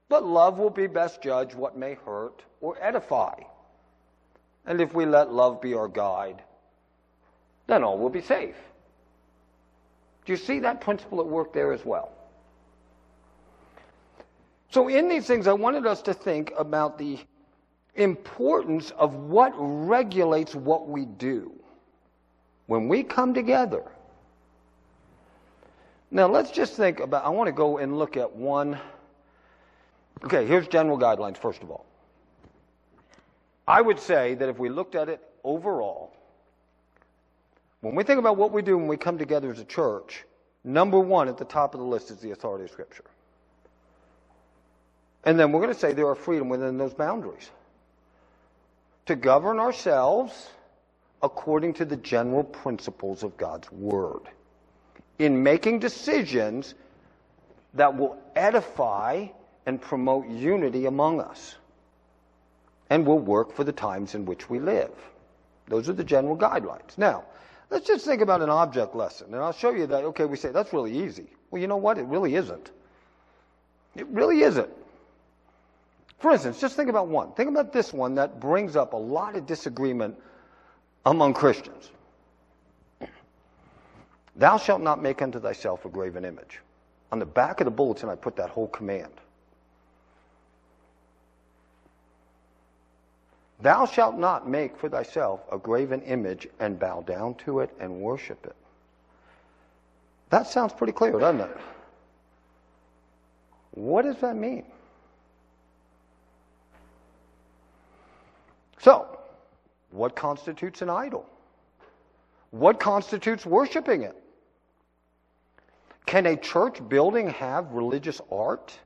But 0.09 0.25
love 0.25 0.59
will 0.59 0.71
be 0.71 0.87
best 0.87 1.23
judge 1.23 1.55
what 1.55 1.77
may 1.77 1.95
hurt 1.95 2.43
or 2.61 2.77
edify. 2.81 3.35
And 4.67 4.81
if 4.81 4.93
we 4.93 5.07
let 5.07 5.33
love 5.33 5.61
be 5.61 5.75
our 5.75 5.89
guide, 5.89 6.43
then 7.67 7.85
all 7.85 7.99
will 7.99 8.11
be 8.11 8.21
safe. 8.21 8.57
Do 10.25 10.33
you 10.33 10.37
see 10.37 10.61
that 10.61 10.81
principle 10.81 11.21
at 11.21 11.27
work 11.27 11.53
there 11.53 11.73
as 11.73 11.85
well? 11.85 12.13
So, 14.71 14.89
in 14.89 15.09
these 15.09 15.27
things, 15.27 15.47
I 15.49 15.53
wanted 15.53 15.87
us 15.87 16.03
to 16.03 16.15
think 16.15 16.53
about 16.57 16.97
the 16.97 17.19
importance 17.97 18.93
of 18.93 19.15
what 19.15 19.53
regulates 19.57 20.55
what 20.55 20.89
we 20.89 21.07
do 21.07 21.53
when 22.67 22.87
we 22.87 23.03
come 23.03 23.35
together. 23.35 23.83
Now, 26.13 26.29
let's 26.29 26.51
just 26.51 26.75
think 26.75 27.01
about, 27.01 27.25
I 27.25 27.29
want 27.31 27.49
to 27.49 27.53
go 27.53 27.79
and 27.79 27.99
look 27.99 28.17
at 28.17 28.35
one. 28.35 28.79
Okay, 30.25 30.47
here's 30.47 30.69
general 30.69 30.99
guidelines, 30.99 31.37
first 31.37 31.63
of 31.63 31.71
all. 31.71 31.87
I 33.67 33.81
would 33.81 33.99
say 33.99 34.35
that 34.35 34.49
if 34.49 34.59
we 34.59 34.69
looked 34.69 34.95
at 34.95 35.09
it 35.09 35.21
overall, 35.45 36.13
when 37.81 37.95
we 37.95 38.05
think 38.05 38.19
about 38.19 38.37
what 38.37 38.53
we 38.53 38.63
do 38.63 38.77
when 38.77 38.89
we 38.89 38.97
come 38.97 39.19
together 39.19 39.51
as 39.51 39.59
a 39.59 39.65
church, 39.65 40.25
number 40.65 40.99
one 40.99 41.29
at 41.29 41.39
the 41.39 41.45
top 41.45 41.75
of 41.75 41.81
the 41.81 41.87
list 41.87 42.11
is 42.11 42.19
the 42.19 42.31
authority 42.33 42.65
of 42.65 42.71
Scripture. 42.71 43.05
And 45.25 45.39
then 45.39 45.53
we're 45.53 45.61
going 45.61 45.73
to 45.73 45.79
say 45.79 45.93
there 45.93 46.09
are 46.09 46.15
freedom 46.15 46.49
within 46.49 46.79
those 46.79 46.95
boundaries 46.95 47.51
to 49.07 49.17
govern 49.17 49.59
ourselves 49.59 50.51
according 51.23 51.75
to 51.75 51.85
the 51.85 51.97
general 51.97 52.45
principles 52.45 53.23
of 53.23 53.37
God's 53.37 53.71
Word 53.71 54.23
in 55.19 55.43
making 55.43 55.81
decisions 55.81 56.75
that 57.75 57.97
will 57.97 58.17
edify 58.35 59.27
and 59.67 59.81
promote 59.81 60.29
unity 60.29 60.87
among 60.87 61.21
us 61.21 61.57
and 62.89 63.07
will 63.07 63.19
work 63.19 63.53
for 63.53 63.65
the 63.65 63.73
times 63.73 64.15
in 64.15 64.25
which 64.25 64.49
we 64.49 64.59
live. 64.59 64.91
Those 65.69 65.89
are 65.89 65.93
the 65.93 66.05
general 66.05 66.37
guidelines. 66.37 66.97
Now, 66.97 67.25
Let's 67.71 67.87
just 67.87 68.05
think 68.05 68.21
about 68.21 68.43
an 68.43 68.51
object 68.51 68.97
lesson. 68.97 69.33
And 69.33 69.37
I'll 69.37 69.53
show 69.53 69.71
you 69.71 69.87
that, 69.87 70.05
okay, 70.05 70.25
we 70.25 70.37
say 70.37 70.51
that's 70.51 70.73
really 70.73 71.05
easy. 71.05 71.27
Well, 71.51 71.63
you 71.63 71.69
know 71.69 71.77
what? 71.77 71.99
It 71.99 72.05
really 72.05 72.35
isn't. 72.35 72.71
It 73.95 74.07
really 74.09 74.43
isn't. 74.43 74.69
For 76.19 76.33
instance, 76.33 76.61
just 76.61 76.77
think 76.77 76.91
about 76.91 77.09
one. 77.09 77.33
Think 77.33 77.49
about 77.49 77.73
this 77.73 77.93
one 77.93 78.15
that 78.17 78.41
brings 78.41 78.77
up 78.77 78.93
a 78.93 78.97
lot 78.97 79.37
of 79.37 79.47
disagreement 79.47 80.17
among 81.07 81.33
Christians. 81.33 81.91
Thou 84.37 84.59
shalt 84.59 84.81
not 84.81 85.03
make 85.03 85.23
unto 85.23 85.41
thyself 85.41 85.85
a 85.85 85.89
graven 85.89 86.25
image. 86.25 86.61
On 87.13 87.19
the 87.19 87.27
back 87.27 87.61
of 87.61 87.65
the 87.65 87.71
bulletin, 87.71 88.09
I 88.09 88.15
put 88.15 88.37
that 88.37 88.51
whole 88.51 88.69
command. 88.69 89.13
Thou 93.63 93.85
shalt 93.85 94.17
not 94.17 94.49
make 94.49 94.77
for 94.77 94.89
thyself 94.89 95.41
a 95.53 95.59
graven 95.59 96.01
image 96.03 96.49
and 96.61 96.79
bow 96.79 97.03
down 97.03 97.35
to 97.37 97.61
it 97.61 97.71
and 97.79 98.01
worship 98.01 98.47
it. 98.47 98.57
That 100.31 100.47
sounds 100.47 100.73
pretty 100.73 100.93
clear, 100.93 101.19
doesn't 101.19 101.41
it? 101.41 101.57
What 103.73 104.03
does 104.03 104.17
that 104.21 104.37
mean? 104.37 104.65
So, 108.79 109.19
what 109.91 110.17
constitutes 110.17 110.81
an 110.81 110.89
idol? 110.89 111.27
What 112.51 112.81
constitutes 112.81 113.45
worshiping 113.45 114.03
it? 114.03 114.17
Can 116.07 116.27
a 116.27 116.37
church 116.37 116.81
building 116.89 117.29
have 117.29 117.71
religious 117.73 118.21
art 118.33 118.77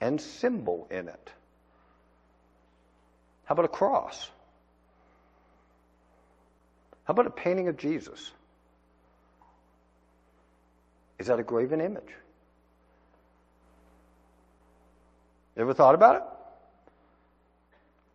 and 0.00 0.20
symbol 0.20 0.86
in 0.90 1.08
it? 1.08 1.30
How 3.48 3.54
about 3.54 3.64
a 3.64 3.68
cross? 3.68 4.28
How 7.04 7.12
about 7.12 7.26
a 7.26 7.30
painting 7.30 7.68
of 7.68 7.78
Jesus? 7.78 8.30
Is 11.18 11.28
that 11.28 11.38
a 11.38 11.42
graven 11.42 11.80
image? 11.80 12.10
You 15.56 15.62
ever 15.62 15.72
thought 15.72 15.94
about 15.94 16.16
it? 16.16 16.22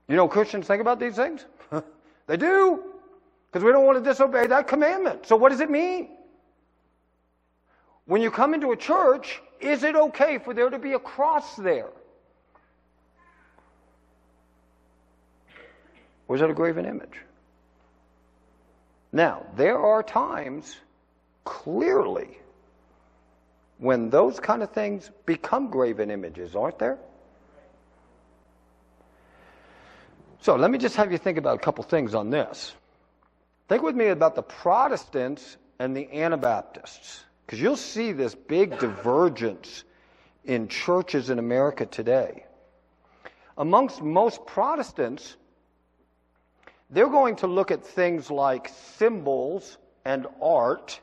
You 0.07 0.17
know, 0.17 0.27
Christians 0.27 0.67
think 0.67 0.81
about 0.81 0.99
these 0.99 1.15
things? 1.15 1.43
they 2.27 2.37
do, 2.37 2.83
because 3.51 3.65
we 3.65 3.71
don't 3.71 3.87
want 3.87 3.97
to 3.97 4.07
disobey 4.07 4.45
that 4.45 4.67
commandment. 4.67 5.25
So, 5.25 5.35
what 5.35 5.49
does 5.49 5.61
it 5.61 5.71
mean? 5.71 6.09
When 8.05 8.21
you 8.21 8.29
come 8.29 8.53
into 8.53 8.71
a 8.71 8.77
church, 8.77 9.41
is 9.59 9.81
it 9.81 9.95
okay 9.95 10.37
for 10.37 10.53
there 10.53 10.69
to 10.69 10.77
be 10.77 10.93
a 10.93 10.99
cross 10.99 11.55
there? 11.55 11.89
Is 16.29 16.39
that 16.39 16.49
a 16.49 16.53
graven 16.53 16.85
image? 16.85 17.19
Now, 19.11 19.45
there 19.55 19.77
are 19.77 20.01
times 20.01 20.75
clearly 21.43 22.39
when 23.77 24.09
those 24.09 24.39
kind 24.39 24.63
of 24.63 24.71
things 24.71 25.11
become 25.25 25.69
graven 25.69 26.09
images, 26.09 26.55
aren't 26.55 26.79
there? 26.79 26.97
So 30.41 30.55
let 30.55 30.71
me 30.71 30.77
just 30.77 30.95
have 30.95 31.11
you 31.11 31.17
think 31.17 31.37
about 31.37 31.55
a 31.55 31.59
couple 31.59 31.83
things 31.83 32.15
on 32.15 32.29
this. 32.29 32.73
Think 33.69 33.83
with 33.83 33.95
me 33.95 34.07
about 34.07 34.35
the 34.35 34.41
Protestants 34.41 35.57
and 35.79 35.95
the 35.95 36.11
Anabaptists, 36.11 37.23
because 37.45 37.61
you'll 37.61 37.75
see 37.75 38.11
this 38.11 38.35
big 38.35 38.77
divergence 38.79 39.83
in 40.45 40.67
churches 40.67 41.29
in 41.29 41.39
America 41.39 41.85
today. 41.85 42.45
Amongst 43.57 44.01
most 44.01 44.45
Protestants, 44.45 45.35
they're 46.93 47.09
going 47.09 47.37
to 47.37 47.47
look 47.47 47.71
at 47.71 47.83
things 47.83 48.29
like 48.29 48.69
symbols 48.97 49.77
and 50.05 50.27
art, 50.41 50.99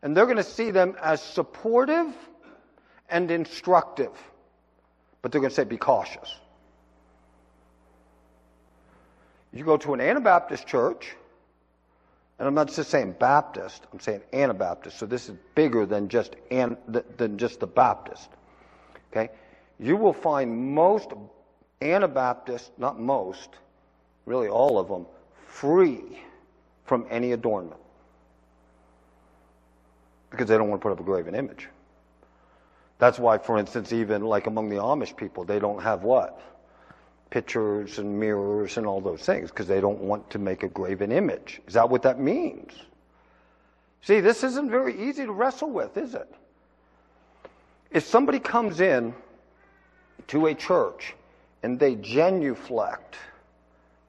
and 0.00 0.16
they're 0.16 0.26
going 0.26 0.36
to 0.36 0.44
see 0.44 0.70
them 0.70 0.96
as 1.02 1.20
supportive 1.20 2.06
and 3.10 3.30
instructive. 3.30 4.12
But 5.20 5.32
they're 5.32 5.40
going 5.40 5.50
to 5.50 5.54
say, 5.54 5.64
be 5.64 5.76
cautious. 5.76 6.34
You 9.52 9.64
go 9.64 9.76
to 9.78 9.94
an 9.94 10.00
Anabaptist 10.00 10.66
church, 10.66 11.16
and 12.38 12.46
I'm 12.46 12.54
not 12.54 12.72
just 12.72 12.90
saying 12.90 13.16
Baptist, 13.18 13.82
I'm 13.92 13.98
saying 13.98 14.20
Anabaptist. 14.32 14.98
So 14.98 15.06
this 15.06 15.28
is 15.28 15.34
bigger 15.56 15.84
than 15.84 16.08
just 16.08 16.36
an, 16.52 16.76
than 17.16 17.38
just 17.38 17.58
the 17.58 17.66
Baptist. 17.66 18.28
Okay? 19.10 19.30
You 19.80 19.96
will 19.96 20.12
find 20.12 20.74
most 20.74 21.10
Anabaptists, 21.80 22.70
not 22.78 23.00
most, 23.00 23.48
really 24.28 24.48
all 24.48 24.78
of 24.78 24.88
them, 24.88 25.06
free 25.46 26.20
from 26.84 27.06
any 27.10 27.32
adornment. 27.32 27.80
Because 30.30 30.46
they 30.48 30.56
don't 30.56 30.68
want 30.68 30.80
to 30.80 30.82
put 30.82 30.92
up 30.92 31.00
a 31.00 31.02
graven 31.02 31.34
image. 31.34 31.68
That's 32.98 33.18
why, 33.18 33.38
for 33.38 33.58
instance, 33.58 33.92
even 33.92 34.22
like 34.22 34.46
among 34.46 34.68
the 34.68 34.76
Amish 34.76 35.16
people, 35.16 35.44
they 35.44 35.58
don't 35.58 35.82
have 35.82 36.02
what? 36.02 36.40
pictures 37.30 37.98
and 37.98 38.18
mirrors 38.18 38.76
and 38.76 38.86
all 38.86 39.00
those 39.00 39.22
things 39.22 39.50
because 39.50 39.66
they 39.66 39.80
don't 39.80 39.98
want 39.98 40.28
to 40.30 40.38
make 40.38 40.62
a 40.62 40.68
graven 40.68 41.12
image. 41.12 41.60
Is 41.66 41.74
that 41.74 41.88
what 41.88 42.02
that 42.02 42.18
means? 42.18 42.72
See, 44.02 44.20
this 44.20 44.44
isn't 44.44 44.70
very 44.70 45.08
easy 45.08 45.24
to 45.26 45.32
wrestle 45.32 45.70
with, 45.70 45.96
is 45.96 46.14
it? 46.14 46.32
If 47.90 48.04
somebody 48.04 48.38
comes 48.38 48.80
in 48.80 49.14
to 50.28 50.46
a 50.46 50.54
church 50.54 51.14
and 51.62 51.78
they 51.78 51.96
genuflect 51.96 53.16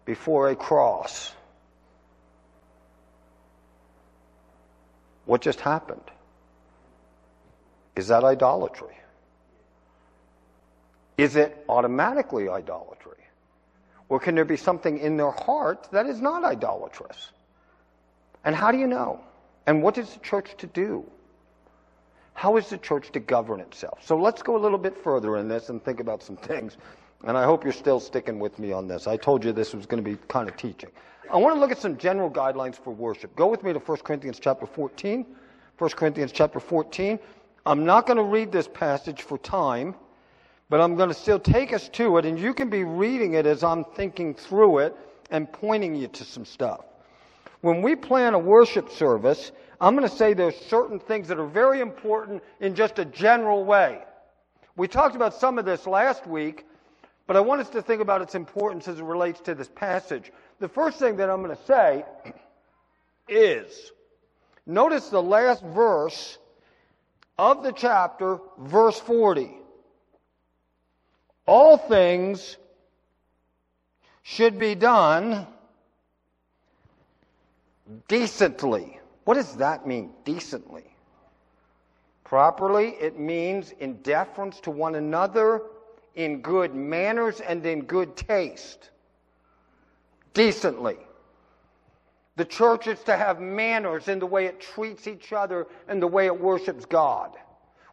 before 0.10 0.50
a 0.50 0.56
cross, 0.56 1.32
what 5.26 5.40
just 5.40 5.60
happened? 5.60 6.10
Is 7.96 8.08
that 8.08 8.24
idolatry? 8.24 8.98
Is 11.16 11.36
it 11.36 11.64
automatically 11.70 12.50
idolatry? 12.50 13.24
Or 14.08 14.20
can 14.20 14.34
there 14.34 14.46
be 14.46 14.58
something 14.58 14.98
in 14.98 15.16
their 15.16 15.30
heart 15.30 15.88
that 15.92 16.08
is 16.08 16.20
not 16.20 16.44
idolatrous? 16.44 17.30
And 18.44 18.56
how 18.56 18.72
do 18.72 18.80
you 18.80 18.88
know? 18.88 19.20
And 19.68 19.84
what 19.84 20.00
is 20.00 20.12
the 20.12 20.22
church 20.22 20.58
to 20.58 20.66
do? 20.66 21.06
How 22.34 22.58
is 22.58 22.68
the 22.68 22.80
church 22.80 23.12
to 23.12 23.20
govern 23.20 23.60
itself? 23.60 24.00
So 24.08 24.18
let's 24.18 24.42
go 24.42 24.58
a 24.58 24.62
little 24.66 24.80
bit 24.80 24.98
further 24.98 25.38
in 25.38 25.48
this 25.50 25.70
and 25.70 25.86
think 25.86 26.00
about 26.00 26.24
some 26.24 26.36
things. 26.36 26.78
And 27.26 27.38
I 27.38 27.44
hope 27.44 27.64
you're 27.64 27.74
still 27.74 28.00
sticking 28.00 28.40
with 28.40 28.60
me 28.60 28.72
on 28.72 28.88
this. 28.88 29.08
I 29.08 29.18
told 29.18 29.44
you 29.44 29.52
this 29.52 29.74
was 29.74 29.86
going 29.86 30.04
to 30.04 30.10
be 30.10 30.18
kind 30.28 30.48
of 30.48 30.56
teaching. 30.56 30.90
I 31.32 31.38
want 31.38 31.56
to 31.56 31.60
look 31.60 31.72
at 31.72 31.80
some 31.80 31.98
general 31.98 32.30
guidelines 32.30 32.76
for 32.76 32.92
worship. 32.92 33.36
Go 33.36 33.48
with 33.48 33.64
me 33.64 33.74
to 33.74 33.80
1 33.80 33.98
Corinthians 34.00 34.40
chapter 34.40 34.66
14. 34.66 35.26
1 35.78 35.90
Corinthians 35.92 36.32
chapter 36.32 36.60
14. 36.60 37.20
I'm 37.66 37.86
not 37.86 38.06
going 38.08 38.18
to 38.18 38.24
read 38.24 38.52
this 38.52 38.68
passage 38.68 39.22
for 39.22 39.38
time. 39.38 39.96
But 40.70 40.82
I'm 40.82 40.96
going 40.96 41.10
to 41.10 41.16
still 41.16 41.40
take 41.40 41.74
us 41.74 41.90
to 41.90 42.18
it, 42.18 42.26
and 42.26 42.40
you 42.40 42.54
can 42.54 42.70
be 42.70 42.84
reading 42.84 43.34
it 43.34 43.48
as 43.48 43.64
I'm 43.64 43.84
thinking 43.84 44.36
through 44.36 44.80
it 44.80 44.96
and 45.32 45.52
pointing 45.52 45.96
you 45.96 46.08
to 46.10 46.24
some 46.24 46.46
stuff. 46.46 46.86
When 47.62 47.82
we 47.82 47.96
plan 47.96 48.36
a 48.36 48.40
worship 48.40 48.92
service, 48.92 49.52
I'm 49.82 49.96
going 49.96 50.08
to 50.08 50.16
say 50.16 50.34
there's 50.34 50.56
certain 50.56 51.00
things 51.00 51.28
that 51.28 51.40
are 51.40 51.48
very 51.48 51.82
important 51.82 52.44
in 52.60 52.76
just 52.76 53.00
a 53.00 53.06
general 53.06 53.66
way. 53.66 54.04
We 54.76 54.88
talked 54.88 55.16
about 55.16 55.34
some 55.34 55.58
of 55.58 55.66
this 55.66 55.88
last 55.88 56.28
week, 56.28 56.66
but 57.30 57.38
I 57.38 57.42
want 57.42 57.62
us 57.62 57.70
to 57.70 57.84
think 57.84 58.02
about 58.02 58.24
its 58.24 58.34
importance 58.34 58.88
as 58.88 58.98
it 58.98 59.04
relates 59.04 59.40
to 59.42 59.54
this 59.54 59.68
passage. 59.68 60.32
The 60.58 60.68
first 60.68 60.98
thing 60.98 61.18
that 61.18 61.30
I'm 61.30 61.44
going 61.44 61.56
to 61.56 61.64
say 61.64 62.04
is 63.28 63.92
notice 64.66 65.10
the 65.10 65.22
last 65.22 65.64
verse 65.64 66.40
of 67.38 67.62
the 67.62 67.72
chapter, 67.72 68.40
verse 68.58 69.00
40 69.00 69.52
all 71.46 71.78
things 71.78 72.58
should 74.24 74.58
be 74.58 74.74
done 74.74 75.46
decently. 78.08 79.00
What 79.26 79.36
does 79.36 79.58
that 79.58 79.86
mean, 79.86 80.14
decently? 80.26 80.86
Properly, 82.24 82.96
it 83.00 83.20
means 83.20 83.72
in 83.80 84.02
deference 84.02 84.60
to 84.62 84.72
one 84.72 84.96
another, 84.96 85.62
in 86.20 86.42
good 86.42 86.76
manners, 86.76 87.42
and 87.42 87.66
in 87.66 87.84
good 87.84 88.16
taste. 88.18 88.92
Decently. 90.34 90.98
The 92.38 92.46
church 92.46 92.88
is 92.88 93.02
to 93.04 93.18
have 93.18 93.42
manners 93.42 94.08
in 94.08 94.20
the 94.20 94.26
way 94.26 94.46
it 94.46 94.62
treats 94.62 95.08
each 95.08 95.34
other 95.34 95.68
and 95.88 96.02
the 96.02 96.08
way 96.08 96.28
it 96.28 96.40
worships 96.40 96.86
God. 96.86 97.32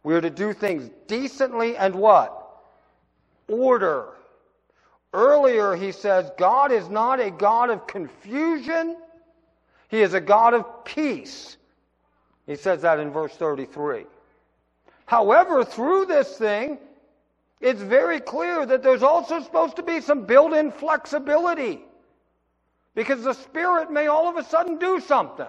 We 0.03 0.15
are 0.15 0.21
to 0.21 0.29
do 0.29 0.53
things 0.53 0.89
decently 1.07 1.77
and 1.77 1.95
what? 1.95 2.47
order. 3.47 4.09
Earlier, 5.13 5.75
he 5.75 5.91
says, 5.91 6.31
God 6.37 6.71
is 6.71 6.89
not 6.89 7.19
a 7.19 7.31
God 7.31 7.69
of 7.69 7.87
confusion, 7.87 8.97
He 9.89 10.01
is 10.01 10.13
a 10.13 10.21
God 10.21 10.53
of 10.53 10.85
peace. 10.85 11.57
He 12.45 12.55
says 12.55 12.81
that 12.81 12.99
in 12.99 13.11
verse 13.11 13.33
33. 13.35 14.05
However, 15.05 15.63
through 15.65 16.05
this 16.05 16.37
thing, 16.37 16.77
it's 17.59 17.81
very 17.81 18.19
clear 18.19 18.65
that 18.65 18.83
there's 18.83 19.03
also 19.03 19.41
supposed 19.41 19.77
to 19.77 19.83
be 19.83 19.99
some 20.01 20.25
built 20.25 20.53
in 20.53 20.71
flexibility. 20.71 21.81
Because 22.93 23.23
the 23.23 23.33
Spirit 23.33 23.91
may 23.91 24.07
all 24.07 24.29
of 24.29 24.37
a 24.37 24.43
sudden 24.43 24.77
do 24.77 24.99
something. 24.99 25.47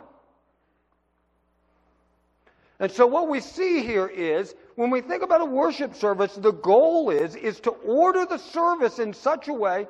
And 2.80 2.90
so 2.92 3.06
what 3.06 3.28
we 3.28 3.40
see 3.40 3.82
here 3.82 4.06
is 4.06 4.54
when 4.76 4.90
we 4.90 5.00
think 5.00 5.22
about 5.22 5.40
a 5.40 5.46
worship 5.46 5.94
service, 5.94 6.34
the 6.34 6.52
goal 6.52 7.10
is, 7.10 7.34
is 7.34 7.58
to 7.60 7.70
order 7.70 8.24
the 8.24 8.38
service 8.38 8.98
in 8.98 9.12
such 9.12 9.48
a 9.48 9.52
way 9.52 9.88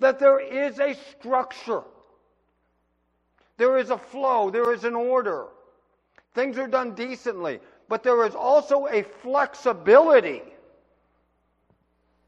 that 0.00 0.18
there 0.18 0.40
is 0.40 0.80
a 0.80 0.94
structure. 1.10 1.82
There 3.58 3.76
is 3.78 3.90
a 3.90 3.98
flow. 3.98 4.50
There 4.50 4.72
is 4.72 4.84
an 4.84 4.94
order. 4.94 5.46
Things 6.34 6.58
are 6.58 6.66
done 6.66 6.94
decently. 6.94 7.60
But 7.88 8.02
there 8.02 8.24
is 8.24 8.34
also 8.34 8.86
a 8.86 9.02
flexibility 9.02 10.42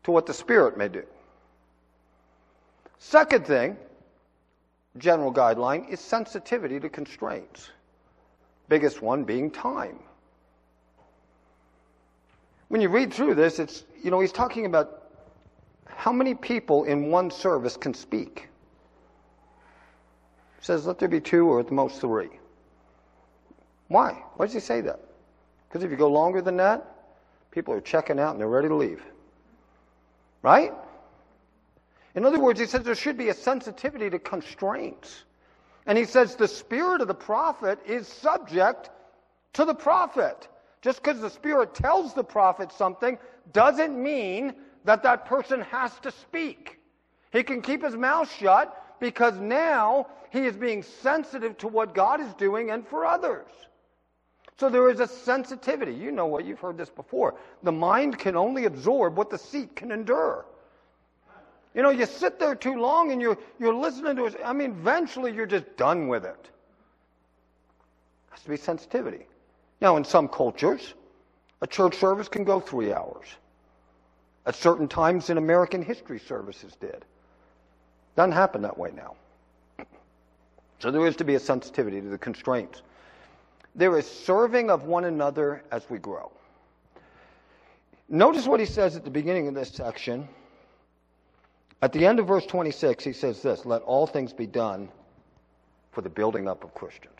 to 0.06 0.12
what 0.12 0.24
the 0.24 0.32
Spirit 0.32 0.78
may 0.78 0.86
do. 0.86 1.02
Second 3.00 3.44
thing, 3.44 3.76
general 4.98 5.34
guideline, 5.34 5.88
is 5.90 5.98
sensitivity 5.98 6.78
to 6.78 6.88
constraints. 6.88 7.70
Biggest 8.68 9.02
one 9.02 9.24
being 9.24 9.50
time. 9.50 9.98
When 12.68 12.80
you 12.80 12.88
read 12.88 13.12
through 13.12 13.34
this, 13.34 13.58
it's, 13.58 13.82
you 14.00 14.12
know, 14.12 14.20
he's 14.20 14.30
talking 14.30 14.64
about 14.64 15.10
how 15.86 16.12
many 16.12 16.34
people 16.34 16.84
in 16.84 17.10
one 17.10 17.28
service 17.28 17.76
can 17.76 17.92
speak. 17.92 18.48
He 20.60 20.64
says, 20.64 20.86
let 20.86 21.00
there 21.00 21.08
be 21.08 21.20
two 21.20 21.48
or 21.48 21.58
at 21.58 21.66
the 21.66 21.74
most 21.74 22.00
three. 22.00 22.30
Why? 23.88 24.22
Why 24.36 24.46
does 24.46 24.54
he 24.54 24.60
say 24.60 24.80
that? 24.82 25.00
Because 25.68 25.82
if 25.82 25.90
you 25.90 25.96
go 25.96 26.08
longer 26.08 26.40
than 26.40 26.56
that, 26.58 26.94
people 27.50 27.74
are 27.74 27.80
checking 27.80 28.20
out 28.20 28.30
and 28.30 28.40
they're 28.40 28.46
ready 28.46 28.68
to 28.68 28.76
leave. 28.76 29.02
Right? 30.42 30.72
In 32.14 32.24
other 32.24 32.38
words, 32.40 32.60
he 32.60 32.66
says 32.66 32.82
there 32.82 32.94
should 32.94 33.18
be 33.18 33.28
a 33.28 33.34
sensitivity 33.34 34.10
to 34.10 34.18
constraints. 34.18 35.24
And 35.86 35.96
he 35.96 36.04
says 36.04 36.34
the 36.34 36.48
spirit 36.48 37.00
of 37.00 37.08
the 37.08 37.14
prophet 37.14 37.78
is 37.86 38.08
subject 38.08 38.90
to 39.54 39.64
the 39.64 39.74
prophet. 39.74 40.48
Just 40.82 41.02
because 41.02 41.20
the 41.20 41.30
Spirit 41.30 41.74
tells 41.74 42.14
the 42.14 42.22
prophet 42.22 42.70
something 42.70 43.18
doesn't 43.52 44.00
mean 44.00 44.54
that 44.84 45.02
that 45.02 45.26
person 45.26 45.60
has 45.62 45.90
to 46.00 46.12
speak. 46.12 46.78
He 47.32 47.42
can 47.42 47.60
keep 47.60 47.82
his 47.82 47.96
mouth 47.96 48.32
shut 48.38 48.98
because 49.00 49.36
now 49.38 50.06
he 50.30 50.46
is 50.46 50.56
being 50.56 50.82
sensitive 50.82 51.58
to 51.58 51.68
what 51.68 51.94
God 51.94 52.20
is 52.20 52.32
doing 52.34 52.70
and 52.70 52.86
for 52.86 53.04
others. 53.04 53.48
So 54.58 54.70
there 54.70 54.88
is 54.88 55.00
a 55.00 55.06
sensitivity. 55.06 55.92
You 55.92 56.12
know 56.12 56.26
what, 56.26 56.46
you've 56.46 56.60
heard 56.60 56.78
this 56.78 56.88
before. 56.88 57.34
The 57.62 57.72
mind 57.72 58.18
can 58.18 58.36
only 58.36 58.64
absorb 58.64 59.16
what 59.16 59.28
the 59.28 59.38
seat 59.38 59.76
can 59.76 59.92
endure. 59.92 60.46
You 61.74 61.82
know, 61.82 61.90
you 61.90 62.06
sit 62.06 62.38
there 62.38 62.54
too 62.54 62.80
long 62.80 63.12
and 63.12 63.20
you're, 63.20 63.36
you're 63.58 63.74
listening 63.74 64.16
to 64.16 64.24
it. 64.24 64.36
I 64.42 64.54
mean, 64.54 64.70
eventually 64.70 65.34
you're 65.34 65.44
just 65.44 65.76
done 65.76 66.08
with 66.08 66.24
it. 66.24 66.48
has 68.30 68.40
to 68.40 68.48
be 68.48 68.56
sensitivity. 68.56 69.26
Now, 69.82 69.98
in 69.98 70.04
some 70.04 70.26
cultures, 70.26 70.94
a 71.60 71.66
church 71.66 71.96
service 71.96 72.28
can 72.28 72.44
go 72.44 72.60
three 72.60 72.94
hours. 72.94 73.26
At 74.46 74.54
certain 74.54 74.88
times 74.88 75.28
in 75.28 75.36
American 75.36 75.82
history, 75.82 76.18
services 76.18 76.74
did. 76.80 77.04
Doesn't 78.16 78.32
happen 78.32 78.62
that 78.62 78.78
way 78.78 78.92
now. 78.96 79.16
So 80.78 80.90
there 80.90 81.06
is 81.06 81.16
to 81.16 81.24
be 81.24 81.34
a 81.34 81.40
sensitivity 81.40 82.00
to 82.00 82.08
the 82.08 82.18
constraints. 82.18 82.80
There 83.76 83.98
is 83.98 84.06
serving 84.06 84.70
of 84.70 84.84
one 84.84 85.04
another 85.04 85.62
as 85.70 85.88
we 85.90 85.98
grow. 85.98 86.32
Notice 88.08 88.46
what 88.46 88.58
he 88.58 88.66
says 88.66 88.96
at 88.96 89.04
the 89.04 89.10
beginning 89.10 89.48
of 89.48 89.54
this 89.54 89.68
section. 89.68 90.26
At 91.82 91.92
the 91.92 92.06
end 92.06 92.18
of 92.18 92.26
verse 92.26 92.46
26, 92.46 93.04
he 93.04 93.12
says 93.12 93.42
this 93.42 93.66
Let 93.66 93.82
all 93.82 94.06
things 94.06 94.32
be 94.32 94.46
done 94.46 94.88
for 95.92 96.00
the 96.00 96.08
building 96.08 96.48
up 96.48 96.64
of 96.64 96.74
Christians. 96.74 97.12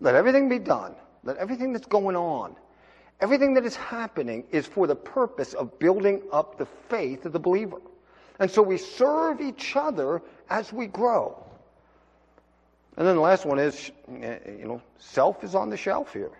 Let 0.00 0.14
everything 0.14 0.48
be 0.48 0.60
done. 0.60 0.94
Let 1.24 1.36
everything 1.38 1.72
that's 1.72 1.86
going 1.86 2.16
on, 2.16 2.56
everything 3.20 3.52
that 3.54 3.66
is 3.66 3.76
happening 3.76 4.44
is 4.50 4.66
for 4.66 4.86
the 4.86 4.96
purpose 4.96 5.54
of 5.54 5.78
building 5.78 6.22
up 6.32 6.56
the 6.56 6.66
faith 6.88 7.26
of 7.26 7.32
the 7.32 7.38
believer. 7.38 7.76
And 8.38 8.50
so 8.50 8.62
we 8.62 8.78
serve 8.78 9.40
each 9.40 9.76
other 9.76 10.22
as 10.48 10.72
we 10.72 10.86
grow. 10.86 11.44
And 13.00 13.08
then 13.08 13.14
the 13.16 13.22
last 13.22 13.46
one 13.46 13.58
is, 13.58 13.90
you 14.10 14.66
know, 14.66 14.82
self 14.98 15.42
is 15.42 15.54
on 15.54 15.70
the 15.70 15.76
shelf 15.78 16.12
here. 16.12 16.32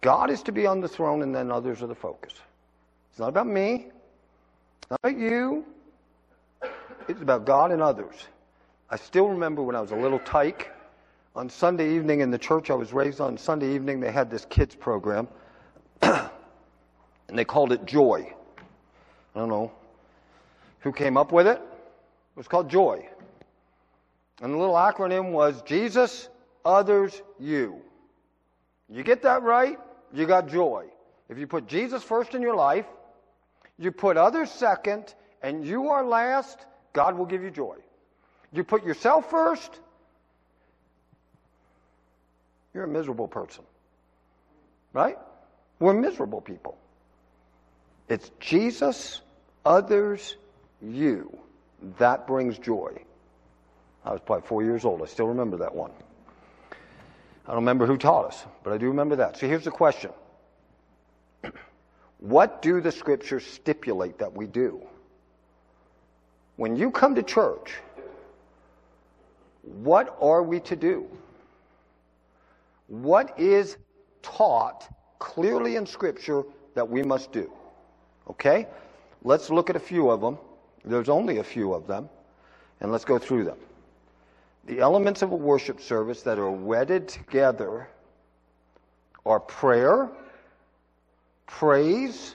God 0.00 0.30
is 0.30 0.42
to 0.42 0.50
be 0.50 0.66
on 0.66 0.80
the 0.80 0.88
throne 0.88 1.22
and 1.22 1.32
then 1.32 1.52
others 1.52 1.80
are 1.80 1.86
the 1.86 1.94
focus. 1.94 2.34
It's 3.10 3.20
not 3.20 3.28
about 3.28 3.46
me. 3.46 3.86
It's 4.82 4.90
not 4.90 4.98
about 5.04 5.16
you. 5.16 5.64
It's 7.06 7.22
about 7.22 7.46
God 7.46 7.70
and 7.70 7.80
others. 7.80 8.16
I 8.90 8.96
still 8.96 9.28
remember 9.28 9.62
when 9.62 9.76
I 9.76 9.80
was 9.80 9.92
a 9.92 9.96
little 9.96 10.18
tyke 10.18 10.72
on 11.36 11.48
Sunday 11.48 11.94
evening 11.94 12.18
in 12.18 12.32
the 12.32 12.38
church 12.38 12.68
I 12.68 12.74
was 12.74 12.92
raised 12.92 13.20
on, 13.20 13.38
Sunday 13.38 13.76
evening 13.76 14.00
they 14.00 14.10
had 14.10 14.28
this 14.28 14.44
kids 14.46 14.74
program, 14.74 15.28
and 16.02 16.28
they 17.28 17.44
called 17.44 17.70
it 17.70 17.86
Joy. 17.86 18.34
I 18.58 19.38
don't 19.38 19.50
know 19.50 19.70
who 20.80 20.90
came 20.90 21.16
up 21.16 21.30
with 21.30 21.46
it. 21.46 21.58
It 21.58 22.36
was 22.36 22.48
called 22.48 22.68
Joy. 22.68 23.08
And 24.40 24.52
the 24.52 24.58
little 24.58 24.74
acronym 24.74 25.32
was 25.32 25.62
Jesus, 25.62 26.28
others, 26.64 27.22
you. 27.38 27.80
You 28.88 29.02
get 29.02 29.22
that 29.22 29.42
right, 29.42 29.78
you 30.12 30.26
got 30.26 30.48
joy. 30.48 30.86
If 31.28 31.38
you 31.38 31.46
put 31.46 31.66
Jesus 31.66 32.02
first 32.02 32.34
in 32.34 32.42
your 32.42 32.54
life, 32.54 32.86
you 33.78 33.92
put 33.92 34.16
others 34.16 34.50
second, 34.50 35.14
and 35.42 35.66
you 35.66 35.88
are 35.88 36.04
last, 36.04 36.58
God 36.92 37.16
will 37.16 37.26
give 37.26 37.42
you 37.42 37.50
joy. 37.50 37.76
You 38.52 38.64
put 38.64 38.84
yourself 38.84 39.30
first, 39.30 39.80
you're 42.74 42.84
a 42.84 42.88
miserable 42.88 43.28
person. 43.28 43.64
Right? 44.92 45.18
We're 45.78 45.94
miserable 45.94 46.40
people. 46.40 46.78
It's 48.08 48.30
Jesus, 48.38 49.20
others, 49.64 50.36
you. 50.80 51.36
That 51.98 52.26
brings 52.26 52.58
joy. 52.58 53.02
I 54.06 54.12
was 54.12 54.20
probably 54.24 54.46
four 54.46 54.62
years 54.62 54.84
old. 54.84 55.02
I 55.02 55.06
still 55.06 55.26
remember 55.26 55.56
that 55.58 55.74
one. 55.74 55.90
I 56.70 57.50
don't 57.50 57.56
remember 57.56 57.86
who 57.86 57.96
taught 57.96 58.26
us, 58.26 58.44
but 58.62 58.72
I 58.72 58.78
do 58.78 58.86
remember 58.86 59.16
that. 59.16 59.36
So 59.36 59.48
here's 59.48 59.64
the 59.64 59.70
question 59.70 60.12
What 62.18 62.62
do 62.62 62.80
the 62.80 62.92
scriptures 62.92 63.44
stipulate 63.44 64.18
that 64.18 64.32
we 64.32 64.46
do? 64.46 64.80
When 66.54 66.76
you 66.76 66.90
come 66.90 67.16
to 67.16 67.22
church, 67.22 67.74
what 69.62 70.16
are 70.20 70.42
we 70.42 70.60
to 70.60 70.76
do? 70.76 71.06
What 72.86 73.38
is 73.38 73.76
taught 74.22 74.88
clearly 75.18 75.76
in 75.76 75.86
Scripture 75.86 76.44
that 76.74 76.88
we 76.88 77.02
must 77.02 77.32
do? 77.32 77.50
Okay? 78.30 78.68
Let's 79.22 79.50
look 79.50 79.68
at 79.68 79.76
a 79.76 79.80
few 79.80 80.08
of 80.08 80.20
them. 80.20 80.38
There's 80.84 81.08
only 81.08 81.38
a 81.38 81.44
few 81.44 81.74
of 81.74 81.88
them, 81.88 82.08
and 82.80 82.92
let's 82.92 83.04
go 83.04 83.18
through 83.18 83.44
them. 83.44 83.58
The 84.66 84.80
elements 84.80 85.22
of 85.22 85.30
a 85.30 85.36
worship 85.36 85.80
service 85.80 86.22
that 86.22 86.38
are 86.38 86.50
wedded 86.50 87.06
together 87.06 87.88
are 89.24 89.38
prayer, 89.38 90.10
praise, 91.46 92.34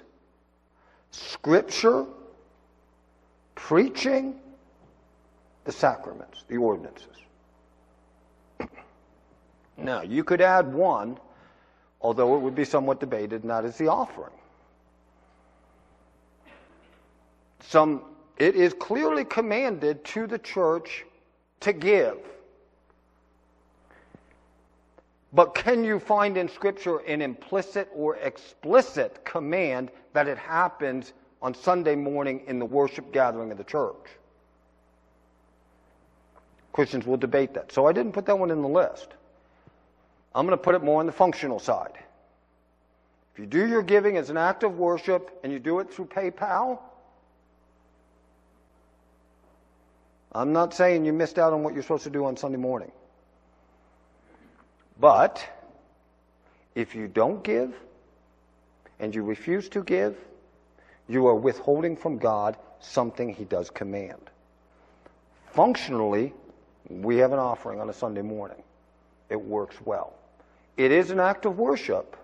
scripture, 1.11 2.05
preaching, 3.55 4.39
the 5.65 5.73
sacraments, 5.73 6.45
the 6.47 6.57
ordinances. 6.57 7.07
Now, 9.77 10.01
you 10.01 10.23
could 10.23 10.41
add 10.41 10.71
one, 10.73 11.17
although 12.01 12.35
it 12.35 12.39
would 12.39 12.55
be 12.55 12.65
somewhat 12.65 12.99
debated, 12.99 13.41
and 13.41 13.49
that 13.49 13.65
is 13.65 13.77
the 13.77 13.87
offering. 13.87 14.33
Some, 17.61 18.03
it 18.37 18.55
is 18.55 18.73
clearly 18.73 19.25
commanded 19.25 20.05
to 20.05 20.27
the 20.27 20.37
church 20.37 21.05
to 21.61 21.73
give. 21.73 22.17
But 25.33 25.55
can 25.55 25.83
you 25.83 25.99
find 25.99 26.37
in 26.37 26.49
Scripture 26.49 26.97
an 26.97 27.21
implicit 27.21 27.89
or 27.95 28.17
explicit 28.17 29.23
command 29.23 29.89
that 30.13 30.27
it 30.27 30.37
happens 30.37 31.13
on 31.41 31.53
Sunday 31.53 31.95
morning 31.95 32.43
in 32.47 32.59
the 32.59 32.65
worship 32.65 33.13
gathering 33.13 33.51
of 33.51 33.57
the 33.57 33.63
church? 33.63 33.95
Christians 36.73 37.05
will 37.05 37.17
debate 37.17 37.53
that. 37.53 37.71
So 37.71 37.85
I 37.85 37.93
didn't 37.93 38.11
put 38.11 38.25
that 38.25 38.37
one 38.37 38.51
in 38.51 38.61
the 38.61 38.67
list. 38.67 39.07
I'm 40.35 40.45
going 40.45 40.57
to 40.57 40.63
put 40.63 40.75
it 40.75 40.83
more 40.83 40.99
on 40.99 41.05
the 41.05 41.11
functional 41.11 41.59
side. 41.59 41.97
If 43.33 43.39
you 43.39 43.45
do 43.45 43.67
your 43.67 43.81
giving 43.81 44.17
as 44.17 44.29
an 44.29 44.37
act 44.37 44.63
of 44.63 44.77
worship 44.77 45.39
and 45.43 45.51
you 45.51 45.59
do 45.59 45.79
it 45.79 45.93
through 45.93 46.05
PayPal, 46.05 46.79
I'm 50.33 50.53
not 50.53 50.73
saying 50.73 51.05
you 51.05 51.13
missed 51.13 51.37
out 51.37 51.53
on 51.53 51.63
what 51.63 51.73
you're 51.73 51.83
supposed 51.83 52.05
to 52.05 52.09
do 52.09 52.25
on 52.25 52.37
Sunday 52.37 52.57
morning. 52.57 52.91
But 54.99 55.43
if 56.75 56.95
you 56.95 57.07
don't 57.07 57.43
give 57.43 57.73
and 58.99 59.13
you 59.13 59.23
refuse 59.23 59.67
to 59.69 59.83
give, 59.83 60.15
you 61.09 61.27
are 61.27 61.35
withholding 61.35 61.97
from 61.97 62.17
God 62.17 62.55
something 62.79 63.33
He 63.33 63.43
does 63.43 63.69
command. 63.69 64.29
Functionally, 65.47 66.33
we 66.89 67.17
have 67.17 67.33
an 67.33 67.39
offering 67.39 67.81
on 67.81 67.89
a 67.89 67.93
Sunday 67.93 68.21
morning. 68.21 68.63
It 69.29 69.41
works 69.41 69.75
well. 69.83 70.13
It 70.77 70.91
is 70.91 71.09
an 71.09 71.19
act 71.19 71.45
of 71.45 71.57
worship, 71.57 72.15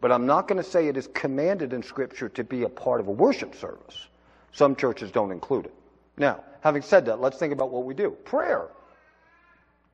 but 0.00 0.10
I'm 0.10 0.26
not 0.26 0.48
going 0.48 0.62
to 0.62 0.68
say 0.68 0.88
it 0.88 0.96
is 0.96 1.06
commanded 1.08 1.72
in 1.72 1.82
Scripture 1.82 2.28
to 2.30 2.42
be 2.42 2.64
a 2.64 2.68
part 2.68 3.00
of 3.00 3.06
a 3.06 3.12
worship 3.12 3.54
service. 3.54 4.06
Some 4.52 4.74
churches 4.74 5.12
don't 5.12 5.30
include 5.30 5.66
it. 5.66 5.74
Now, 6.16 6.44
having 6.60 6.82
said 6.82 7.06
that, 7.06 7.20
let's 7.20 7.38
think 7.38 7.52
about 7.52 7.70
what 7.70 7.84
we 7.84 7.94
do. 7.94 8.10
Prayer. 8.24 8.68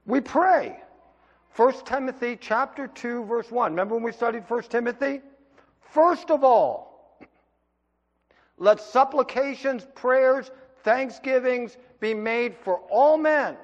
We 0.07 0.21
pray. 0.21 0.81
1 1.57 1.85
Timothy 1.85 2.39
chapter 2.41 2.87
2 2.89 3.25
verse 3.25 3.51
1. 3.51 3.73
Remember 3.73 3.95
when 3.95 4.05
we 4.05 4.13
studied 4.13 4.45
1 4.49 4.63
Timothy? 4.65 5.21
First 5.93 6.31
of 6.31 6.45
all, 6.45 7.19
let 8.59 8.81
supplications, 8.81 9.87
prayers, 9.95 10.51
thanksgivings 10.83 11.77
be 12.01 12.15
made 12.15 12.57
for 12.57 12.79
all 12.91 13.17
men 13.17 13.57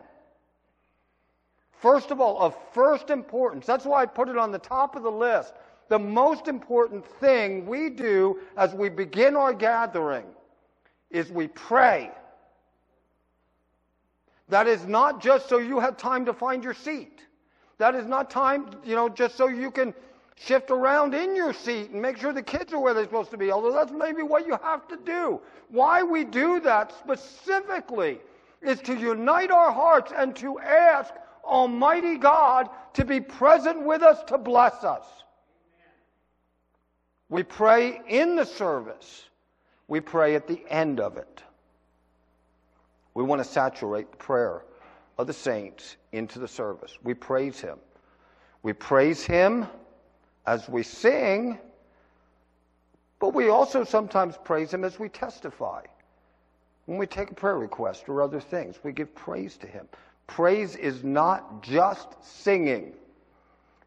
First 1.84 2.10
of 2.10 2.18
all, 2.18 2.40
of 2.40 2.56
first 2.72 3.10
importance. 3.10 3.66
That's 3.66 3.84
why 3.84 4.00
I 4.00 4.06
put 4.06 4.30
it 4.30 4.38
on 4.38 4.50
the 4.50 4.58
top 4.58 4.96
of 4.96 5.02
the 5.02 5.10
list. 5.10 5.52
The 5.90 5.98
most 5.98 6.48
important 6.48 7.04
thing 7.20 7.66
we 7.66 7.90
do 7.90 8.40
as 8.56 8.72
we 8.72 8.88
begin 8.88 9.36
our 9.36 9.52
gathering 9.52 10.24
is 11.10 11.30
we 11.30 11.48
pray. 11.48 12.10
That 14.48 14.66
is 14.66 14.86
not 14.86 15.22
just 15.22 15.48
so 15.48 15.58
you 15.58 15.80
have 15.80 15.96
time 15.96 16.26
to 16.26 16.32
find 16.32 16.62
your 16.62 16.74
seat. 16.74 17.20
That 17.78 17.94
is 17.94 18.06
not 18.06 18.30
time, 18.30 18.66
you 18.84 18.94
know, 18.94 19.08
just 19.08 19.36
so 19.36 19.48
you 19.48 19.70
can 19.70 19.94
shift 20.36 20.70
around 20.70 21.14
in 21.14 21.36
your 21.36 21.52
seat 21.52 21.90
and 21.90 22.02
make 22.02 22.18
sure 22.18 22.32
the 22.32 22.42
kids 22.42 22.72
are 22.72 22.78
where 22.78 22.94
they're 22.94 23.04
supposed 23.04 23.30
to 23.30 23.36
be, 23.36 23.50
although 23.50 23.72
that's 23.72 23.92
maybe 23.92 24.22
what 24.22 24.46
you 24.46 24.58
have 24.62 24.86
to 24.88 24.96
do. 24.96 25.40
Why 25.70 26.02
we 26.02 26.24
do 26.24 26.60
that 26.60 26.92
specifically 26.98 28.18
is 28.60 28.80
to 28.82 28.94
unite 28.96 29.50
our 29.50 29.72
hearts 29.72 30.12
and 30.14 30.34
to 30.36 30.58
ask 30.58 31.12
Almighty 31.44 32.16
God 32.16 32.68
to 32.94 33.04
be 33.04 33.20
present 33.20 33.82
with 33.82 34.02
us 34.02 34.22
to 34.24 34.38
bless 34.38 34.84
us. 34.84 35.06
We 37.28 37.42
pray 37.42 38.00
in 38.08 38.36
the 38.36 38.44
service. 38.44 39.24
We 39.88 40.00
pray 40.00 40.34
at 40.34 40.46
the 40.46 40.62
end 40.68 41.00
of 41.00 41.16
it. 41.16 41.43
We 43.14 43.22
want 43.22 43.42
to 43.42 43.48
saturate 43.48 44.10
the 44.10 44.16
prayer 44.16 44.64
of 45.18 45.26
the 45.26 45.32
saints 45.32 45.96
into 46.12 46.38
the 46.38 46.48
service. 46.48 46.98
We 47.02 47.14
praise 47.14 47.60
Him. 47.60 47.78
We 48.62 48.72
praise 48.72 49.24
Him 49.24 49.66
as 50.46 50.68
we 50.68 50.82
sing, 50.82 51.58
but 53.20 53.34
we 53.34 53.48
also 53.48 53.84
sometimes 53.84 54.36
praise 54.44 54.74
Him 54.74 54.84
as 54.84 54.98
we 54.98 55.08
testify. 55.08 55.82
When 56.86 56.98
we 56.98 57.06
take 57.06 57.30
a 57.30 57.34
prayer 57.34 57.58
request 57.58 58.08
or 58.08 58.20
other 58.20 58.40
things, 58.40 58.76
we 58.82 58.92
give 58.92 59.14
praise 59.14 59.56
to 59.58 59.66
Him. 59.66 59.88
Praise 60.26 60.76
is 60.76 61.04
not 61.04 61.62
just 61.62 62.08
singing. 62.22 62.94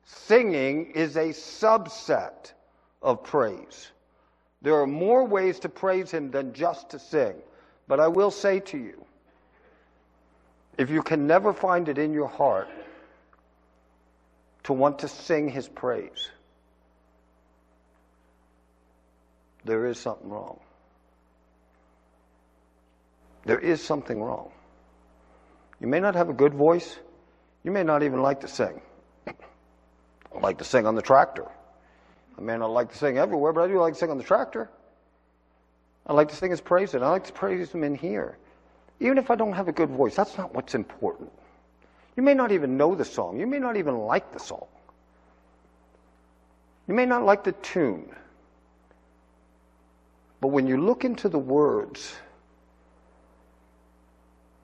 Singing 0.05 0.91
is 0.91 1.17
a 1.17 1.29
subset 1.29 2.53
of 3.01 3.23
praise. 3.23 3.91
There 4.61 4.75
are 4.75 4.87
more 4.87 5.25
ways 5.25 5.59
to 5.59 5.69
praise 5.69 6.11
Him 6.11 6.31
than 6.31 6.53
just 6.53 6.89
to 6.91 6.99
sing. 6.99 7.35
But 7.87 7.99
I 7.99 8.07
will 8.07 8.31
say 8.31 8.59
to 8.61 8.77
you, 8.77 9.05
if 10.77 10.89
you 10.89 11.01
can 11.01 11.27
never 11.27 11.53
find 11.53 11.89
it 11.89 11.97
in 11.97 12.13
your 12.13 12.27
heart 12.27 12.69
to 14.63 14.73
want 14.73 14.99
to 14.99 15.07
sing 15.07 15.49
His 15.49 15.67
praise, 15.67 16.29
there 19.65 19.85
is 19.87 19.99
something 19.99 20.29
wrong. 20.29 20.59
There 23.45 23.59
is 23.59 23.83
something 23.83 24.21
wrong. 24.21 24.51
You 25.79 25.87
may 25.87 25.99
not 25.99 26.15
have 26.15 26.29
a 26.29 26.33
good 26.33 26.53
voice. 26.53 26.97
You 27.63 27.71
may 27.71 27.83
not 27.83 28.03
even 28.03 28.21
like 28.21 28.41
to 28.41 28.47
sing. 28.47 28.81
I 29.27 30.39
like 30.41 30.57
to 30.59 30.63
sing 30.63 30.85
on 30.85 30.95
the 30.95 31.01
tractor. 31.01 31.45
I 32.37 32.41
may 32.41 32.57
not 32.57 32.71
like 32.71 32.91
to 32.91 32.97
sing 32.97 33.17
everywhere, 33.17 33.53
but 33.53 33.63
I 33.63 33.67
do 33.67 33.79
like 33.79 33.93
to 33.93 33.99
sing 33.99 34.11
on 34.11 34.17
the 34.17 34.23
tractor. 34.23 34.69
I 36.05 36.13
like 36.13 36.29
to 36.29 36.35
sing 36.35 36.51
his 36.51 36.61
praise, 36.61 36.93
and 36.93 37.03
I 37.03 37.09
like 37.09 37.25
to 37.25 37.33
praise 37.33 37.71
him 37.71 37.83
in 37.83 37.95
here. 37.95 38.37
Even 38.99 39.17
if 39.17 39.29
I 39.29 39.35
don't 39.35 39.53
have 39.53 39.67
a 39.67 39.71
good 39.71 39.89
voice, 39.89 40.15
that's 40.15 40.37
not 40.37 40.53
what's 40.55 40.75
important. 40.75 41.31
You 42.15 42.23
may 42.23 42.33
not 42.33 42.51
even 42.51 42.77
know 42.77 42.95
the 42.95 43.05
song. 43.05 43.39
You 43.39 43.45
may 43.45 43.59
not 43.59 43.77
even 43.77 43.97
like 43.99 44.33
the 44.33 44.39
song. 44.39 44.65
You 46.87 46.93
may 46.95 47.05
not 47.05 47.23
like 47.23 47.43
the 47.43 47.51
tune. 47.51 48.09
But 50.41 50.47
when 50.47 50.67
you 50.67 50.77
look 50.77 51.05
into 51.05 51.29
the 51.29 51.39
words, 51.39 52.15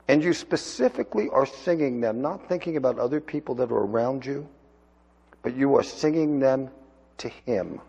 and 0.08 0.22
you 0.22 0.32
specifically 0.32 1.28
are 1.30 1.46
singing 1.46 2.00
them, 2.00 2.20
not 2.20 2.48
thinking 2.48 2.76
about 2.76 2.98
other 2.98 3.20
people 3.20 3.54
that 3.56 3.70
are 3.70 3.84
around 3.84 4.24
you, 4.26 4.46
but 5.42 5.56
you 5.56 5.76
are 5.76 5.82
singing 5.82 6.40
them 6.40 6.70
to 7.18 7.28
Him. 7.28 7.80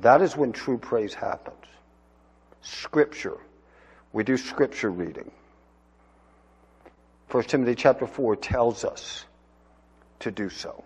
That 0.00 0.22
is 0.22 0.36
when 0.36 0.52
true 0.52 0.78
praise 0.78 1.14
happens. 1.14 1.64
Scripture. 2.60 3.38
We 4.12 4.24
do 4.24 4.36
scripture 4.36 4.90
reading. 4.90 5.30
1 7.30 7.44
Timothy 7.44 7.74
chapter 7.74 8.06
4 8.06 8.36
tells 8.36 8.84
us 8.84 9.24
to 10.20 10.30
do 10.30 10.48
so. 10.48 10.82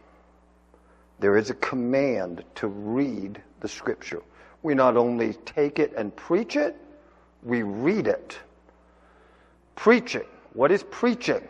There 1.20 1.36
is 1.36 1.50
a 1.50 1.54
command 1.54 2.42
to 2.56 2.66
read 2.66 3.40
the 3.60 3.68
scripture. 3.68 4.22
We 4.62 4.74
not 4.74 4.96
only 4.96 5.34
take 5.34 5.78
it 5.78 5.92
and 5.96 6.14
preach 6.14 6.56
it, 6.56 6.76
we 7.44 7.62
read 7.62 8.08
it. 8.08 8.36
Preaching. 9.76 10.26
What 10.52 10.72
is 10.72 10.82
preaching? 10.82 11.46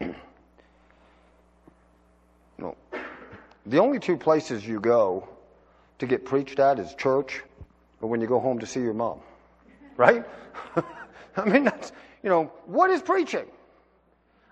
no. 2.58 2.76
The 3.64 3.78
only 3.78 3.98
two 3.98 4.18
places 4.18 4.66
you 4.66 4.78
go 4.78 5.26
to 5.98 6.06
get 6.06 6.24
preached 6.26 6.58
at 6.58 6.78
is 6.78 6.94
church 6.94 7.42
or 8.00 8.08
when 8.08 8.20
you 8.20 8.26
go 8.26 8.40
home 8.40 8.58
to 8.58 8.66
see 8.66 8.80
your 8.80 8.94
mom. 8.94 9.20
Right? 10.00 10.24
I 11.36 11.44
mean, 11.44 11.64
that's, 11.64 11.92
you 12.22 12.30
know, 12.30 12.50
what 12.64 12.88
is 12.88 13.02
preaching? 13.02 13.44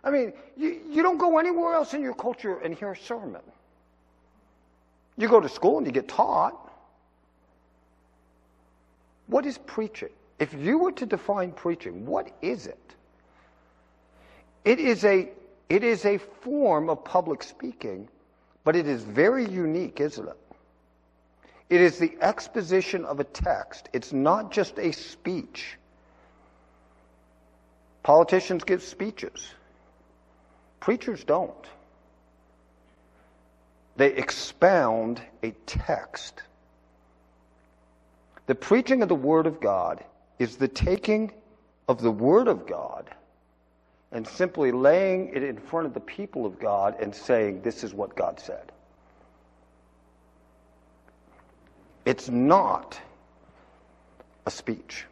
I 0.05 0.11
mean, 0.11 0.35
you, 0.59 0.83
you 0.91 1.03
don't 1.03 1.17
go 1.17 1.39
anywhere 1.39 1.73
else 1.73 1.95
in 1.95 2.03
your 2.03 2.13
culture 2.13 2.59
and 2.59 2.75
hear 2.75 2.93
a 2.93 2.97
sermon. 2.97 3.41
You 5.17 5.27
go 5.27 5.41
to 5.41 5.49
school 5.49 5.79
and 5.79 5.87
you 5.87 5.93
get 5.93 6.07
taught. 6.07 6.71
What 9.29 9.47
is 9.47 9.57
preaching? 9.57 10.11
If 10.39 10.53
you 10.53 10.77
were 10.77 10.93
to 10.93 11.07
define 11.07 11.53
preaching, 11.53 12.05
what 12.05 12.31
is 12.43 12.67
it? 12.67 12.95
It 14.67 14.79
is 14.79 15.03
a, 15.07 15.31
it 15.71 15.83
is 15.83 16.05
a 16.05 16.19
form 16.19 16.91
of 16.91 17.03
public 17.05 17.43
speaking, 17.43 18.07
but 18.65 18.77
it 18.77 18.87
is 18.87 19.03
very 19.03 19.49
unique, 19.49 19.99
isn't 19.99 20.29
it? 20.29 20.37
It 21.69 21.81
is 21.81 21.99
the 21.99 22.17
exposition 22.21 23.05
of 23.05 23.21
a 23.21 23.25
text. 23.25 23.89
It's 23.93 24.13
not 24.13 24.53
just 24.53 24.79
a 24.79 24.93
speech. 24.93 25.77
Politicians 28.03 28.65
give 28.65 28.83
speeches. 28.83 29.47
Preachers 30.81 31.25
don't. 31.25 31.55
They 33.97 34.15
expound 34.15 35.21
a 35.43 35.51
text. 35.67 36.43
The 38.47 38.55
preaching 38.55 39.03
of 39.03 39.09
the 39.09 39.15
Word 39.15 39.47
of 39.47 39.61
God 39.61 40.03
is 40.39 40.57
the 40.57 40.69
taking 40.69 41.33
of 41.87 42.01
the 42.01 42.11
Word 42.11 42.49
of 42.49 42.67
God 42.67 43.11
and 44.11 44.27
simply 44.27 44.73
laying 44.73 45.35
it 45.35 45.43
in 45.43 45.59
front 45.59 45.87
of 45.87 45.93
the 45.93 46.01
people 46.01 46.47
of 46.47 46.59
God 46.59 46.97
and 47.01 47.15
saying, 47.15 47.61
This 47.61 47.85
is 47.85 47.93
what 47.93 48.17
God 48.17 48.41
said. 48.41 48.73
It's 52.05 52.29
not 52.29 53.01
a 54.47 54.51
speech, 54.51 55.05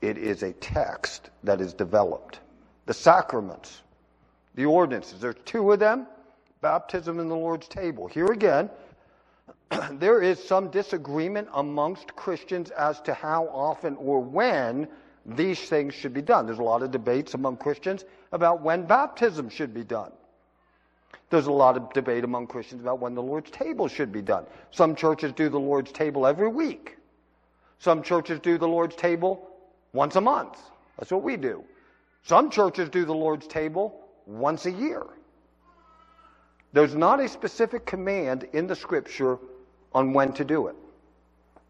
it 0.00 0.18
is 0.18 0.42
a 0.42 0.52
text 0.52 1.30
that 1.44 1.60
is 1.60 1.72
developed. 1.72 2.40
The 2.86 2.94
sacraments, 2.94 3.82
the 4.54 4.64
ordinances, 4.64 5.20
there's 5.20 5.36
two 5.44 5.72
of 5.72 5.78
them 5.78 6.06
baptism 6.60 7.18
and 7.20 7.30
the 7.30 7.34
Lord's 7.34 7.68
table. 7.68 8.06
Here 8.06 8.26
again, 8.26 8.68
there 9.92 10.22
is 10.22 10.42
some 10.42 10.70
disagreement 10.70 11.48
amongst 11.54 12.14
Christians 12.16 12.70
as 12.70 13.00
to 13.02 13.14
how 13.14 13.46
often 13.48 13.96
or 13.96 14.20
when 14.20 14.88
these 15.24 15.60
things 15.60 15.94
should 15.94 16.12
be 16.12 16.22
done. 16.22 16.46
There's 16.46 16.58
a 16.58 16.62
lot 16.62 16.82
of 16.82 16.90
debates 16.90 17.34
among 17.34 17.56
Christians 17.58 18.04
about 18.32 18.62
when 18.62 18.84
baptism 18.84 19.48
should 19.48 19.72
be 19.72 19.84
done. 19.84 20.12
There's 21.30 21.46
a 21.46 21.52
lot 21.52 21.76
of 21.76 21.92
debate 21.92 22.24
among 22.24 22.48
Christians 22.48 22.82
about 22.82 22.98
when 22.98 23.14
the 23.14 23.22
Lord's 23.22 23.50
table 23.50 23.86
should 23.86 24.12
be 24.12 24.20
done. 24.20 24.44
Some 24.72 24.96
churches 24.96 25.32
do 25.32 25.48
the 25.48 25.60
Lord's 25.60 25.92
table 25.92 26.26
every 26.26 26.48
week. 26.48 26.96
Some 27.78 28.02
churches 28.02 28.40
do 28.40 28.58
the 28.58 28.68
Lord's 28.68 28.96
table 28.96 29.48
once 29.92 30.16
a 30.16 30.20
month. 30.20 30.58
That's 30.98 31.12
what 31.12 31.22
we 31.22 31.36
do. 31.36 31.64
Some 32.24 32.50
churches 32.50 32.88
do 32.88 33.04
the 33.04 33.14
Lord's 33.14 33.46
table 33.46 34.00
once 34.26 34.66
a 34.66 34.70
year. 34.70 35.04
There's 36.72 36.94
not 36.94 37.20
a 37.20 37.28
specific 37.28 37.86
command 37.86 38.46
in 38.52 38.66
the 38.66 38.76
scripture 38.76 39.38
on 39.92 40.12
when 40.12 40.32
to 40.34 40.44
do 40.44 40.66
it 40.66 40.76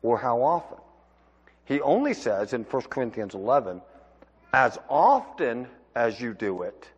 or 0.03 0.19
how 0.19 0.43
often. 0.43 0.79
He 1.65 1.81
only 1.81 2.15
says 2.15 2.53
in 2.53 2.65
1 2.65 2.83
Corinthians 2.85 3.35
11, 3.35 3.81
as 4.53 4.79
often 4.89 5.69
as 5.95 6.21
you 6.21 6.35
do 6.35 6.63
it, 6.63 6.89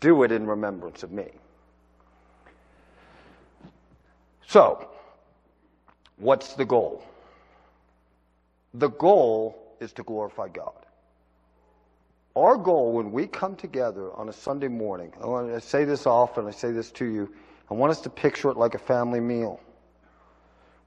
do 0.00 0.22
it 0.22 0.32
in 0.32 0.46
remembrance 0.46 1.02
of 1.02 1.12
me. 1.12 1.28
So, 4.46 4.88
what's 6.16 6.54
the 6.54 6.64
goal? 6.64 7.04
The 8.74 8.88
goal 8.88 9.76
is 9.80 9.92
to 9.94 10.02
glorify 10.02 10.48
God. 10.48 10.74
Our 12.36 12.56
goal 12.56 12.92
when 12.92 13.10
we 13.10 13.26
come 13.26 13.56
together 13.56 14.12
on 14.14 14.28
a 14.28 14.32
Sunday 14.32 14.68
morning, 14.68 15.12
I 15.20 15.26
want 15.26 15.52
to 15.52 15.60
say 15.60 15.84
this 15.84 16.06
often, 16.06 16.46
I 16.46 16.52
say 16.52 16.70
this 16.70 16.90
to 16.92 17.04
you, 17.04 17.32
I 17.70 17.74
want 17.74 17.90
us 17.90 18.00
to 18.02 18.10
picture 18.10 18.50
it 18.50 18.56
like 18.56 18.74
a 18.74 18.78
family 18.78 19.20
meal. 19.20 19.60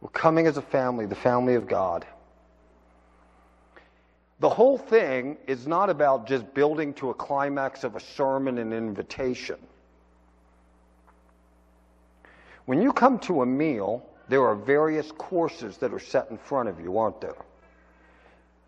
We're 0.02 0.10
coming 0.10 0.48
as 0.48 0.58
a 0.58 0.62
family, 0.62 1.06
the 1.06 1.16
family 1.16 1.56
of 1.56 1.68
God. 1.68 2.06
The 4.44 4.50
whole 4.50 4.78
thing 4.78 5.38
is 5.48 5.68
not 5.68 5.90
about 5.90 6.28
just 6.28 6.54
building 6.54 6.94
to 6.96 7.12
a 7.12 7.14
climax 7.14 7.86
of 7.86 7.96
a 7.96 8.02
sermon 8.02 8.58
and 8.58 8.74
invitation. 8.74 9.56
When 12.66 12.82
you 12.82 12.92
come 12.92 13.20
to 13.20 13.44
a 13.44 13.46
meal, 13.46 14.06
there 14.28 14.44
are 14.46 14.54
various 14.54 15.14
courses 15.14 15.78
that 15.78 15.94
are 15.94 16.00
set 16.00 16.30
in 16.30 16.38
front 16.38 16.68
of 16.68 16.82
you, 16.82 16.98
aren't 16.98 17.22
there? 17.22 17.38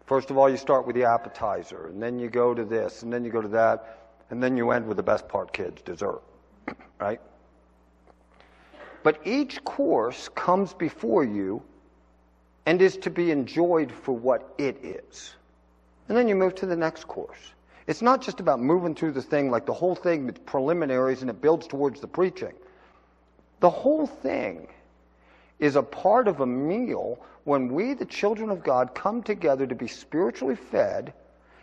First 0.05 0.31
of 0.31 0.37
all, 0.37 0.49
you 0.49 0.55
start 0.55 0.87
with 0.87 0.95
the 0.95 1.03
appetizer, 1.03 1.87
and 1.87 2.01
then 2.01 2.19
you 2.19 2.29
go 2.29 2.53
to 2.53 2.63
this, 2.63 3.03
and 3.03 3.11
then 3.11 3.25
you 3.25 3.29
go 3.29 3.41
to 3.41 3.49
that, 3.49 4.13
and 4.29 4.41
then 4.41 4.55
you 4.55 4.71
end 4.71 4.87
with 4.87 4.95
the 4.95 5.03
best 5.03 5.27
part, 5.27 5.51
kids, 5.51 5.81
dessert. 5.81 6.21
right? 7.01 7.19
But 9.03 9.19
each 9.25 9.61
course 9.65 10.29
comes 10.29 10.73
before 10.73 11.25
you 11.25 11.61
and 12.65 12.81
is 12.81 12.95
to 12.95 13.09
be 13.09 13.29
enjoyed 13.29 13.91
for 13.91 14.13
what 14.15 14.53
it 14.57 14.77
is. 14.81 15.35
And 16.07 16.17
then 16.17 16.27
you 16.27 16.35
move 16.35 16.55
to 16.55 16.65
the 16.65 16.75
next 16.75 17.07
course. 17.07 17.53
It's 17.87 18.01
not 18.01 18.21
just 18.21 18.39
about 18.39 18.59
moving 18.59 18.95
through 18.95 19.11
the 19.11 19.21
thing 19.21 19.51
like 19.51 19.65
the 19.65 19.73
whole 19.73 19.95
thing 19.95 20.25
with 20.25 20.45
preliminaries 20.45 21.21
and 21.21 21.29
it 21.29 21.41
builds 21.41 21.67
towards 21.67 22.01
the 22.01 22.07
preaching. 22.07 22.53
The 23.59 23.69
whole 23.69 24.07
thing 24.07 24.67
is 25.59 25.75
a 25.75 25.83
part 25.83 26.27
of 26.27 26.41
a 26.41 26.45
meal 26.45 27.19
when 27.43 27.71
we, 27.71 27.93
the 27.93 28.05
children 28.05 28.49
of 28.49 28.63
God, 28.63 28.95
come 28.95 29.21
together 29.21 29.67
to 29.67 29.75
be 29.75 29.87
spiritually 29.87 30.55
fed 30.55 31.13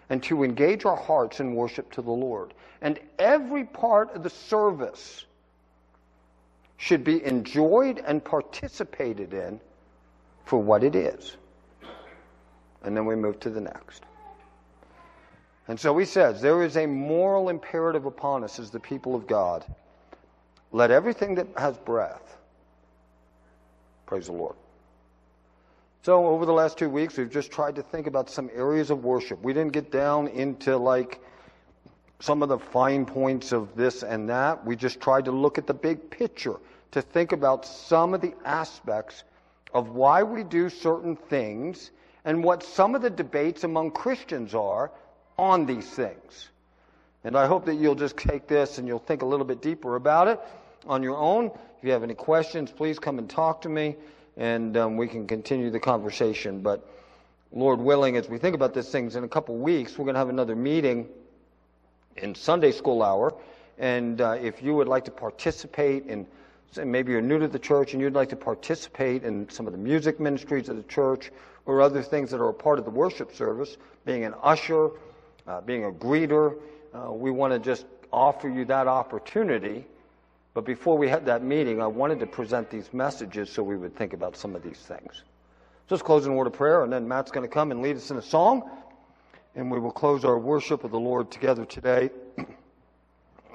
and 0.08 0.22
to 0.24 0.44
engage 0.44 0.84
our 0.84 0.96
hearts 0.96 1.40
in 1.40 1.54
worship 1.54 1.90
to 1.92 2.02
the 2.02 2.10
Lord. 2.10 2.54
And 2.80 2.98
every 3.18 3.64
part 3.64 4.14
of 4.14 4.22
the 4.22 4.30
service 4.30 5.24
should 6.76 7.04
be 7.04 7.24
enjoyed 7.24 7.98
and 8.04 8.24
participated 8.24 9.32
in 9.34 9.60
for 10.44 10.58
what 10.58 10.84
it 10.84 10.94
is. 10.94 11.36
And 12.82 12.96
then 12.96 13.06
we 13.06 13.14
move 13.14 13.38
to 13.40 13.50
the 13.50 13.60
next. 13.60 14.04
And 15.68 15.78
so 15.78 15.96
he 15.96 16.04
says, 16.04 16.40
There 16.40 16.62
is 16.62 16.76
a 16.76 16.86
moral 16.86 17.48
imperative 17.48 18.06
upon 18.06 18.44
us 18.44 18.58
as 18.58 18.70
the 18.70 18.80
people 18.80 19.14
of 19.14 19.26
God. 19.26 19.64
Let 20.72 20.90
everything 20.90 21.34
that 21.36 21.46
has 21.56 21.76
breath 21.78 22.36
praise 24.06 24.26
the 24.26 24.32
Lord. 24.32 24.56
So, 26.02 26.26
over 26.26 26.44
the 26.44 26.52
last 26.52 26.76
two 26.76 26.90
weeks, 26.90 27.16
we've 27.16 27.30
just 27.30 27.50
tried 27.50 27.76
to 27.76 27.82
think 27.82 28.06
about 28.06 28.28
some 28.28 28.50
areas 28.52 28.90
of 28.90 29.04
worship. 29.04 29.40
We 29.40 29.52
didn't 29.52 29.72
get 29.72 29.92
down 29.92 30.28
into 30.28 30.76
like 30.76 31.20
some 32.18 32.42
of 32.42 32.48
the 32.48 32.58
fine 32.58 33.06
points 33.06 33.52
of 33.52 33.74
this 33.76 34.02
and 34.02 34.28
that. 34.28 34.66
We 34.66 34.76
just 34.76 35.00
tried 35.00 35.24
to 35.26 35.32
look 35.32 35.58
at 35.58 35.66
the 35.66 35.74
big 35.74 36.10
picture 36.10 36.56
to 36.90 37.00
think 37.00 37.32
about 37.32 37.64
some 37.64 38.14
of 38.14 38.20
the 38.20 38.34
aspects 38.44 39.24
of 39.72 39.90
why 39.90 40.22
we 40.22 40.42
do 40.44 40.68
certain 40.68 41.16
things 41.16 41.90
and 42.24 42.44
what 42.44 42.62
some 42.62 42.94
of 42.94 43.02
the 43.02 43.10
debates 43.10 43.64
among 43.64 43.92
Christians 43.92 44.54
are 44.54 44.90
on 45.42 45.66
these 45.66 45.88
things. 45.90 46.48
And 47.24 47.36
I 47.36 47.46
hope 47.46 47.66
that 47.66 47.74
you'll 47.74 47.96
just 47.96 48.16
take 48.16 48.46
this 48.46 48.78
and 48.78 48.86
you'll 48.86 49.00
think 49.00 49.22
a 49.22 49.26
little 49.26 49.44
bit 49.44 49.60
deeper 49.60 49.96
about 49.96 50.28
it 50.28 50.40
on 50.86 51.02
your 51.02 51.16
own. 51.16 51.46
If 51.46 51.84
you 51.84 51.90
have 51.90 52.04
any 52.04 52.14
questions, 52.14 52.70
please 52.70 53.00
come 53.00 53.18
and 53.18 53.28
talk 53.28 53.62
to 53.62 53.68
me 53.68 53.96
and 54.36 54.76
um, 54.76 54.96
we 54.96 55.08
can 55.08 55.26
continue 55.26 55.70
the 55.70 55.80
conversation. 55.80 56.60
But 56.60 56.88
Lord 57.52 57.80
willing, 57.80 58.16
as 58.16 58.28
we 58.28 58.38
think 58.38 58.54
about 58.54 58.72
these 58.72 58.88
things 58.88 59.16
in 59.16 59.24
a 59.24 59.28
couple 59.28 59.56
weeks, 59.56 59.98
we're 59.98 60.04
going 60.04 60.14
to 60.14 60.20
have 60.20 60.28
another 60.28 60.54
meeting 60.54 61.08
in 62.16 62.36
Sunday 62.36 62.70
school 62.70 63.02
hour. 63.02 63.34
And 63.78 64.20
uh, 64.20 64.38
if 64.40 64.62
you 64.62 64.76
would 64.76 64.86
like 64.86 65.06
to 65.06 65.10
participate 65.10 66.06
in, 66.06 66.24
maybe 66.84 67.10
you're 67.10 67.20
new 67.20 67.40
to 67.40 67.48
the 67.48 67.58
church 67.58 67.94
and 67.94 68.00
you'd 68.00 68.14
like 68.14 68.28
to 68.28 68.36
participate 68.36 69.24
in 69.24 69.50
some 69.50 69.66
of 69.66 69.72
the 69.72 69.78
music 69.78 70.20
ministries 70.20 70.68
of 70.68 70.76
the 70.76 70.84
church 70.84 71.32
or 71.66 71.80
other 71.80 72.00
things 72.00 72.30
that 72.30 72.40
are 72.40 72.48
a 72.48 72.54
part 72.54 72.78
of 72.78 72.84
the 72.84 72.92
worship 72.92 73.34
service, 73.34 73.76
being 74.04 74.24
an 74.24 74.34
usher, 74.40 74.90
uh, 75.46 75.60
being 75.60 75.84
a 75.84 75.90
greeter, 75.90 76.56
uh, 76.94 77.12
we 77.12 77.30
want 77.30 77.52
to 77.52 77.58
just 77.58 77.86
offer 78.12 78.48
you 78.48 78.64
that 78.66 78.86
opportunity 78.86 79.86
but 80.54 80.66
before 80.66 80.98
we 80.98 81.08
had 81.08 81.26
that 81.26 81.42
meeting, 81.42 81.80
I 81.80 81.86
wanted 81.86 82.20
to 82.20 82.26
present 82.26 82.68
these 82.70 82.92
messages 82.92 83.50
so 83.50 83.62
we 83.62 83.76
would 83.76 83.96
think 83.96 84.12
about 84.12 84.36
some 84.36 84.54
of 84.54 84.62
these 84.62 84.78
things. 84.78 85.22
Just 85.88 86.04
close 86.04 86.26
in 86.26 86.32
a 86.32 86.34
word 86.34 86.46
of 86.46 86.52
prayer, 86.52 86.82
and 86.82 86.92
then 86.92 87.08
Matt's 87.08 87.30
going 87.30 87.46
to 87.46 87.52
come 87.52 87.70
and 87.70 87.80
lead 87.80 87.96
us 87.96 88.10
in 88.10 88.18
a 88.18 88.22
song, 88.22 88.68
and 89.54 89.70
we 89.70 89.78
will 89.78 89.90
close 89.90 90.24
our 90.24 90.38
worship 90.38 90.84
of 90.84 90.90
the 90.90 91.00
Lord 91.00 91.30
together 91.30 91.64
today. 91.64 92.10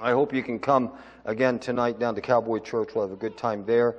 I 0.00 0.10
hope 0.10 0.32
you 0.32 0.42
can 0.42 0.58
come 0.58 0.92
again 1.24 1.58
tonight 1.58 1.98
down 1.98 2.14
to 2.16 2.20
Cowboy 2.20 2.58
Church. 2.58 2.90
We'll 2.94 3.04
have 3.04 3.16
a 3.16 3.20
good 3.20 3.36
time 3.36 3.64
there 3.64 3.96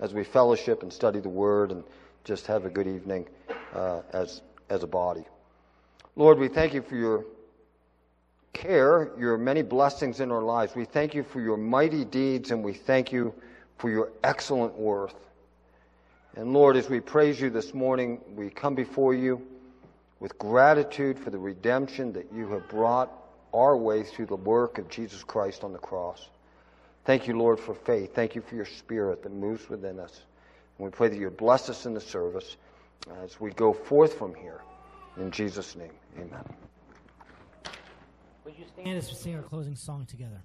as 0.00 0.14
we 0.14 0.24
fellowship 0.24 0.82
and 0.82 0.92
study 0.92 1.20
the 1.20 1.28
Word 1.28 1.72
and 1.72 1.82
just 2.24 2.46
have 2.46 2.64
a 2.64 2.70
good 2.70 2.86
evening 2.86 3.26
uh, 3.74 4.02
as, 4.12 4.42
as 4.68 4.82
a 4.82 4.88
body. 4.88 5.24
Lord, 6.16 6.38
we 6.38 6.48
thank 6.48 6.72
you 6.72 6.80
for 6.80 6.96
your 6.96 7.26
care, 8.54 9.10
your 9.18 9.36
many 9.36 9.60
blessings 9.60 10.20
in 10.20 10.32
our 10.32 10.42
lives. 10.42 10.74
We 10.74 10.86
thank 10.86 11.14
you 11.14 11.22
for 11.22 11.42
your 11.42 11.58
mighty 11.58 12.06
deeds 12.06 12.50
and 12.50 12.64
we 12.64 12.72
thank 12.72 13.12
you 13.12 13.34
for 13.76 13.90
your 13.90 14.10
excellent 14.24 14.74
worth. 14.78 15.14
And 16.34 16.54
Lord, 16.54 16.76
as 16.76 16.88
we 16.88 17.00
praise 17.00 17.38
you 17.38 17.50
this 17.50 17.74
morning, 17.74 18.20
we 18.34 18.48
come 18.48 18.74
before 18.74 19.12
you 19.12 19.46
with 20.18 20.38
gratitude 20.38 21.18
for 21.18 21.28
the 21.28 21.38
redemption 21.38 22.14
that 22.14 22.32
you 22.32 22.48
have 22.48 22.66
brought 22.68 23.12
our 23.52 23.76
way 23.76 24.02
through 24.02 24.26
the 24.26 24.36
work 24.36 24.78
of 24.78 24.88
Jesus 24.88 25.22
Christ 25.22 25.64
on 25.64 25.74
the 25.74 25.78
cross. 25.78 26.28
Thank 27.04 27.28
you, 27.28 27.38
Lord, 27.38 27.60
for 27.60 27.74
faith. 27.74 28.14
Thank 28.14 28.34
you 28.34 28.40
for 28.40 28.54
your 28.54 28.64
spirit 28.64 29.22
that 29.22 29.32
moves 29.32 29.68
within 29.68 30.00
us. 30.00 30.22
And 30.78 30.86
we 30.86 30.90
pray 30.90 31.08
that 31.08 31.16
you 31.16 31.26
would 31.26 31.36
bless 31.36 31.68
us 31.68 31.84
in 31.84 31.92
the 31.92 32.00
service 32.00 32.56
as 33.22 33.38
we 33.38 33.50
go 33.50 33.74
forth 33.74 34.14
from 34.14 34.34
here. 34.34 34.62
In 35.18 35.30
Jesus' 35.30 35.74
name, 35.76 35.92
amen. 36.18 36.44
Would 38.44 38.58
you 38.58 38.64
stand 38.66 38.98
as 38.98 39.08
we 39.08 39.14
sing 39.14 39.34
our 39.34 39.42
closing 39.42 39.74
song 39.74 40.04
together? 40.04 40.42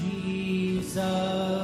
Jesus, 0.00 1.59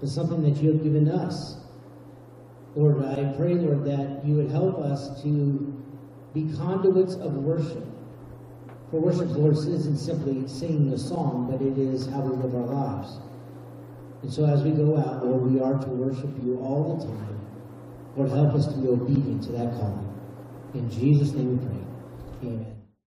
but 0.00 0.08
something 0.08 0.42
that 0.42 0.62
you 0.62 0.72
have 0.72 0.82
given 0.82 1.08
us. 1.08 1.56
Lord, 2.74 3.04
I 3.04 3.32
pray, 3.36 3.54
Lord, 3.54 3.84
that 3.84 4.24
you 4.24 4.34
would 4.34 4.50
help 4.50 4.78
us 4.78 5.20
to 5.22 5.82
be 6.34 6.52
conduits 6.56 7.14
of 7.14 7.34
worship. 7.34 7.84
For 8.90 9.00
worship, 9.00 9.28
Lord, 9.36 9.54
isn't 9.54 9.96
simply 9.96 10.46
singing 10.48 10.92
a 10.92 10.98
song, 10.98 11.48
but 11.50 11.60
it 11.60 11.76
is 11.76 12.06
how 12.06 12.20
we 12.20 12.36
live 12.36 12.54
our 12.54 12.74
lives. 12.74 13.18
And 14.22 14.32
so 14.32 14.46
as 14.46 14.62
we 14.62 14.70
go 14.70 14.96
out, 14.96 15.24
Lord, 15.24 15.42
we 15.42 15.60
are 15.60 15.78
to 15.78 15.88
worship 15.88 16.30
you 16.42 16.58
all 16.58 16.96
the 16.96 17.04
time. 17.04 17.40
Lord, 18.16 18.30
help 18.30 18.54
us 18.54 18.66
to 18.66 18.78
be 18.78 18.88
obedient 18.88 19.44
to 19.44 19.52
that 19.52 19.72
calling. 19.74 20.14
In 20.74 20.90
Jesus' 20.90 21.32
name 21.32 21.58
we 21.58 21.66
pray. 21.66 22.50
Amen. 22.50 22.77